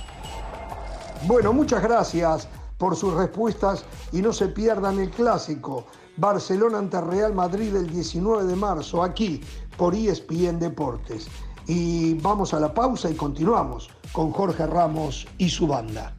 Bueno, 1.27 1.51
muchas 1.51 1.83
gracias 1.83 2.47
por 2.77 2.95
sus 2.95 3.13
respuestas 3.13 3.83
y 4.13 4.21
no 4.21 4.31
se 4.31 4.47
pierdan 4.47 4.99
el 4.99 5.09
clásico 5.09 5.85
Barcelona 6.15 6.77
ante 6.77 7.01
Real 7.01 7.33
Madrid 7.33 7.75
el 7.75 7.89
19 7.89 8.45
de 8.45 8.55
marzo 8.55 9.03
aquí 9.03 9.41
por 9.77 9.93
ESPN 9.93 10.59
Deportes. 10.59 11.27
Y 11.67 12.13
vamos 12.15 12.53
a 12.53 12.59
la 12.61 12.73
pausa 12.73 13.09
y 13.09 13.15
continuamos 13.15 13.89
con 14.13 14.31
Jorge 14.31 14.65
Ramos 14.65 15.27
y 15.37 15.49
su 15.49 15.67
banda. 15.67 16.15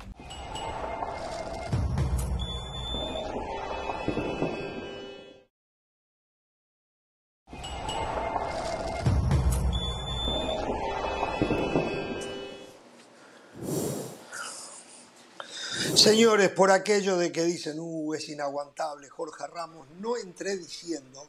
Señores, 16.06 16.50
por 16.50 16.70
aquello 16.70 17.16
de 17.16 17.32
que 17.32 17.42
dicen, 17.42 17.80
uh, 17.80 18.14
es 18.14 18.28
inaguantable 18.28 19.08
Jorge 19.08 19.44
Ramos, 19.48 19.88
no 19.98 20.16
entré 20.16 20.56
diciendo 20.56 21.28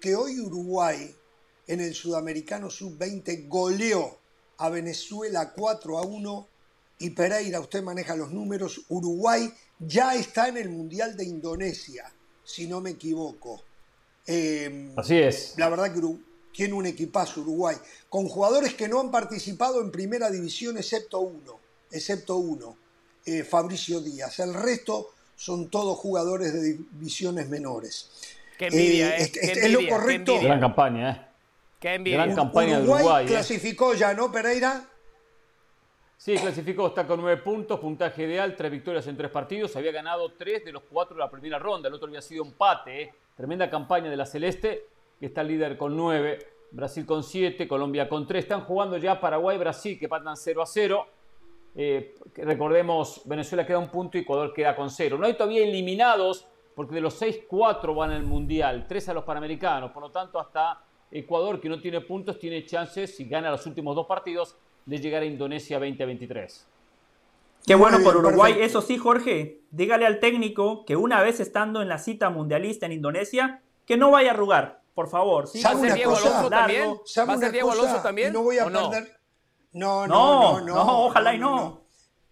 que 0.00 0.16
hoy 0.16 0.40
Uruguay 0.40 1.14
en 1.68 1.80
el 1.80 1.94
Sudamericano 1.94 2.68
Sub-20 2.68 3.46
goleó 3.46 4.18
a 4.58 4.68
Venezuela 4.68 5.52
4 5.52 5.98
a 5.98 6.02
1 6.02 6.48
y 6.98 7.10
Pereira, 7.10 7.60
usted 7.60 7.84
maneja 7.84 8.16
los 8.16 8.32
números, 8.32 8.84
Uruguay 8.88 9.52
ya 9.78 10.16
está 10.16 10.48
en 10.48 10.56
el 10.56 10.70
Mundial 10.70 11.16
de 11.16 11.24
Indonesia, 11.24 12.12
si 12.42 12.66
no 12.66 12.80
me 12.80 12.90
equivoco. 12.90 13.62
Em, 14.26 14.92
Así 14.98 15.18
es. 15.18 15.54
La 15.56 15.68
verdad 15.68 15.94
que 15.94 16.00
tiene 16.52 16.74
un 16.74 16.86
equipazo 16.86 17.42
Uruguay, 17.42 17.76
con 18.08 18.28
jugadores 18.28 18.74
que 18.74 18.88
no 18.88 18.98
han 18.98 19.12
participado 19.12 19.80
en 19.80 19.92
primera 19.92 20.30
división 20.30 20.78
excepto 20.78 21.20
uno, 21.20 21.60
excepto 21.92 22.38
uno. 22.38 22.85
Eh, 23.26 23.42
Fabricio 23.42 24.00
Díaz. 24.00 24.38
El 24.38 24.54
resto 24.54 25.10
son 25.34 25.68
todos 25.68 25.98
jugadores 25.98 26.52
de 26.52 26.74
divisiones 26.74 27.48
menores. 27.48 28.10
Qué 28.56 28.66
envidia, 28.66 29.18
eh, 29.18 29.24
¿eh? 29.24 29.52
es, 29.62 29.70
lo 29.72 29.86
correcto. 29.88 30.40
Gran 30.40 30.60
campaña, 30.60 31.10
¿eh? 31.10 31.20
Qué 31.80 31.94
envidia. 31.94 32.22
Gran 32.22 32.36
campaña 32.36 32.78
Uruguay, 32.78 32.98
de 32.98 33.04
Uruguay. 33.04 33.26
clasificó 33.26 33.94
ya, 33.94 34.14
¿no, 34.14 34.30
Pereira? 34.30 34.88
Sí, 36.16 36.34
clasificó, 36.36 36.86
está 36.86 37.06
con 37.06 37.20
nueve 37.20 37.42
puntos, 37.42 37.78
puntaje 37.78 38.24
ideal, 38.24 38.56
tres 38.56 38.70
victorias 38.70 39.06
en 39.06 39.16
tres 39.16 39.30
partidos. 39.30 39.76
Había 39.76 39.92
ganado 39.92 40.32
tres 40.32 40.64
de 40.64 40.72
los 40.72 40.82
cuatro 40.88 41.14
de 41.14 41.20
la 41.20 41.30
primera 41.30 41.58
ronda, 41.58 41.88
el 41.88 41.94
otro 41.94 42.08
había 42.08 42.22
sido 42.22 42.44
empate. 42.44 43.12
Tremenda 43.36 43.68
campaña 43.68 44.08
de 44.08 44.16
la 44.16 44.24
Celeste, 44.24 44.86
que 45.20 45.26
está 45.26 45.42
líder 45.42 45.76
con 45.76 45.96
nueve, 45.96 46.38
Brasil 46.70 47.04
con 47.04 47.22
siete, 47.22 47.68
Colombia 47.68 48.08
con 48.08 48.26
tres. 48.26 48.44
Están 48.44 48.62
jugando 48.62 48.96
ya 48.96 49.20
Paraguay, 49.20 49.58
Brasil, 49.58 49.98
que 49.98 50.08
patan 50.08 50.36
0 50.36 50.62
a 50.62 50.66
0. 50.66 51.06
Eh, 51.78 52.14
recordemos, 52.36 53.20
Venezuela 53.26 53.66
queda 53.66 53.78
un 53.78 53.90
punto 53.90 54.16
y 54.16 54.22
Ecuador 54.22 54.52
queda 54.54 54.74
con 54.74 54.90
cero. 54.90 55.18
No 55.18 55.26
hay 55.26 55.34
todavía 55.34 55.62
eliminados 55.62 56.48
porque 56.74 56.94
de 56.94 57.00
los 57.00 57.14
seis, 57.14 57.40
cuatro 57.48 57.94
van 57.94 58.10
al 58.10 58.22
Mundial, 58.22 58.86
tres 58.88 59.08
a 59.08 59.14
los 59.14 59.24
Panamericanos. 59.24 59.92
Por 59.92 60.02
lo 60.02 60.10
tanto, 60.10 60.38
hasta 60.38 60.80
Ecuador, 61.10 61.60
que 61.60 61.68
no 61.68 61.80
tiene 61.80 62.00
puntos, 62.00 62.38
tiene 62.38 62.64
chances, 62.64 63.16
si 63.16 63.28
gana 63.28 63.50
los 63.50 63.66
últimos 63.66 63.94
dos 63.94 64.06
partidos, 64.06 64.56
de 64.84 64.98
llegar 64.98 65.22
a 65.22 65.26
Indonesia 65.26 65.78
2023. 65.78 66.66
Qué 67.66 67.74
bueno 67.74 67.98
por 68.02 68.16
Uruguay. 68.16 68.56
Eso 68.60 68.80
sí, 68.80 68.96
Jorge, 68.96 69.60
dígale 69.70 70.06
al 70.06 70.20
técnico 70.20 70.84
que 70.84 70.96
una 70.96 71.22
vez 71.22 71.40
estando 71.40 71.82
en 71.82 71.88
la 71.88 71.98
cita 71.98 72.30
mundialista 72.30 72.86
en 72.86 72.92
Indonesia, 72.92 73.60
que 73.86 73.96
no 73.96 74.10
vaya 74.10 74.30
a 74.30 74.34
arrugar, 74.34 74.80
Por 74.94 75.08
favor, 75.08 75.46
¿Va 75.46 75.70
a 75.70 75.76
ser 75.76 75.94
Diego 75.94 76.16
Alonso 76.16 76.48
también? 76.48 76.90
¿Va 76.90 77.32
a 77.32 77.38
ser 77.38 77.52
Diego 77.52 77.72
Alonso 77.72 78.00
también? 78.02 78.32
No 78.32 78.42
voy 78.42 78.58
a 78.58 78.64
perder. 78.64 79.16
No, 79.76 80.06
no, 80.06 80.60
no, 80.60 80.64
no, 80.64 81.04
ojalá 81.04 81.34
y 81.34 81.38
no. 81.38 81.82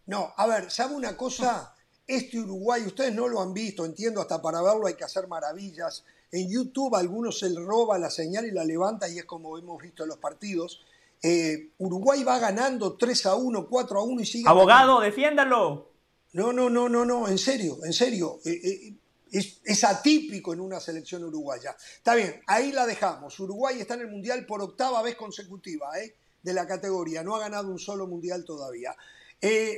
No, 0.06 0.32
a 0.34 0.46
ver, 0.46 0.70
¿sabe 0.70 0.94
una 0.94 1.14
cosa? 1.14 1.74
Este 2.06 2.38
Uruguay, 2.38 2.82
ustedes 2.86 3.14
no 3.14 3.28
lo 3.28 3.42
han 3.42 3.52
visto, 3.52 3.84
entiendo, 3.84 4.22
hasta 4.22 4.40
para 4.40 4.62
verlo 4.62 4.86
hay 4.86 4.94
que 4.94 5.04
hacer 5.04 5.28
maravillas. 5.28 6.04
En 6.32 6.50
YouTube 6.50 6.94
algunos 6.94 7.38
se 7.38 7.54
roba 7.54 7.98
la 7.98 8.08
señal 8.08 8.46
y 8.46 8.50
la 8.50 8.64
levanta 8.64 9.10
y 9.10 9.18
es 9.18 9.26
como 9.26 9.58
hemos 9.58 9.82
visto 9.82 10.04
en 10.04 10.08
los 10.08 10.18
partidos. 10.18 10.80
Eh, 11.22 11.68
Uruguay 11.76 12.24
va 12.24 12.38
ganando 12.38 12.96
3 12.96 13.26
a 13.26 13.34
1, 13.34 13.66
4 13.68 13.98
a 13.98 14.02
1 14.02 14.22
y 14.22 14.26
sigue. 14.26 14.48
Abogado, 14.48 15.00
defiéndalo. 15.00 15.90
No, 16.32 16.50
no, 16.50 16.70
no, 16.70 16.88
no, 16.88 17.04
no, 17.04 17.28
en 17.28 17.36
serio, 17.36 17.76
en 17.84 17.92
serio. 17.92 18.40
Eh, 18.46 18.60
eh, 18.64 18.94
es, 19.32 19.60
es, 19.64 19.84
atípico 19.84 20.54
en 20.54 20.60
una 20.60 20.80
selección 20.80 21.22
uruguaya. 21.24 21.76
Está 21.96 22.14
bien, 22.14 22.40
ahí 22.46 22.72
la 22.72 22.86
dejamos. 22.86 23.38
Uruguay 23.38 23.80
está 23.80 23.94
en 23.94 24.00
el 24.00 24.08
Mundial 24.08 24.46
por 24.46 24.62
octava 24.62 25.02
vez 25.02 25.16
consecutiva 25.16 25.90
¿eh? 25.98 26.14
De 26.44 26.52
la 26.52 26.66
categoría. 26.66 27.24
No 27.24 27.34
ha 27.34 27.40
ganado 27.40 27.68
un 27.68 27.78
solo 27.78 28.06
Mundial 28.06 28.44
todavía. 28.44 28.94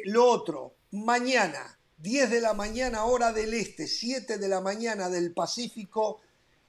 lo 0.04 0.26
otro, 0.26 0.74
mañana, 0.90 1.78
10 1.98 2.30
de 2.30 2.40
la 2.40 2.52
mañana 2.52 3.04
hora 3.04 3.32
del 3.32 3.54
Este, 3.54 3.86
7 3.86 4.36
de 4.36 4.48
la 4.48 4.60
mañana 4.60 5.08
del 5.08 5.32
Pacífico, 5.32 6.20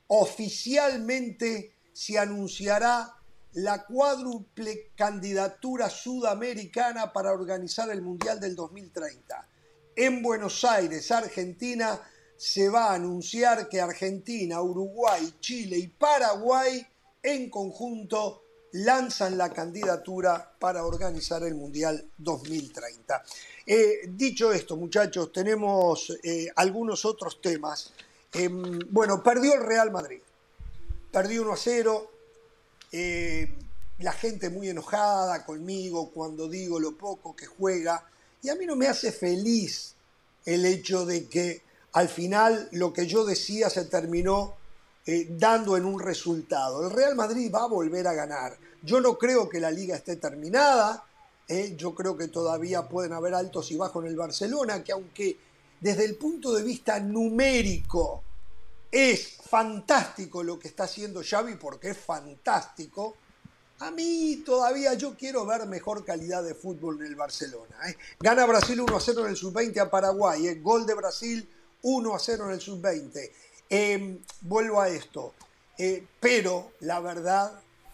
oficialmente 0.08 1.74
se 1.92 2.18
anunciará 2.18 3.14
la 3.54 3.86
cuádruple 3.86 4.92
candidatura 4.96 5.90
sudamericana 5.90 7.12
para 7.12 7.34
organizar 7.34 7.90
el 7.90 8.02
Mundial 8.02 8.40
del 8.40 8.56
2030. 8.56 9.48
En 9.96 10.22
Buenos 10.22 10.64
Aires, 10.64 11.12
Argentina, 11.12 12.00
se 12.38 12.70
va 12.70 12.92
a 12.92 12.94
anunciar 12.94 13.68
que 13.68 13.82
Argentina, 13.82 14.62
Uruguay, 14.62 15.34
Chile 15.40 15.78
y 15.78 15.88
Paraguay 15.88 16.86
en 17.24 17.50
conjunto 17.50 18.44
lanzan 18.78 19.38
la 19.38 19.52
candidatura 19.52 20.52
para 20.60 20.86
organizar 20.86 21.44
el 21.44 21.56
Mundial 21.56 22.12
2030. 22.18 23.24
Eh, 23.66 24.02
dicho 24.10 24.52
esto, 24.52 24.76
muchachos, 24.76 25.32
tenemos 25.32 26.14
eh, 26.24 26.48
algunos 26.56 27.04
otros 27.06 27.42
temas. 27.42 27.92
Em, 28.34 28.80
bueno, 28.90 29.24
perdió 29.24 29.56
el 29.56 29.66
Real 29.66 29.92
Madrid. 29.92 30.20
Perdió 31.12 31.42
1 31.42 31.54
a 31.54 31.58
0 31.58 32.12
eh, 32.92 33.50
la 34.00 34.12
gente 34.12 34.50
muy 34.50 34.70
enojada 34.70 35.44
conmigo 35.44 36.12
cuando 36.12 36.48
digo 36.48 36.80
lo 36.80 36.96
poco 36.96 37.36
que 37.36 37.48
juega. 37.48 38.06
Y 38.44 38.50
a 38.50 38.56
mí 38.56 38.66
no 38.66 38.76
me 38.76 38.88
hace 38.88 39.12
feliz 39.12 39.96
el 40.46 40.66
hecho 40.66 41.06
de 41.06 41.28
que 41.28 41.64
al 41.94 42.10
final 42.10 42.70
lo 42.74 42.94
que 42.94 43.08
yo 43.08 43.26
decía 43.26 43.70
se 43.70 43.86
terminó 43.86 44.56
dando 45.30 45.78
en 45.78 45.86
un 45.86 46.02
resultado. 46.02 46.86
El 46.86 46.92
Real 46.92 47.16
Madrid 47.16 47.50
va 47.50 47.64
a 47.64 47.68
volver 47.68 48.06
a 48.08 48.14
ganar. 48.14 48.58
Yo 48.84 49.02
no 49.02 49.18
creo 49.18 49.50
que 49.50 49.60
la 49.60 49.72
liga 49.72 49.96
esté 49.96 50.16
terminada. 50.16 51.04
Eh, 51.48 51.76
yo 51.78 51.96
creo 51.96 52.18
que 52.18 52.28
todavía 52.28 52.88
pueden 52.88 53.14
haber 53.14 53.34
altos 53.34 53.72
y 53.72 53.78
bajos 53.78 54.04
en 54.04 54.12
el 54.12 54.18
Barcelona, 54.18 54.84
que 54.84 54.92
aunque 54.92 55.38
desde 55.80 56.06
el 56.06 56.16
punto 56.16 56.54
de 56.54 56.64
vista 56.64 57.00
numérico 57.00 58.24
es 58.92 59.38
fantástico 59.50 60.44
lo 60.44 60.58
que 60.58 60.68
está 60.68 60.86
haciendo 60.86 61.22
Xavi 61.24 61.56
porque 61.56 61.92
es 61.92 61.98
fantástico. 61.98 63.16
A 63.80 63.92
mí 63.92 64.42
todavía 64.46 64.96
yo 64.96 65.16
quiero 65.16 65.46
ver 65.46 65.68
mejor 65.68 66.04
calidad 66.04 66.44
de 66.44 66.56
fútbol 66.56 67.00
en 67.00 67.08
el 67.08 67.16
Barcelona. 67.16 67.76
¿eh? 67.88 67.96
Gana 68.20 68.46
Brasil 68.46 68.80
1 68.82 68.96
a 68.96 69.00
0 69.00 69.22
en 69.22 69.28
el 69.28 69.38
sub-20 69.38 69.80
a 69.80 69.90
Paraguay. 69.90 70.48
¿eh? 70.48 70.56
Gol 70.56 70.86
de 70.86 70.96
Brasil 70.96 71.48
1 71.84 72.16
a 72.16 72.20
0 72.20 72.46
en 72.46 72.52
el 72.52 72.62
sub-20. 72.62 73.32
Em, 73.70 74.20
vuelvo 74.42 74.82
a 74.82 74.90
esto. 74.90 75.36
Eh, 75.78 76.08
pero 76.20 76.72
la 76.80 77.00
verdad 77.02 77.52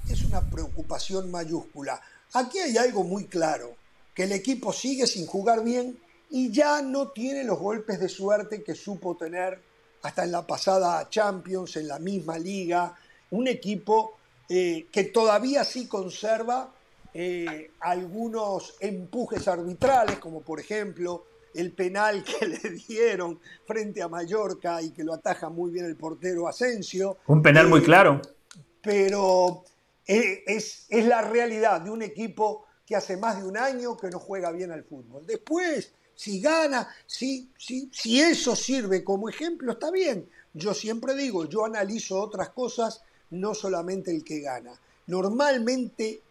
es 0.10 0.24
una 0.24 0.42
preocupación 0.42 1.32
mayúscula. 1.32 2.02
Aquí 2.34 2.60
hay 2.60 2.78
algo 2.78 3.04
muy 3.04 3.26
claro, 3.26 3.76
que 4.14 4.24
el 4.24 4.32
equipo 4.32 4.74
sigue 4.74 5.08
sin 5.08 5.26
jugar 5.26 5.64
bien 5.64 5.98
y 6.30 6.52
ya 6.52 6.82
no 6.82 7.10
tiene 7.10 7.44
los 7.44 7.60
golpes 7.60 8.00
de 8.00 8.10
suerte 8.10 8.64
que 8.64 8.76
supo 8.76 9.16
tener 9.16 9.62
hasta 10.02 10.24
en 10.24 10.32
la 10.32 10.46
pasada 10.46 11.08
Champions, 11.10 11.78
en 11.78 11.88
la 11.88 12.00
misma 12.00 12.38
liga, 12.38 12.96
un 13.32 13.48
equipo 13.48 14.18
eh, 14.50 14.88
que 14.92 15.06
todavía 15.06 15.64
sí 15.64 15.88
conserva 15.88 16.74
eh, 17.14 17.72
algunos 17.80 18.76
empujes 18.80 19.48
arbitrales, 19.48 20.18
como 20.18 20.42
por 20.42 20.60
ejemplo 20.60 21.26
el 21.54 21.72
penal 21.72 22.24
que 22.24 22.48
le 22.64 22.70
dieron 22.72 23.40
frente 23.66 24.02
a 24.02 24.08
Mallorca 24.08 24.82
y 24.82 24.90
que 24.90 25.04
lo 25.04 25.14
ataja 25.14 25.50
muy 25.50 25.72
bien 25.72 25.86
el 25.86 25.96
portero 25.96 26.48
Asensio. 26.48 27.18
Un 27.28 27.42
penal 27.42 27.68
muy 27.70 27.82
eh, 27.82 27.84
claro. 27.84 28.22
Pero 28.82 29.64
es, 30.06 30.86
es 30.90 31.06
la 31.06 31.22
realidad 31.22 31.82
de 31.82 31.90
un 31.90 32.02
equipo 32.02 32.66
que 32.86 32.96
hace 32.96 33.18
más 33.18 33.38
de 33.38 33.48
un 33.48 33.58
año 33.58 33.96
que 33.98 34.10
no 34.10 34.20
juega 34.20 34.52
bien 34.52 34.72
al 34.72 34.84
fútbol. 34.84 35.26
Después 35.26 35.94
si 36.16 36.40
gana, 36.40 36.88
si, 37.06 37.52
si, 37.58 37.90
si 37.92 38.22
eso 38.22 38.56
sirve 38.56 39.04
como 39.04 39.30
ejemplo, 39.30 39.74
está 39.74 39.92
bien. 39.92 40.30
Yo 40.54 40.74
siempre 40.74 41.16
digo, 41.16 41.46
yo 41.46 41.66
analizo 41.66 42.22
otras 42.22 42.50
cosas, 42.50 43.02
no 43.32 43.54
solamente 43.54 44.12
el 44.12 44.24
que 44.24 44.40
gana. 44.40 44.80
Normalmente, 45.08 46.22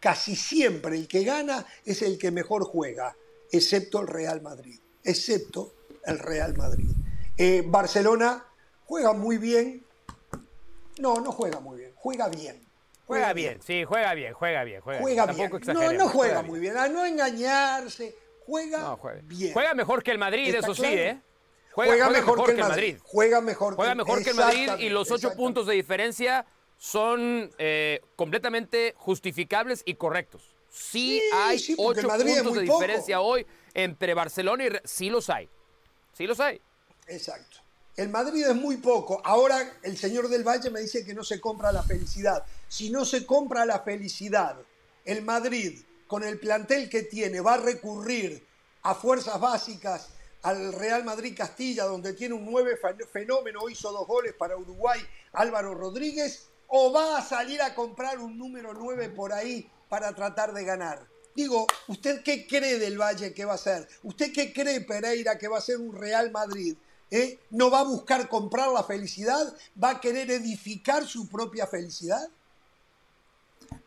casi 0.00 0.36
siempre 0.36 0.96
el 0.96 1.08
que 1.08 1.24
gana 1.24 1.64
es 1.84 2.02
el 2.02 2.18
que 2.18 2.30
mejor 2.30 2.64
juega, 2.64 3.16
excepto 3.50 4.00
el 4.00 4.06
Real 4.06 4.42
Madrid, 4.42 4.78
excepto 5.02 5.72
el 6.04 6.18
Real 6.18 6.56
Madrid. 6.56 6.90
Eh, 7.38 7.64
Barcelona 7.66 8.44
juega 8.84 9.12
muy 9.12 9.38
bien. 9.38 9.82
No, 10.98 11.20
no 11.20 11.32
juega 11.32 11.60
muy 11.60 11.78
bien, 11.78 11.92
juega 11.96 12.28
bien. 12.28 12.65
Juega, 13.06 13.32
bien. 13.32 13.60
sí, 13.62 13.84
juega 13.84 14.14
bien, 14.14 14.34
juega 14.34 14.64
bien. 14.64 14.80
Juega, 14.80 15.26
bien. 15.26 15.50
No, 15.68 15.92
no 15.92 16.08
juega, 16.08 16.42
muy 16.42 16.58
bien, 16.58 16.76
a 16.76 16.88
no 16.88 17.04
engañarse 17.04 18.14
juega, 18.46 18.96
bien. 19.22 19.52
Juega 19.52 19.74
mejor 19.74 20.02
que 20.02 20.10
el 20.10 20.18
Madrid, 20.18 20.54
eso 20.54 20.74
sí, 20.74 20.86
¿eh? 20.86 21.20
Juega, 21.72 22.08
mejor, 22.08 22.42
que 22.46 22.52
el 22.52 22.58
Madrid. 22.58 22.96
Juega 23.02 23.40
mejor, 23.42 23.74
juega 23.74 23.94
mejor 23.94 24.24
que 24.24 24.30
el 24.30 24.36
Madrid 24.36 24.70
y 24.78 24.88
los 24.88 25.10
ocho 25.10 25.34
puntos 25.34 25.66
de 25.66 25.74
diferencia 25.74 26.46
son 26.78 27.50
eh, 27.58 28.00
completamente 28.16 28.94
justificables 28.96 29.82
y 29.84 29.94
correctos. 29.94 30.56
Sí, 30.70 31.22
hay 31.34 31.58
ocho 31.78 32.08
puntos 32.08 32.54
de 32.54 32.62
diferencia 32.62 33.20
hoy 33.20 33.46
entre 33.74 34.14
Barcelona 34.14 34.64
y... 34.64 34.68
Sí 34.84 35.10
los 35.10 35.28
hay. 35.28 35.48
Sí 36.12 36.26
los 36.26 36.40
hay. 36.40 36.60
Exacto. 37.08 37.58
El 37.96 38.10
Madrid 38.10 38.46
es 38.46 38.54
muy 38.54 38.76
poco. 38.76 39.22
Ahora 39.24 39.78
el 39.82 39.96
señor 39.96 40.28
del 40.28 40.46
Valle 40.46 40.70
me 40.70 40.80
dice 40.80 41.04
que 41.04 41.14
no 41.14 41.24
se 41.24 41.40
compra 41.40 41.72
la 41.72 41.82
felicidad. 41.82 42.44
Si 42.68 42.90
no 42.90 43.06
se 43.06 43.24
compra 43.24 43.64
la 43.64 43.80
felicidad, 43.80 44.56
el 45.04 45.22
Madrid 45.22 45.80
con 46.06 46.22
el 46.22 46.38
plantel 46.38 46.90
que 46.90 47.04
tiene, 47.04 47.40
va 47.40 47.54
a 47.54 47.58
recurrir 47.58 48.46
a 48.82 48.94
fuerzas 48.94 49.40
básicas 49.40 50.10
al 50.42 50.74
Real 50.74 51.04
Madrid 51.04 51.34
Castilla, 51.36 51.84
donde 51.84 52.12
tiene 52.12 52.34
un 52.34 52.44
nueve 52.44 52.78
fenómeno, 53.10 53.68
hizo 53.68 53.90
dos 53.90 54.06
goles 54.06 54.34
para 54.34 54.56
Uruguay, 54.56 55.00
Álvaro 55.32 55.74
Rodríguez, 55.74 56.48
o 56.68 56.92
va 56.92 57.18
a 57.18 57.22
salir 57.22 57.62
a 57.62 57.74
comprar 57.74 58.18
un 58.18 58.38
número 58.38 58.74
9 58.74 59.08
por 59.10 59.32
ahí 59.32 59.68
para 59.88 60.14
tratar 60.14 60.52
de 60.52 60.64
ganar. 60.64 61.06
Digo, 61.34 61.66
¿usted 61.88 62.22
qué 62.22 62.46
cree 62.46 62.78
del 62.78 63.00
Valle 63.00 63.34
que 63.34 63.44
va 63.44 63.54
a 63.54 63.58
ser? 63.58 63.88
¿Usted 64.02 64.32
qué 64.32 64.52
cree, 64.52 64.80
Pereira, 64.82 65.38
que 65.38 65.48
va 65.48 65.58
a 65.58 65.62
ser 65.62 65.78
un 65.78 65.94
Real 65.94 66.30
Madrid? 66.30 66.76
¿Eh? 67.10 67.38
¿No 67.50 67.70
va 67.70 67.80
a 67.80 67.84
buscar 67.84 68.28
comprar 68.28 68.70
la 68.72 68.82
felicidad? 68.82 69.54
¿Va 69.82 69.90
a 69.90 70.00
querer 70.00 70.30
edificar 70.30 71.04
su 71.04 71.28
propia 71.28 71.66
felicidad? 71.66 72.28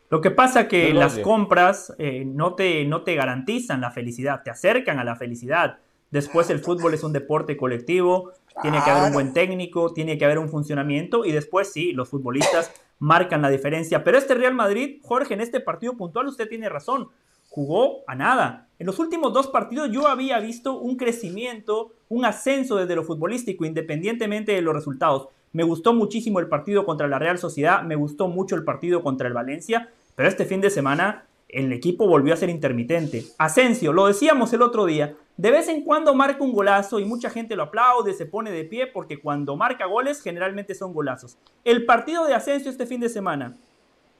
Lo 0.08 0.20
que 0.20 0.30
pasa 0.32 0.66
que 0.66 0.92
las 0.92 1.18
compras 1.18 1.94
eh, 1.98 2.24
no, 2.24 2.54
te, 2.54 2.84
no 2.84 3.02
te 3.02 3.14
garantizan 3.14 3.80
la 3.80 3.92
felicidad, 3.92 4.42
te 4.42 4.50
acercan 4.50 4.98
a 4.98 5.04
la 5.04 5.14
felicidad. 5.14 5.78
Después 6.10 6.50
el 6.50 6.58
fútbol 6.58 6.94
es 6.94 7.04
un 7.04 7.12
deporte 7.12 7.56
colectivo, 7.56 8.32
tiene 8.60 8.82
que 8.82 8.90
haber 8.90 9.04
un 9.04 9.12
buen 9.12 9.32
técnico, 9.32 9.92
tiene 9.92 10.18
que 10.18 10.24
haber 10.24 10.40
un 10.40 10.48
funcionamiento 10.48 11.24
y 11.24 11.30
después 11.30 11.72
sí, 11.72 11.92
los 11.92 12.08
futbolistas 12.08 12.72
marcan 12.98 13.42
la 13.42 13.50
diferencia. 13.50 14.02
Pero 14.02 14.18
este 14.18 14.34
Real 14.34 14.54
Madrid, 14.54 14.98
Jorge, 15.02 15.34
en 15.34 15.40
este 15.40 15.60
partido 15.60 15.96
puntual 15.96 16.26
usted 16.26 16.48
tiene 16.48 16.68
razón, 16.68 17.08
jugó 17.50 18.04
a 18.06 18.14
nada. 18.14 18.68
En 18.78 18.86
los 18.86 18.98
últimos 18.98 19.34
dos 19.34 19.48
partidos 19.48 19.90
yo 19.90 20.08
había 20.08 20.38
visto 20.38 20.78
un 20.78 20.96
crecimiento, 20.96 21.92
un 22.08 22.24
ascenso 22.24 22.76
desde 22.76 22.96
lo 22.96 23.04
futbolístico, 23.04 23.66
independientemente 23.66 24.52
de 24.52 24.62
los 24.62 24.74
resultados. 24.74 25.28
Me 25.52 25.64
gustó 25.64 25.92
muchísimo 25.92 26.38
el 26.38 26.48
partido 26.48 26.86
contra 26.86 27.08
la 27.08 27.18
Real 27.18 27.36
Sociedad, 27.36 27.82
me 27.82 27.96
gustó 27.96 28.28
mucho 28.28 28.54
el 28.54 28.64
partido 28.64 29.02
contra 29.02 29.28
el 29.28 29.34
Valencia, 29.34 29.90
pero 30.14 30.28
este 30.28 30.46
fin 30.46 30.60
de 30.60 30.70
semana 30.70 31.26
el 31.48 31.72
equipo 31.72 32.06
volvió 32.06 32.32
a 32.32 32.36
ser 32.36 32.48
intermitente. 32.48 33.24
Asensio, 33.36 33.92
lo 33.92 34.06
decíamos 34.06 34.52
el 34.52 34.62
otro 34.62 34.86
día, 34.86 35.16
de 35.36 35.50
vez 35.50 35.68
en 35.68 35.82
cuando 35.82 36.14
marca 36.14 36.44
un 36.44 36.52
golazo 36.52 37.00
y 37.00 37.04
mucha 37.04 37.30
gente 37.30 37.56
lo 37.56 37.64
aplaude, 37.64 38.14
se 38.14 38.26
pone 38.26 38.52
de 38.52 38.64
pie 38.64 38.86
porque 38.86 39.20
cuando 39.20 39.56
marca 39.56 39.86
goles 39.86 40.22
generalmente 40.22 40.74
son 40.74 40.92
golazos. 40.92 41.36
El 41.64 41.84
partido 41.84 42.24
de 42.26 42.34
Asensio 42.34 42.70
este 42.70 42.86
fin 42.86 43.00
de 43.00 43.08
semana, 43.08 43.56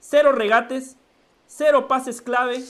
cero 0.01 0.33
regates, 0.33 0.97
cero 1.47 1.87
pases 1.87 2.20
clave, 2.20 2.61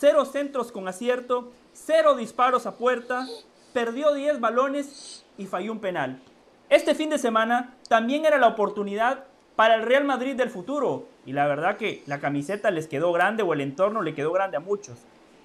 cero 0.00 0.24
centros 0.24 0.72
con 0.72 0.88
acierto, 0.88 1.52
cero 1.74 2.14
disparos 2.14 2.64
a 2.64 2.78
puerta, 2.78 3.26
perdió 3.74 4.14
10 4.14 4.40
balones 4.40 5.26
y 5.36 5.44
falló 5.44 5.72
un 5.72 5.80
penal. 5.80 6.22
Este 6.70 6.94
fin 6.94 7.10
de 7.10 7.18
semana 7.18 7.74
también 7.86 8.24
era 8.24 8.38
la 8.38 8.48
oportunidad 8.48 9.24
para 9.56 9.74
el 9.74 9.82
Real 9.82 10.04
Madrid 10.04 10.36
del 10.36 10.48
futuro. 10.48 11.04
Y 11.26 11.34
la 11.34 11.46
verdad 11.46 11.76
que 11.76 12.02
la 12.06 12.18
camiseta 12.18 12.70
les 12.70 12.88
quedó 12.88 13.12
grande 13.12 13.42
o 13.42 13.52
el 13.52 13.60
entorno 13.60 14.00
le 14.00 14.14
quedó 14.14 14.32
grande 14.32 14.56
a 14.56 14.60
muchos. 14.60 15.00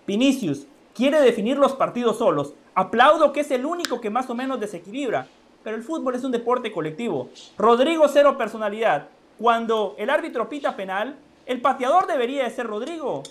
Vinicius 0.08 0.68
quiere 0.94 1.20
definir 1.20 1.58
los 1.58 1.74
partidos 1.74 2.20
solos. 2.20 2.54
Aplaudo 2.76 3.34
que 3.34 3.42
es 3.42 3.52
el 3.52 3.66
único 3.66 4.00
que 4.00 4.10
más 4.10 4.30
o 4.30 4.36
menos 4.36 4.62
desequilibra. 4.62 5.28
Pero 5.66 5.76
el 5.76 5.84
fútbol 5.84 6.16
es 6.16 6.24
un 6.24 6.32
deporte 6.32 6.72
colectivo. 6.72 7.30
Rodrigo 7.58 8.08
cero 8.08 8.38
personalidad. 8.38 9.10
Cuando 9.38 9.96
el 9.98 10.10
árbitro 10.10 10.48
pita 10.48 10.78
penal, 10.78 11.18
el 11.46 11.60
pateador 11.60 12.08
debería 12.08 12.46
de 12.46 12.52
ser 12.52 12.68
Rodrigo. 12.68 13.22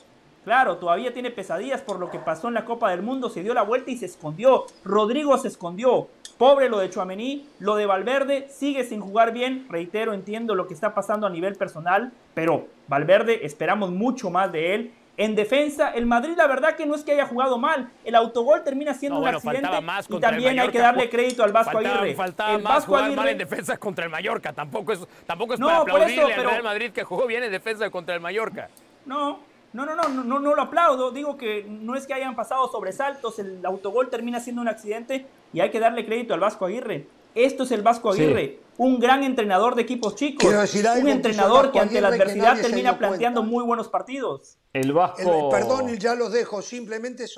Claro, 0.44 0.76
todavía 0.76 1.12
tiene 1.12 1.30
pesadillas 1.30 1.80
por 1.80 1.98
lo 1.98 2.10
que 2.10 2.18
pasó 2.18 2.48
en 2.48 2.54
la 2.54 2.64
Copa 2.64 2.90
del 2.90 3.02
Mundo, 3.02 3.30
se 3.30 3.42
dio 3.42 3.54
la 3.54 3.62
vuelta 3.62 3.90
y 3.90 3.96
se 3.96 4.06
escondió. 4.06 4.66
Rodrigo 4.84 5.36
se 5.38 5.48
escondió. 5.48 6.08
Pobre 6.36 6.68
lo 6.68 6.78
de 6.78 6.90
Chuamení, 6.90 7.48
lo 7.60 7.76
de 7.76 7.86
Valverde 7.86 8.48
sigue 8.50 8.84
sin 8.84 9.00
jugar 9.00 9.32
bien. 9.32 9.66
Reitero, 9.70 10.12
entiendo 10.12 10.54
lo 10.54 10.66
que 10.66 10.74
está 10.74 10.94
pasando 10.94 11.26
a 11.26 11.30
nivel 11.30 11.54
personal, 11.54 12.12
pero 12.34 12.66
Valverde 12.88 13.46
esperamos 13.46 13.90
mucho 13.90 14.30
más 14.30 14.52
de 14.52 14.74
él. 14.74 14.92
En 15.16 15.36
defensa, 15.36 15.90
el 15.90 16.06
Madrid 16.06 16.34
la 16.36 16.48
verdad 16.48 16.74
que 16.74 16.86
no 16.86 16.96
es 16.96 17.04
que 17.04 17.12
haya 17.12 17.26
jugado 17.26 17.56
mal. 17.56 17.88
El 18.04 18.16
autogol 18.16 18.64
termina 18.64 18.94
siendo 18.94 19.20
un 19.20 19.28
accidente 19.28 19.68
y 20.08 20.18
también 20.18 20.58
hay 20.58 20.70
que 20.70 20.78
darle 20.80 21.08
crédito 21.08 21.44
al 21.44 21.52
Vasco 21.52 21.78
Aguirre. 21.78 22.14
Faltaba 22.14 22.58
más 22.58 22.84
jugar 22.84 23.12
mal 23.12 23.28
en 23.28 23.38
defensa 23.38 23.76
contra 23.76 24.04
el 24.04 24.10
Mallorca. 24.10 24.52
Tampoco 24.52 24.92
es, 24.92 25.06
tampoco 25.24 25.54
es 25.54 25.60
para 25.60 25.78
aplaudirle 25.78 26.34
al 26.34 26.44
Real 26.44 26.62
Madrid 26.64 26.90
que 26.90 27.04
jugó 27.04 27.28
bien 27.28 27.44
en 27.44 27.52
defensa 27.52 27.88
contra 27.90 28.16
el 28.16 28.20
Mallorca. 28.20 28.68
No, 29.06 29.38
no, 29.74 29.84
no, 29.84 29.96
no, 29.96 30.08
no, 30.08 30.38
no 30.38 30.54
lo 30.54 30.62
aplaudo. 30.62 31.10
Digo 31.10 31.36
que 31.36 31.64
no 31.64 31.96
es 31.96 32.06
que 32.06 32.14
hayan 32.14 32.36
pasado 32.36 32.68
sobresaltos. 32.70 33.40
El 33.40 33.66
autogol 33.66 34.08
termina 34.08 34.38
siendo 34.38 34.62
un 34.62 34.68
accidente 34.68 35.26
y 35.52 35.60
hay 35.60 35.72
que 35.72 35.80
darle 35.80 36.06
crédito 36.06 36.32
al 36.32 36.38
Vasco 36.38 36.66
Aguirre. 36.66 37.08
Esto 37.34 37.64
es 37.64 37.72
el 37.72 37.82
Vasco 37.82 38.12
Aguirre, 38.12 38.60
un 38.78 39.00
gran 39.00 39.24
entrenador 39.24 39.74
de 39.74 39.82
equipos 39.82 40.14
chicos, 40.14 40.46
un 40.46 41.08
entrenador 41.08 41.72
que 41.72 41.80
ante 41.80 42.00
la 42.00 42.08
adversidad 42.08 42.60
termina 42.60 42.96
planteando 42.96 43.42
muy 43.42 43.64
buenos 43.64 43.88
partidos. 43.88 44.58
El 44.72 44.92
Vasco. 44.92 45.50
perdón, 45.50 45.98
ya 45.98 46.14
los 46.14 46.30
dejo. 46.30 46.62
Simplemente 46.62 47.24
eh, 47.24 47.28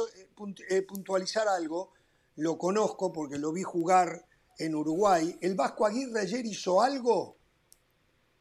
eh, 0.68 0.82
puntualizar 0.82 1.49
algo. 1.49 1.95
Lo 2.37 2.59
conozco 2.59 3.14
porque 3.14 3.39
lo 3.39 3.51
vi 3.51 3.62
jugar 3.62 4.26
en 4.59 4.74
Uruguay. 4.74 5.39
El 5.41 5.55
Vasco 5.55 5.87
Aguirre 5.87 6.20
ayer 6.20 6.45
hizo 6.45 6.82
algo. 6.82 7.39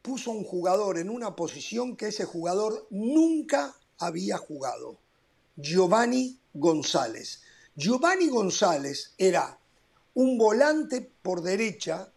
Puso 0.02 0.32
un 0.32 0.44
jugador 0.44 0.98
en 0.98 1.08
una 1.08 1.34
posición 1.34 1.96
que 1.96 2.08
ese 2.08 2.26
jugador 2.26 2.86
nunca 2.90 3.74
había 3.98 4.38
jugado. 4.38 4.96
Giovanni 5.56 6.38
González. 6.52 7.42
Giovanni 7.74 8.28
González 8.28 9.12
era 9.18 9.58
un 10.14 10.38
volante 10.38 11.10
por 11.22 11.42
derecha, 11.42 12.08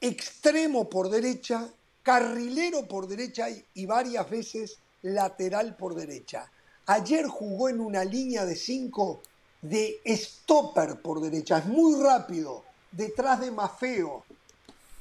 extremo 0.00 0.88
por 0.88 1.10
derecha, 1.10 1.68
carrilero 2.02 2.86
por 2.88 3.06
derecha 3.06 3.48
y 3.74 3.86
varias 3.86 4.28
veces 4.30 4.78
lateral 5.02 5.76
por 5.76 5.94
derecha. 5.94 6.50
Ayer 6.86 7.26
jugó 7.26 7.68
en 7.68 7.80
una 7.80 8.04
línea 8.04 8.46
de 8.46 8.56
cinco 8.56 9.20
de 9.60 10.00
stopper 10.06 11.02
por 11.02 11.20
derecha, 11.20 11.58
es 11.58 11.66
muy 11.66 12.00
rápido, 12.02 12.64
detrás 12.92 13.40
de 13.40 13.50
Mafeo 13.50 14.24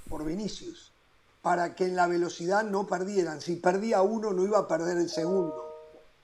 por 0.10 0.26
Vinicius 0.26 0.92
para 1.48 1.76
que 1.76 1.86
en 1.86 1.96
la 1.96 2.08
velocidad 2.08 2.66
no 2.66 2.86
perdieran. 2.86 3.40
Si 3.40 3.56
perdía 3.56 4.02
uno, 4.02 4.34
no 4.34 4.44
iba 4.44 4.60
a 4.60 4.68
perder 4.68 4.98
el 4.98 5.08
segundo. 5.08 5.78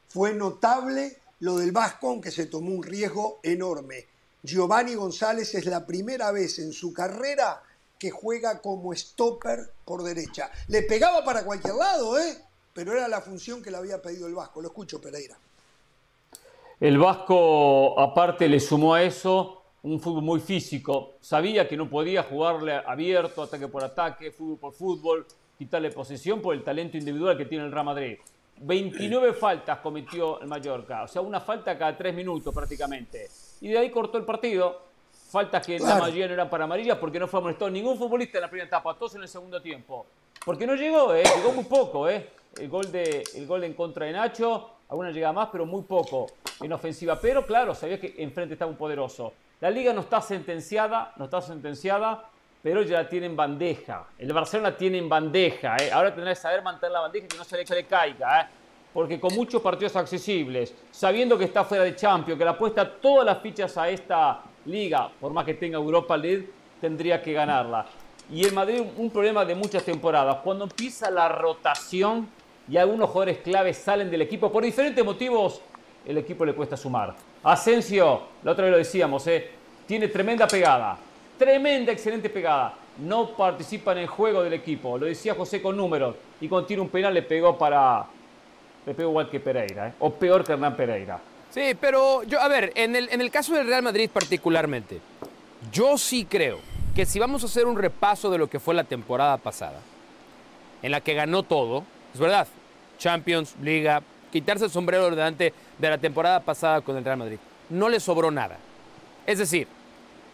Fue 0.10 0.34
notable 0.34 1.18
lo 1.40 1.56
del 1.56 1.72
Vasco, 1.72 2.20
que 2.20 2.30
se 2.30 2.48
tomó 2.48 2.72
un 2.72 2.84
riesgo 2.84 3.40
enorme. 3.42 4.06
Giovanni 4.44 4.96
González 4.96 5.56
es 5.56 5.66
la 5.66 5.86
primera 5.86 6.34
vez 6.34 6.60
en 6.60 6.74
su 6.74 6.92
carrera 6.92 7.64
que 7.98 8.12
juega 8.12 8.60
como 8.60 8.94
stopper 8.94 9.72
por 9.86 10.04
derecha. 10.04 10.52
Le 10.68 10.82
pegaba 10.82 11.24
para 11.24 11.46
cualquier 11.46 11.76
lado, 11.76 12.20
¿eh? 12.20 12.38
pero 12.74 12.92
era 12.92 13.08
la 13.08 13.22
función 13.22 13.64
que 13.64 13.72
le 13.72 13.78
había 13.78 14.02
pedido 14.02 14.28
el 14.28 14.36
Vasco. 14.36 14.62
Lo 14.62 14.68
escucho, 14.68 15.00
Pereira. 15.00 15.38
El 16.82 16.98
Vasco, 16.98 17.98
aparte, 17.98 18.50
le 18.50 18.60
sumó 18.60 18.94
a 18.94 19.04
eso 19.04 19.62
un 19.84 20.00
fútbol 20.00 20.24
muy 20.24 20.40
físico. 20.40 21.14
Sabía 21.20 21.68
que 21.68 21.78
no 21.78 21.90
podía 21.90 22.24
jugarle 22.24 22.74
abierto, 22.76 23.44
ataque 23.44 23.68
por 23.68 23.84
ataque, 23.84 24.32
fútbol 24.32 24.58
por 24.58 24.74
fútbol, 24.74 25.26
quitarle 25.58 25.92
posesión 25.92 26.42
por 26.42 26.56
el 26.56 26.64
talento 26.64 26.98
individual 26.98 27.38
que 27.38 27.46
tiene 27.46 27.66
el 27.66 27.72
Real 27.72 27.86
Madrid. 27.86 28.18
29 28.62 29.34
faltas 29.40 29.80
cometió 29.80 30.42
el 30.42 30.48
Mallorca, 30.48 31.04
o 31.04 31.08
sea, 31.08 31.22
una 31.22 31.40
falta 31.40 31.78
cada 31.78 31.96
tres 31.98 32.16
minutos 32.16 32.54
prácticamente. 32.54 33.30
Y 33.62 33.70
de 33.70 33.78
ahí 33.78 33.90
cortó 33.90 34.18
el 34.18 34.26
partido. 34.26 34.94
Faltas 35.30 35.66
que 35.66 35.80
la 35.80 35.98
mayoría 35.98 36.28
no 36.28 36.34
eran 36.34 36.50
para 36.50 36.66
amarillas 36.66 36.98
porque 37.00 37.20
no 37.20 37.28
fue 37.28 37.40
amonestado 37.40 37.72
ningún 37.72 37.98
futbolista 37.98 38.38
en 38.38 38.44
la 38.44 38.50
primera 38.50 38.68
etapa, 38.68 38.94
todos 38.94 39.16
en 39.16 39.24
el 39.24 39.28
segundo 39.28 39.60
tiempo. 39.62 40.06
Porque 40.46 40.68
no 40.68 40.76
llegó, 40.76 41.14
¿eh? 41.16 41.24
llegó 41.36 41.54
muy 41.54 41.64
poco. 41.64 42.08
¿eh? 42.08 42.30
El, 42.58 42.70
gol 42.70 42.92
de, 42.92 43.24
el 43.34 43.48
gol 43.48 43.64
en 43.64 43.74
contra 43.74 44.06
de 44.06 44.12
Nacho, 44.12 44.70
alguna 44.90 45.10
llega 45.10 45.34
más, 45.34 45.50
pero 45.52 45.66
muy 45.66 45.82
poco 45.84 46.28
en 46.62 46.72
ofensiva. 46.72 47.20
Pero 47.20 47.48
claro, 47.48 47.74
sabía 47.74 48.00
que 48.00 48.14
enfrente 48.20 48.54
estaba 48.54 48.70
un 48.70 48.78
poderoso. 48.78 49.34
La 49.64 49.72
liga 49.72 49.93
no 49.93 50.01
está 50.01 50.20
sentenciada, 50.20 51.14
no 51.16 51.24
está 51.24 51.39
sentenciada, 51.39 52.26
pero 52.61 52.82
ya 52.82 53.03
la 53.03 53.07
tiene 53.07 53.28
en 53.28 53.36
bandeja. 53.38 54.07
El 54.20 54.34
Barcelona 54.34 54.76
tiene 54.76 54.97
en 54.97 55.07
bandeja. 55.07 55.78
¿eh? 55.78 55.89
Ahora 55.89 56.14
tendrá 56.14 56.34
que 56.34 56.36
saber 56.41 56.61
mantener 56.61 56.91
la 56.91 56.99
bandeja 56.99 57.28
y 57.28 57.30
que 57.30 57.38
no 57.38 57.45
se 57.45 57.74
le, 57.74 57.86
caiga. 57.86 58.41
¿eh? 58.41 58.47
Porque 58.93 59.22
con 59.22 59.34
muchos 59.34 59.61
partidos 59.61 59.95
accesibles, 59.95 60.76
sabiendo 60.91 61.38
que 61.38 61.45
está 61.45 61.64
fuera 61.64 61.86
de 61.86 61.95
Champions, 61.95 62.38
que 62.38 62.43
le 62.43 62.49
apuesta 62.49 62.91
todas 62.99 63.26
las 63.26 63.41
fichas 63.41 63.78
a 63.78 63.88
esta 63.88 64.41
liga, 64.66 65.09
por 65.18 65.32
más 65.32 65.45
que 65.45 65.53
tenga 65.53 65.78
Europa 65.78 66.18
League, 66.18 66.49
tendría 66.82 67.22
que 67.22 67.32
ganarla. 67.32 67.86
Y 68.30 68.43
el 68.43 68.51
Madrid, 68.51 68.84
un 68.97 69.09
problema 69.11 69.45
de 69.45 69.55
muchas 69.55 69.86
temporadas. 69.86 70.39
Cuando 70.43 70.66
empieza 70.66 71.09
la 71.09 71.30
rotación 71.30 72.28
y 72.68 72.76
algunos 72.76 73.09
jugadores 73.09 73.38
claves 73.38 73.78
salen 73.78 74.11
del 74.11 74.24
equipo 74.24 74.51
por 74.51 74.61
diferentes 74.61 75.05
motivos, 75.05 75.61
el 76.05 76.18
equipo 76.18 76.43
le 76.43 76.53
cuesta 76.53 76.76
sumar. 76.76 77.16
Asensio, 77.44 78.22
la 78.44 78.52
otra 78.52 78.66
vez 78.66 78.72
lo 78.72 78.78
decíamos, 78.78 79.28
¿eh? 79.28 79.50
tiene 79.86 80.08
tremenda 80.08 80.48
pegada, 80.48 80.98
tremenda, 81.38 81.91
excelente 81.91 82.30
pegada. 82.30 82.76
No 83.00 83.30
participa 83.36 83.91
en 83.91 84.00
el 84.00 84.08
juego 84.08 84.44
del 84.44 84.54
equipo, 84.54 84.98
lo 84.98 85.08
decía 85.08 85.36
José 85.36 85.62
con 85.62 85.76
números, 85.76 86.16
y 86.39 86.48
cuando 86.48 86.68
tiene 86.68 86.82
un 86.82 86.89
penal 86.89 87.14
le 87.14 87.24
pegó 87.24 87.58
para. 87.58 88.06
Le 88.86 88.94
pegó 88.94 89.10
igual 89.10 89.30
que 89.30 89.39
Pereira, 89.39 89.89
¿eh? 89.89 89.94
o 90.00 90.14
peor 90.14 90.44
que 90.44 90.54
Hernán 90.54 90.76
Pereira. 90.76 91.20
Sí, 91.50 91.76
pero 91.80 92.24
yo, 92.24 92.39
a 92.39 92.48
ver, 92.48 92.72
en 92.76 92.96
el, 92.96 93.10
en 93.12 93.22
el 93.22 93.32
caso 93.32 93.54
del 93.54 93.68
Real 93.68 93.84
Madrid 93.84 94.10
particularmente, 94.12 95.00
yo 95.72 95.98
sí 95.98 96.26
creo 96.26 96.60
que 96.96 97.06
si 97.06 97.20
vamos 97.20 97.44
a 97.44 97.48
hacer 97.48 97.66
un 97.66 97.78
repaso 97.78 98.30
de 98.30 98.38
lo 98.38 98.48
que 98.50 98.60
fue 98.60 98.74
la 98.74 98.84
temporada 98.84 99.38
pasada, 99.38 99.80
en 100.82 100.91
la 100.91 101.02
que 101.02 101.14
ganó 101.14 101.44
todo, 101.44 101.84
es 102.14 102.20
verdad, 102.20 102.48
Champions, 103.00 103.56
Liga, 103.62 104.02
quitarse 104.34 104.66
el 104.66 104.72
sombrero 104.72 105.12
delante 105.12 105.54
de 105.78 105.90
la 105.90 106.00
temporada 106.00 106.40
pasada 106.40 106.82
con 106.82 106.98
el 106.98 107.06
Real 107.06 107.18
Madrid. 107.18 107.38
No 107.70 107.88
le 107.88 108.00
sobró 108.00 108.32
nada. 108.32 108.58
Es 109.28 109.38
decir, 109.38 109.68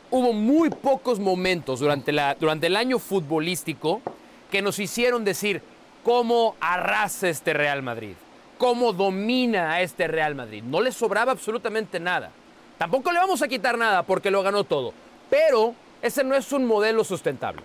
hubo 0.09 0.31
muy 0.31 0.69
pocos 0.69 1.19
momentos 1.19 1.81
durante, 1.81 2.13
la, 2.13 2.35
durante 2.35 2.67
el 2.67 2.77
año 2.77 2.97
futbolístico 2.97 4.01
que 4.49 4.61
nos 4.61 4.79
hicieron 4.79 5.25
decir 5.25 5.61
cómo 6.03 6.55
arrasa 6.61 7.27
este 7.27 7.53
Real 7.53 7.83
Madrid, 7.83 8.13
cómo 8.57 8.93
domina 8.93 9.73
a 9.73 9.81
este 9.81 10.07
Real 10.07 10.33
Madrid. 10.33 10.63
No 10.63 10.81
le 10.81 10.93
sobraba 10.93 11.33
absolutamente 11.33 11.99
nada. 11.99 12.31
Tampoco 12.77 13.11
le 13.11 13.19
vamos 13.19 13.41
a 13.41 13.49
quitar 13.49 13.77
nada 13.77 14.03
porque 14.03 14.31
lo 14.31 14.41
ganó 14.41 14.63
todo. 14.63 14.93
Pero 15.29 15.75
ese 16.01 16.23
no 16.23 16.35
es 16.35 16.53
un 16.53 16.65
modelo 16.65 17.03
sustentable. 17.03 17.61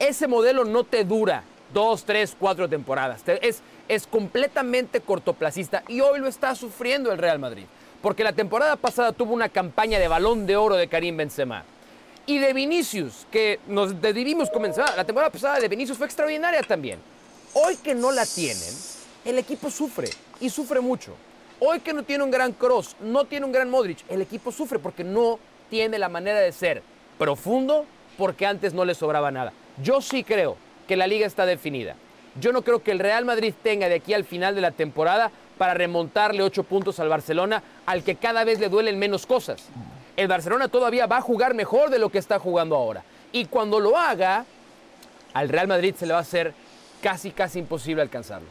Ese 0.00 0.26
modelo 0.26 0.64
no 0.64 0.82
te 0.82 1.04
dura 1.04 1.44
dos, 1.72 2.04
tres, 2.04 2.36
cuatro 2.38 2.68
temporadas. 2.68 3.22
Es, 3.40 3.62
es 3.88 4.06
completamente 4.06 5.00
cortoplacista 5.00 5.82
y 5.88 6.00
hoy 6.00 6.20
lo 6.20 6.28
está 6.28 6.54
sufriendo 6.54 7.12
el 7.12 7.18
Real 7.18 7.38
Madrid. 7.38 7.64
Porque 8.02 8.24
la 8.24 8.32
temporada 8.32 8.76
pasada 8.76 9.12
tuvo 9.12 9.34
una 9.34 9.48
campaña 9.48 9.98
de 9.98 10.08
balón 10.08 10.46
de 10.46 10.56
oro 10.56 10.76
de 10.76 10.88
Karim 10.88 11.16
Benzema. 11.16 11.64
Y 12.26 12.38
de 12.38 12.52
Vinicius, 12.52 13.26
que 13.32 13.58
nos 13.66 14.00
dedivimos 14.00 14.50
comenzar. 14.50 14.94
La 14.96 15.04
temporada 15.04 15.32
pasada 15.32 15.58
de 15.58 15.68
Vinicius 15.68 15.96
fue 15.98 16.06
extraordinaria 16.06 16.62
también. 16.62 16.98
Hoy 17.54 17.76
que 17.76 17.94
no 17.94 18.12
la 18.12 18.26
tienen, 18.26 18.74
el 19.24 19.38
equipo 19.38 19.70
sufre 19.70 20.10
y 20.38 20.50
sufre 20.50 20.80
mucho. 20.80 21.14
Hoy 21.58 21.80
que 21.80 21.92
no 21.92 22.04
tiene 22.04 22.22
un 22.22 22.30
gran 22.30 22.52
Cross, 22.52 22.96
no 23.00 23.24
tiene 23.24 23.46
un 23.46 23.52
gran 23.52 23.68
Modric, 23.68 23.98
el 24.08 24.22
equipo 24.22 24.52
sufre 24.52 24.78
porque 24.78 25.02
no 25.02 25.40
tiene 25.70 25.98
la 25.98 26.08
manera 26.08 26.38
de 26.38 26.52
ser 26.52 26.82
profundo 27.18 27.84
porque 28.16 28.46
antes 28.46 28.74
no 28.74 28.84
le 28.84 28.94
sobraba 28.94 29.30
nada. 29.30 29.52
Yo 29.82 30.00
sí 30.00 30.22
creo 30.22 30.56
que 30.88 30.96
la 30.96 31.06
liga 31.06 31.26
está 31.26 31.46
definida. 31.46 31.94
Yo 32.40 32.52
no 32.52 32.62
creo 32.62 32.82
que 32.82 32.90
el 32.90 32.98
Real 32.98 33.24
Madrid 33.24 33.54
tenga 33.62 33.88
de 33.88 33.96
aquí 33.96 34.14
al 34.14 34.24
final 34.24 34.54
de 34.54 34.60
la 34.60 34.72
temporada 34.72 35.30
para 35.56 35.74
remontarle 35.74 36.42
ocho 36.42 36.64
puntos 36.64 36.98
al 36.98 37.08
Barcelona, 37.08 37.62
al 37.86 38.02
que 38.02 38.16
cada 38.16 38.44
vez 38.44 38.58
le 38.58 38.68
duelen 38.68 38.98
menos 38.98 39.26
cosas. 39.26 39.68
El 40.16 40.28
Barcelona 40.28 40.68
todavía 40.68 41.06
va 41.06 41.18
a 41.18 41.20
jugar 41.20 41.54
mejor 41.54 41.90
de 41.90 41.98
lo 41.98 42.08
que 42.08 42.18
está 42.18 42.38
jugando 42.38 42.74
ahora. 42.74 43.04
Y 43.32 43.44
cuando 43.44 43.78
lo 43.78 43.96
haga, 43.96 44.44
al 45.34 45.48
Real 45.48 45.68
Madrid 45.68 45.94
se 45.96 46.06
le 46.06 46.12
va 46.12 46.18
a 46.18 46.22
hacer 46.22 46.54
casi, 47.02 47.30
casi 47.30 47.58
imposible 47.58 48.02
alcanzarlo. 48.02 48.48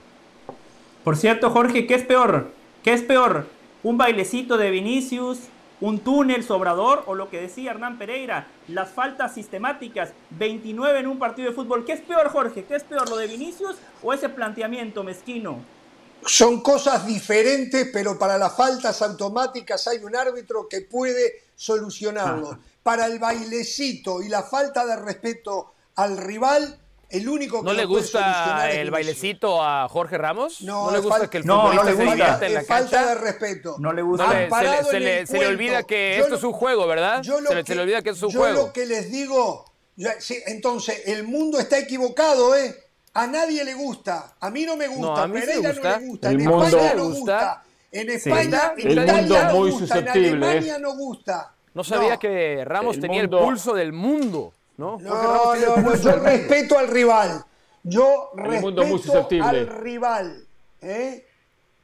Por 1.04 1.18
cierto, 1.18 1.50
Jorge, 1.50 1.88
¿qué 1.88 1.96
es 1.96 2.04
peor? 2.04 2.52
¿Qué 2.84 2.94
es 2.94 3.02
peor? 3.02 3.48
¿Un 3.84 3.98
bailecito 3.98 4.58
de 4.58 4.70
Vinicius 4.70 5.40
un 5.80 6.00
túnel 6.00 6.44
sobrador 6.44 7.04
o 7.08 7.16
lo 7.16 7.30
que 7.30 7.42
decía 7.42 7.72
Hernán 7.72 7.98
Pereira, 7.98 8.48
las 8.68 8.90
faltas 8.90 9.34
sistemáticas, 9.34 10.12
29 10.32 11.00
en 11.00 11.08
un 11.08 11.20
partido 11.20 11.50
de 11.50 11.56
fútbol. 11.56 11.86
¿Qué 11.86 11.94
es 11.94 12.02
peor, 12.02 12.30
Jorge? 12.30 12.66
¿Qué 12.66 12.76
es 12.76 12.84
peor, 12.84 13.10
lo 13.10 13.18
de 13.18 13.28
Vinicius 13.28 13.76
o 14.02 14.14
ese 14.14 14.30
planteamiento 14.30 15.04
mezquino? 15.04 15.60
Son 16.26 16.62
cosas 16.62 17.06
diferentes, 17.06 17.90
pero 17.94 18.18
para 18.18 18.38
las 18.38 18.56
faltas 18.56 19.02
automáticas 19.02 19.88
hay 19.88 20.00
un 20.00 20.16
árbitro 20.16 20.68
que 20.68 20.82
puede 20.82 21.44
solucionarlo. 21.56 22.60
Para 22.82 23.06
el 23.06 23.20
bailecito 23.20 24.22
y 24.22 24.30
la 24.30 24.44
falta 24.44 24.86
de 24.86 24.96
respeto 24.96 25.74
al 25.96 26.18
rival, 26.18 26.80
el 27.10 27.30
único 27.30 27.60
que 27.60 27.66
¿No 27.66 27.74
le 27.74 27.86
gusta 27.86 28.70
el 28.72 28.92
bailecito 28.92 29.64
a 29.64 29.88
Jorge 29.88 30.18
Ramos? 30.18 30.62
No, 30.62 30.92
le 30.92 31.00
gusta 31.00 31.30
que 31.30 31.38
el 31.38 31.46
no, 31.46 31.74
no 31.74 31.84
le 31.84 31.94
gusta. 31.94 32.46
En 32.46 32.54
la 32.54 32.64
falta 32.64 33.08
de 33.08 33.16
respeto. 33.16 33.78
No 33.80 33.94
le 33.94 34.02
gusta. 34.02 34.30
se, 34.84 35.00
le, 35.00 35.48
olvida 35.48 35.84
que 35.84 36.20
esto 36.20 36.36
es 36.36 36.44
un 36.44 36.54
juego, 36.54 36.86
¿verdad? 36.88 37.24
se, 37.24 37.76
le, 37.76 37.82
olvida 37.82 38.02
que 38.02 38.10
es 38.10 38.22
un 38.22 38.32
yo 38.32 38.40
juego. 38.40 38.56
Yo 38.56 38.66
lo 38.68 38.74
que 38.74 38.86
les 38.86 39.10
digo, 39.12 39.66
entonces, 40.48 41.04
el 41.06 41.24
mundo 41.24 41.60
está 41.60 41.78
equivocado, 41.78 42.56
¿eh? 42.56 42.76
A 43.14 43.26
nadie 43.26 43.64
le 43.64 43.74
gusta. 43.74 44.36
A 44.40 44.52
mí 44.52 44.66
no 44.66 44.76
me 44.78 44.88
gusta. 44.88 45.24
a 45.24 45.28
mí 45.28 45.40
Pereira 45.40 45.74
no 45.74 45.82
le 45.82 46.08
gusta. 46.08 46.30
El 46.30 46.42
en 46.42 46.48
mundo 46.48 46.66
España 46.68 46.94
no 46.94 47.10
gusta. 47.10 47.64
En 47.92 48.10
España, 48.10 48.74
en 48.78 48.88
el 48.88 49.04
Italia 49.04 49.44
mundo 49.44 49.60
muy 49.60 49.70
no 49.72 49.78
gusta. 49.80 49.96
susceptible. 49.96 50.28
En 50.28 50.44
Alemania 50.44 50.78
no 50.78 50.96
gusta. 50.96 51.54
No 51.74 51.84
sabía 51.84 52.18
que 52.18 52.64
Ramos 52.66 53.00
tenía 53.00 53.22
el 53.22 53.30
pulso 53.30 53.74
del 53.74 53.94
mundo. 53.94 54.54
No, 54.78 54.98
no, 55.00 55.24
no, 55.24 55.56
yo 55.56 55.76
respeto 56.16 56.78
al 56.78 56.88
rival. 56.88 57.44
Yo 57.84 58.32
respeto 58.36 58.84
muy 58.84 59.40
al 59.42 59.68
rival. 59.68 60.46
¿eh? 60.82 61.26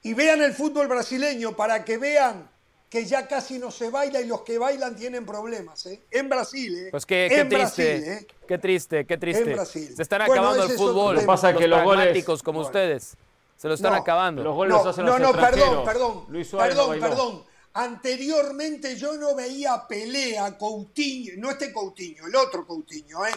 Y 0.04 0.14
vean 0.14 0.42
el 0.42 0.54
fútbol 0.54 0.88
brasileño 0.88 1.56
para 1.56 1.84
que 1.84 1.98
vean 1.98 2.50
que 2.94 3.06
ya 3.06 3.28
casi 3.28 3.58
no 3.58 3.72
se 3.72 3.90
baila 3.90 4.22
y 4.22 4.28
los 4.28 4.42
que 4.42 4.60
bailan 4.60 4.96
tienen 4.96 5.26
problemas. 5.26 5.84
¿eh? 5.88 6.04
En 6.12 6.30
Brasil, 6.30 6.78
¿eh? 6.78 6.88
Pues 6.92 7.08
qué, 7.08 7.28
qué 7.28 7.46
triste, 7.46 8.14
¿eh? 8.14 8.28
qué 8.48 8.58
triste, 8.60 9.06
qué 9.08 9.18
triste. 9.18 9.50
En 9.50 9.54
Brasil. 9.54 9.94
Se 9.96 10.04
están 10.04 10.22
acabando 10.22 10.64
el 10.64 10.72
fútbol. 10.74 11.16
Lo 11.16 11.22
que 11.22 11.26
pasa 11.26 11.50
es 11.50 11.58
que 11.58 11.68
los 11.68 11.84
goles 11.84 12.24
como 12.44 12.60
ustedes 12.60 13.18
se 13.58 13.68
lo 13.68 13.74
están 13.74 13.96
acabando. 13.96 14.44
Los 14.44 14.54
goles 14.54 14.74
no, 14.74 14.78
los 14.78 14.88
hacen 14.88 15.06
no, 15.06 15.18
los 15.18 15.34
no, 15.34 15.42
perdón, 15.42 15.86
perdón. 15.86 16.26
Luis 16.28 16.48
Suárez 16.48 16.76
perdón, 16.76 17.00
perdón. 17.00 17.44
Anteriormente 17.76 18.96
yo 18.96 19.18
no 19.18 19.34
veía 19.36 19.88
pelea 19.88 20.58
Coutinho, 20.58 21.34
no 21.38 21.50
este 21.50 21.74
Coutinho, 21.74 22.28
el 22.28 22.36
otro 22.36 22.68
Coutinho, 22.68 23.26
¿eh? 23.26 23.32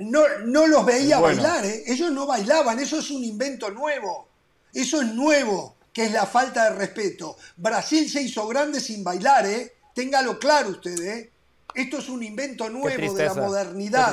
No, 0.00 0.22
no 0.46 0.66
los 0.66 0.84
veía 0.84 1.20
bailar, 1.20 1.64
¿eh? 1.64 1.84
ellos 1.86 2.10
no 2.10 2.26
bailaban, 2.26 2.78
eso 2.80 2.98
es 2.98 3.10
un 3.10 3.22
invento 3.22 3.70
nuevo, 3.70 4.28
eso 4.72 5.00
es 5.00 5.08
nuevo, 5.12 5.76
que 5.92 6.06
es 6.06 6.12
la 6.12 6.26
falta 6.26 6.70
de 6.70 6.76
respeto. 6.76 7.36
Brasil 7.56 8.08
se 8.10 8.22
hizo 8.22 8.48
grande 8.48 8.80
sin 8.80 9.04
bailar, 9.04 9.46
¿eh? 9.46 9.74
téngalo 9.94 10.38
claro 10.38 10.70
usted, 10.70 10.98
¿eh? 10.98 11.30
esto 11.74 11.98
es 11.98 12.08
un 12.08 12.22
invento 12.22 12.68
nuevo 12.68 13.14
de 13.14 13.24
la 13.24 13.34
modernidad, 13.34 14.12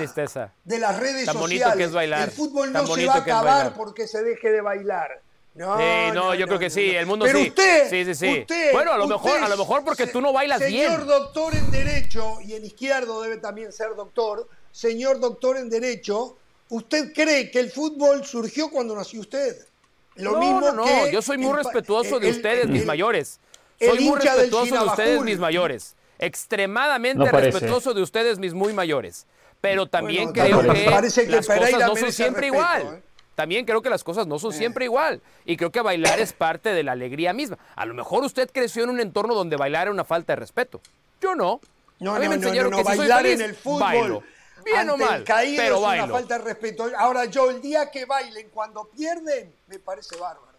de 0.63 0.79
las 0.79 0.99
redes 0.99 1.25
sociales. 1.25 1.91
El 1.93 2.31
fútbol 2.31 2.73
no 2.73 2.85
se 2.85 3.05
va 3.05 3.15
a 3.15 3.17
acabar 3.19 3.73
porque 3.73 4.07
se 4.07 4.21
deje 4.23 4.51
de 4.51 4.61
bailar. 4.61 5.21
No, 5.58 5.76
sí, 5.76 6.14
no, 6.14 6.36
yo 6.36 6.45
creo 6.45 6.60
que 6.60 6.70
sí, 6.70 6.91
el 6.95 7.08
mundo 7.08 7.26
Pero 7.26 7.39
sí. 7.39 7.47
usted, 7.47 7.89
sí, 7.89 8.05
sí, 8.05 8.14
sí. 8.14 8.39
Usted, 8.41 8.74
bueno, 8.74 8.93
a 8.93 8.97
lo 8.97 9.08
mejor, 9.08 9.39
a 9.39 9.49
lo 9.49 9.58
mejor 9.58 9.84
porque 9.84 10.05
tú 10.05 10.22
no 10.22 10.32
bailas 10.32 10.60
bien. 10.60 10.91
Señor 10.91 11.08
doctor 11.08 11.55
en 11.55 11.72
derecho 11.72 12.38
y 12.45 12.53
en 12.53 12.64
izquierdo 12.64 13.24
debe 13.24 13.38
también 13.38 13.74
ser 13.74 13.95
doctor. 13.95 14.47
Señor 14.72 15.20
doctor 15.20 15.58
en 15.58 15.68
derecho, 15.68 16.38
¿usted 16.70 17.12
cree 17.12 17.49
que 17.49 17.60
el 17.60 17.72
fútbol 17.72 18.24
surgió 18.24 18.70
cuando 18.70 18.95
nació 18.95 19.22
usted? 19.22 19.66
Lo 20.14 20.34
no, 20.34 20.39
mismo 20.39 20.62
no, 20.62 20.74
no, 20.74 21.08
yo 21.08 21.24
soy 21.24 21.39
muy 21.39 21.53
respetuoso 21.53 22.20
de 22.20 22.30
ustedes, 22.30 22.68
mis 22.68 22.86
mayores. 22.86 23.39
Soy 23.80 23.99
muy 24.01 24.20
respetuoso 24.20 24.76
de 24.76 24.86
ustedes, 24.86 25.22
mis 25.24 25.39
mayores. 25.39 25.95
Extremadamente 26.20 27.32
respetuoso 27.32 27.95
de 27.95 28.03
ustedes, 28.03 28.38
mis 28.38 28.53
muy 28.53 28.74
mayores. 28.74 29.26
Pero 29.60 29.88
también 29.88 30.32
creo 30.34 30.62
que, 30.62 30.86
las 31.30 31.47
cosas 31.47 31.80
no 31.80 31.95
son 31.95 32.12
siempre 32.12 32.45
igual. 32.45 32.82
¿eh? 32.84 33.07
También 33.38 33.65
creo 33.65 33.83
que 33.83 33.91
las 33.91 34.03
cosas 34.03 34.25
no 34.25 34.39
son 34.39 34.51
siempre 34.51 34.85
igual. 34.85 35.21
Y 35.45 35.57
creo 35.57 35.71
que 35.71 35.79
bailar 35.79 36.19
es 36.19 36.33
parte 36.33 36.69
de 36.69 36.81
la 36.81 36.93
alegría 36.93 37.33
misma. 37.33 37.59
A 37.75 37.85
lo 37.85 37.93
mejor 37.93 38.23
usted 38.23 38.49
creció 38.51 38.83
en 38.83 38.89
un 38.89 38.99
entorno 38.99 39.35
donde 39.35 39.55
bailar 39.57 39.83
era 39.83 39.91
una 39.91 40.03
falta 40.03 40.33
de 40.33 40.38
respeto. 40.38 40.81
Yo 41.21 41.35
no. 41.35 41.61
No, 41.99 42.15
a 42.15 42.19
mí 42.19 42.25
no, 42.25 42.31
me 42.31 42.35
enseñaron 42.38 42.71
no, 42.71 42.77
no, 42.77 42.83
que 42.83 42.91
si 42.93 42.97
bailar 42.97 43.21
soy 43.21 43.29
feliz, 43.29 43.43
en 43.43 43.49
el 43.51 43.55
fútbol. 43.55 43.79
Bailo. 43.79 44.23
Bien 44.65 44.89
o 44.89 44.97
mal, 44.97 45.23
pero 45.23 45.75
es 45.75 45.81
bailo. 45.83 46.03
una 46.05 46.13
falta 46.13 46.38
de 46.39 46.43
respeto. 46.45 46.89
Ahora 46.97 47.25
yo, 47.25 47.51
el 47.51 47.61
día 47.61 47.91
que 47.91 48.05
bailen, 48.05 48.49
cuando 48.49 48.85
pierden, 48.85 49.53
me 49.67 49.77
parece 49.77 50.17
bárbaro. 50.17 50.57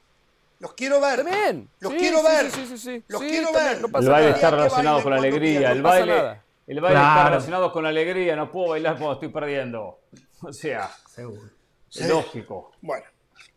Los 0.60 0.72
quiero 0.74 1.00
ver. 1.00 1.24
También. 1.24 1.68
Los 1.80 1.92
sí, 1.94 1.98
quiero 1.98 2.18
sí, 2.18 2.26
ver. 2.28 2.50
Sí, 2.52 2.66
sí, 2.68 2.78
sí. 2.78 3.04
Los 3.08 3.20
quiero 3.22 3.52
ver. 3.52 3.80
No 3.80 3.98
el 3.98 4.08
baile 4.08 4.30
está 4.30 4.52
relacionado 4.52 5.02
con 5.02 5.10
la 5.10 5.18
alegría. 5.18 5.72
El 5.72 5.82
baile, 5.82 6.40
el 6.68 6.80
baile 6.80 7.00
está 7.00 7.24
relacionado 7.24 7.72
con 7.72 7.82
la 7.82 7.88
alegría. 7.88 8.36
No 8.36 8.52
puedo 8.52 8.68
bailar 8.68 8.96
cuando 8.98 9.14
estoy 9.14 9.30
perdiendo. 9.30 9.98
O 10.42 10.52
sea, 10.52 10.88
seguro. 11.12 11.57
Lógico. 11.96 12.72
Bueno. 12.80 13.04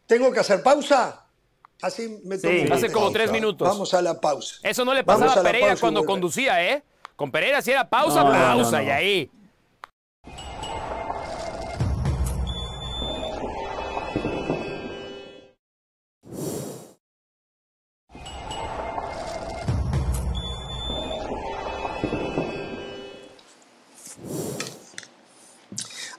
¿Tengo 0.06 0.32
que 0.32 0.40
hacer 0.40 0.62
pausa? 0.62 1.26
Así 1.82 2.22
me 2.26 2.38
sí, 2.38 2.68
hace 2.72 2.92
como 2.92 3.12
tres 3.12 3.32
minutos. 3.32 3.68
Vamos 3.68 3.94
a 3.94 4.02
la 4.02 4.20
pausa. 4.20 4.56
Eso 4.62 4.86
no 4.86 4.94
le 4.94 5.04
pasaba 5.04 5.34
a 5.34 5.42
Pereira 5.44 5.76
cuando 5.78 6.06
conducía, 6.06 6.64
¿eh? 6.64 6.84
Con 7.16 7.32
Pereira 7.32 7.62
si 7.62 7.72
era 7.72 7.90
pausa, 7.90 8.24
pausa, 8.24 8.84
y 8.84 8.90
ahí. 8.90 9.32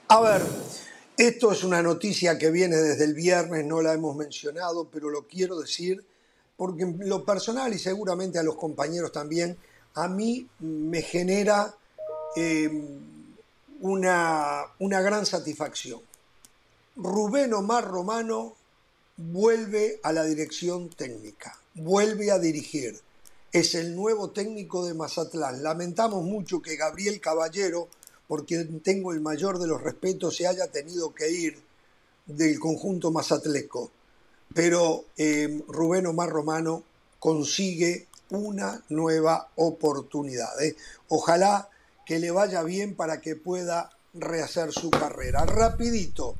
A 0.09 0.19
ver, 0.19 0.41
esto 1.27 1.51
es 1.51 1.63
una 1.63 1.81
noticia 1.81 2.37
que 2.37 2.51
viene 2.51 2.75
desde 2.75 3.05
el 3.05 3.13
viernes, 3.13 3.65
no 3.65 3.81
la 3.81 3.93
hemos 3.93 4.15
mencionado, 4.15 4.89
pero 4.91 5.09
lo 5.09 5.27
quiero 5.27 5.59
decir 5.59 6.05
porque 6.57 6.83
en 6.83 7.09
lo 7.09 7.25
personal 7.25 7.73
y 7.73 7.79
seguramente 7.79 8.39
a 8.39 8.43
los 8.43 8.55
compañeros 8.55 9.11
también, 9.11 9.57
a 9.95 10.07
mí 10.07 10.47
me 10.59 11.01
genera 11.01 11.75
eh, 12.35 12.69
una, 13.81 14.63
una 14.79 15.01
gran 15.01 15.25
satisfacción. 15.25 16.01
Rubén 16.95 17.53
Omar 17.53 17.85
Romano 17.85 18.55
vuelve 19.17 19.99
a 20.03 20.13
la 20.13 20.23
dirección 20.23 20.89
técnica, 20.89 21.57
vuelve 21.73 22.31
a 22.31 22.39
dirigir. 22.39 22.99
Es 23.51 23.75
el 23.75 23.95
nuevo 23.95 24.31
técnico 24.31 24.85
de 24.85 24.93
Mazatlán. 24.93 25.63
Lamentamos 25.63 26.23
mucho 26.23 26.61
que 26.61 26.75
Gabriel 26.75 27.19
Caballero 27.19 27.87
porque 28.27 28.63
tengo 28.83 29.13
el 29.13 29.21
mayor 29.21 29.59
de 29.59 29.67
los 29.67 29.81
respetos, 29.81 30.37
se 30.37 30.47
haya 30.47 30.67
tenido 30.67 31.13
que 31.13 31.29
ir 31.29 31.61
del 32.25 32.59
conjunto 32.59 33.11
mazatleco. 33.11 33.91
Pero 34.53 35.05
eh, 35.17 35.61
Rubén 35.67 36.07
Omar 36.07 36.29
Romano 36.29 36.83
consigue 37.19 38.07
una 38.29 38.83
nueva 38.89 39.49
oportunidad. 39.55 40.61
¿eh? 40.61 40.75
Ojalá 41.09 41.69
que 42.05 42.19
le 42.19 42.31
vaya 42.31 42.63
bien 42.63 42.95
para 42.95 43.21
que 43.21 43.35
pueda 43.35 43.89
rehacer 44.13 44.71
su 44.71 44.89
carrera. 44.89 45.45
Rapidito, 45.45 46.35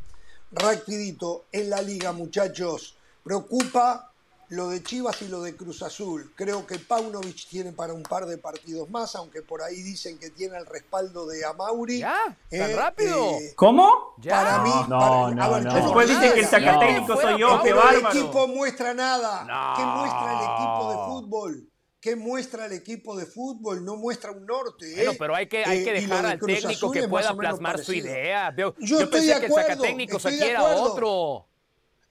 rapidito, 0.52 1.46
en 1.52 1.70
la 1.70 1.82
liga 1.82 2.12
muchachos, 2.12 2.96
preocupa 3.24 4.12
lo 4.54 4.70
de 4.70 4.84
Chivas 4.84 5.22
y 5.24 5.28
lo 5.28 5.41
de 5.41 5.56
Cruz 5.56 5.82
Azul. 5.82 6.32
Creo 6.36 6.66
que 6.68 6.78
Paunovic 6.78 7.47
tiene 7.47 7.72
para 7.72 7.93
un 7.93 8.04
par 8.04 8.26
de 8.26 8.38
partidos 8.38 8.89
más, 8.89 9.16
aunque 9.16 9.41
por 9.41 9.64
ahí 9.64 9.82
dicen 9.82 10.20
que 10.20 10.30
tiene 10.30 10.58
el 10.58 10.66
respaldo 10.66 11.26
de 11.26 11.43
Amauri. 11.43 11.99
¿Ya? 11.99 12.38
¿Tan 12.49 12.72
eh, 12.72 12.76
rápido? 12.76 13.32
Eh, 13.39 13.54
¿Cómo? 13.56 14.14
¿Ya? 14.20 14.32
Para 14.32 14.64
mí. 14.64 14.72
No, 14.88 15.32
no, 15.32 15.60
no. 15.60 15.74
Después 15.74 16.08
dicen 16.08 16.34
que 16.34 16.39
el 16.41 16.45
sacatécnico 16.45 17.20
soy 17.20 17.39
yo, 17.39 17.62
qué 17.64 17.74
bárbaro. 17.74 18.12
el 18.12 18.18
equipo 18.18 18.47
muestra 18.47 18.93
nada. 18.93 19.41
¿Qué 19.76 19.84
muestra 19.84 20.34
el 20.34 20.43
equipo 20.43 20.91
de 20.91 20.97
fútbol? 21.08 21.70
¿Qué 21.99 22.16
muestra 22.16 22.66
el 22.66 22.74
equipo 22.74 23.16
de 23.16 23.26
fútbol? 23.26 23.84
No 23.84 23.95
muestra 23.95 24.32
un 24.32 24.45
norte. 24.45 24.91
¿eh? 24.91 24.95
Bueno, 24.97 25.14
pero 25.18 25.36
hay 25.36 25.47
que, 25.47 25.64
hay 25.66 25.84
que 25.84 25.93
dejar 25.93 26.26
al 26.26 26.39
técnico 26.39 26.91
que 26.91 27.08
pueda 27.08 27.34
plasmar 27.34 27.80
su 27.80 27.93
idea. 27.93 28.54
Yo, 28.56 28.76
yo, 28.78 28.99
yo 28.99 29.10
pensé 29.10 29.39
que 29.39 29.45
el 29.47 29.54
sacatécnico 29.54 30.20
se 30.20 30.38
quiera 30.38 30.64
otro. 30.64 31.47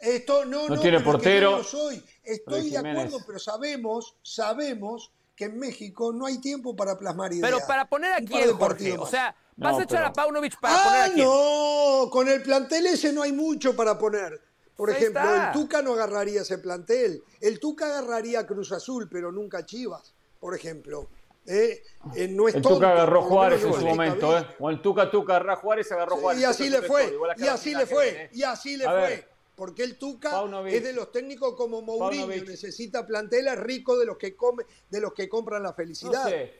Esto 0.02 0.44
no, 0.44 0.68
no, 0.68 0.80
tiene 0.80 0.98
portero. 0.98 1.58
No 1.58 1.62
soy. 1.62 2.02
Estoy 2.24 2.70
de 2.70 2.78
acuerdo, 2.78 3.18
pero 3.24 3.38
sabemos, 3.38 4.16
sabemos 4.20 5.12
que 5.36 5.44
en 5.44 5.58
México 5.60 6.12
no 6.12 6.26
hay 6.26 6.40
tiempo 6.40 6.74
para 6.74 6.98
plasmar 6.98 7.32
ideas. 7.32 7.48
Pero 7.48 7.64
para 7.68 7.88
poner 7.88 8.12
aquí 8.12 8.36
el 8.36 8.52
Jorge, 8.52 8.98
o 8.98 9.06
sea, 9.06 9.34
vas 9.56 9.78
a 9.78 9.84
echar 9.84 10.02
a 10.02 10.12
Paunovic 10.12 10.58
para 10.58 10.74
ah, 10.74 10.84
poner 10.84 11.02
aquí. 11.02 11.20
no, 11.22 12.10
con 12.10 12.28
el 12.28 12.42
plantel 12.42 12.86
ese 12.86 13.12
no 13.12 13.22
hay 13.22 13.32
mucho 13.32 13.76
para 13.76 13.96
poner. 13.96 14.40
Por 14.74 14.90
ejemplo, 14.90 15.22
el 15.22 15.52
Tuca 15.52 15.82
no 15.82 15.92
agarraría 15.92 16.42
ese 16.42 16.58
plantel. 16.58 17.22
El 17.40 17.60
Tuca 17.60 17.86
agarraría 17.86 18.40
a 18.40 18.46
Cruz 18.46 18.72
Azul, 18.72 19.08
pero 19.08 19.30
nunca 19.30 19.58
a 19.58 19.66
Chivas, 19.66 20.14
por 20.40 20.56
ejemplo. 20.56 21.10
Eh, 21.46 21.80
eh, 22.16 22.28
no 22.28 22.48
es 22.48 22.56
el 22.56 22.62
Tuca 22.62 22.90
agarró 22.90 23.22
Juárez 23.22 23.62
en 23.62 23.72
su 23.72 23.86
momento, 23.86 24.36
¿eh? 24.36 24.46
O 24.58 24.68
el 24.68 24.82
Tuca 24.82 25.08
Tuca 25.08 25.36
agarró 25.36 25.56
Juárez 25.56 25.92
agarró 25.92 26.16
Juárez. 26.16 26.42
y 26.42 26.44
así 26.44 26.70
le 26.70 26.82
fue, 26.82 27.16
y 27.36 27.46
así 27.46 27.74
le 27.74 27.86
fue, 27.86 28.30
y 28.32 28.42
así 28.42 28.76
le 28.76 28.84
fue 28.84 29.31
porque 29.54 29.84
el 29.84 29.98
Tuca 29.98 30.42
es 30.66 30.82
de 30.82 30.92
los 30.92 31.12
técnicos 31.12 31.54
como 31.54 31.82
Mourinho, 31.82 32.26
necesita 32.26 33.06
planteles 33.06 33.58
ricos 33.58 33.98
de 33.98 34.06
los 34.06 34.16
que 34.16 34.34
come, 34.34 34.64
de 34.88 35.00
los 35.00 35.12
que 35.12 35.28
compran 35.28 35.62
la 35.62 35.72
felicidad. 35.74 36.24
No 36.24 36.30
sé, 36.30 36.54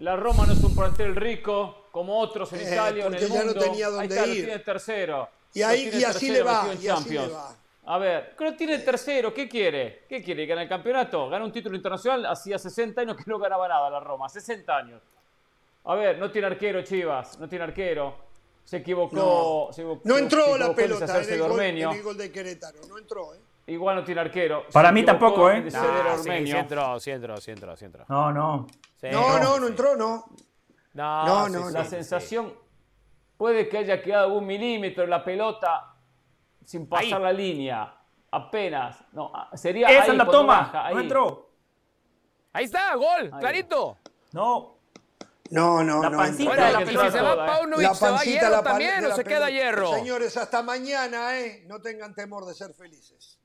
La 0.00 0.16
Roma 0.16 0.46
no 0.46 0.52
es 0.52 0.62
un 0.62 0.74
plantel 0.74 1.16
rico 1.16 1.86
como 1.90 2.18
otros 2.18 2.52
en 2.52 2.60
eh, 2.60 2.72
Italia 2.72 3.06
en 3.06 3.14
el 3.14 3.28
mundo. 3.28 3.34
Ya 3.34 3.44
no 3.44 3.54
tenía 3.54 3.88
dónde 3.88 4.18
ahí 4.18 4.30
ir. 4.30 4.44
tiene 4.44 4.58
tercero. 4.58 5.28
Y, 5.54 5.62
ahí, 5.62 5.90
y 5.92 6.04
así, 6.04 6.30
le 6.30 6.42
va, 6.42 6.68
y 6.80 6.88
así 6.88 7.10
le 7.10 7.28
va. 7.28 7.56
A 7.84 7.98
ver, 7.98 8.36
que 8.36 8.52
tiene 8.52 8.78
tercero. 8.78 9.34
¿Qué 9.34 9.48
quiere? 9.48 10.04
¿Qué 10.08 10.22
quiere? 10.22 10.46
¿Ganar 10.46 10.62
el 10.62 10.68
campeonato? 10.68 11.28
Gana 11.28 11.44
un 11.44 11.52
título 11.52 11.76
internacional. 11.76 12.26
Hacía 12.26 12.58
60 12.58 13.00
años 13.00 13.16
que 13.16 13.24
no 13.26 13.38
ganaba 13.38 13.66
nada 13.66 13.90
la 13.90 14.00
Roma. 14.00 14.28
60 14.28 14.76
años. 14.76 15.02
A 15.84 15.94
ver, 15.94 16.18
no 16.18 16.30
tiene 16.30 16.46
arquero, 16.46 16.82
Chivas. 16.82 17.38
No 17.38 17.48
tiene 17.48 17.64
arquero. 17.64 18.31
Se 18.64 18.78
equivocó. 18.78 19.70
No, 20.04 20.18
entró 20.18 20.56
la 20.56 20.74
pelota 20.74 21.22
en 21.22 21.32
el, 21.32 21.40
gol, 21.40 21.60
en 21.60 21.76
el, 21.78 22.02
gol, 22.02 22.16
de 22.16 22.30
Querétaro. 22.30 22.78
No 22.88 22.98
entró, 22.98 23.34
¿eh? 23.34 23.40
Igual 23.66 23.96
no 23.96 24.04
tiene 24.04 24.20
arquero. 24.20 24.64
Para 24.72 24.90
mí 24.90 25.04
tampoco, 25.04 25.50
¿eh? 25.50 25.70
sí, 25.70 25.76
sí 26.46 26.56
entró, 26.56 26.98
sí 26.98 27.10
entró, 27.10 27.40
sí 27.40 27.50
entró, 27.84 28.04
No, 28.08 28.32
no. 28.32 28.66
no, 29.02 29.38
no, 29.38 29.60
no 29.60 29.66
entró, 29.66 29.96
no. 29.96 30.24
No, 30.94 31.48
no, 31.48 31.70
La 31.70 31.84
sensación 31.84 32.52
puede 33.36 33.68
que 33.68 33.78
haya 33.78 34.02
quedado 34.02 34.34
un 34.34 34.46
milímetro 34.46 35.04
en 35.04 35.10
la 35.10 35.24
pelota 35.24 35.94
sin 36.64 36.88
pasar 36.88 37.20
la 37.20 37.32
línea. 37.32 37.94
Apenas. 38.30 39.04
No, 39.12 39.30
ah, 39.34 39.50
sería 39.54 39.88
Esa 39.88 40.12
ahí, 40.12 40.16
la 40.16 40.24
toma. 40.24 40.70
ahí. 40.86 40.94
No 40.94 41.00
entró. 41.00 41.50
Ahí 42.52 42.64
está, 42.64 42.94
gol, 42.94 43.30
clarito. 43.38 43.98
No. 44.32 44.76
No, 45.52 45.84
no, 45.84 46.02
la 46.02 46.08
no. 46.08 46.16
Pancita 46.16 46.48
bueno, 46.48 46.66
de 46.66 46.72
la 46.72 46.78
pelota. 46.78 47.10
si 47.10 47.12
se 47.12 47.22
va 47.22 47.46
Paunovic, 47.46 47.82
la 47.82 47.88
pancita, 47.94 48.06
¿se 48.06 48.10
va 48.10 48.24
hierro 48.24 48.50
la 48.50 48.62
también 48.62 49.04
o 49.04 49.14
se 49.14 49.24
queda 49.24 49.50
hierro? 49.50 49.92
Señores, 49.92 50.36
hasta 50.38 50.62
mañana, 50.62 51.38
¿eh? 51.38 51.64
No 51.66 51.80
tengan 51.82 52.14
temor 52.14 52.46
de 52.46 52.54
ser 52.54 52.72
felices. 52.72 53.38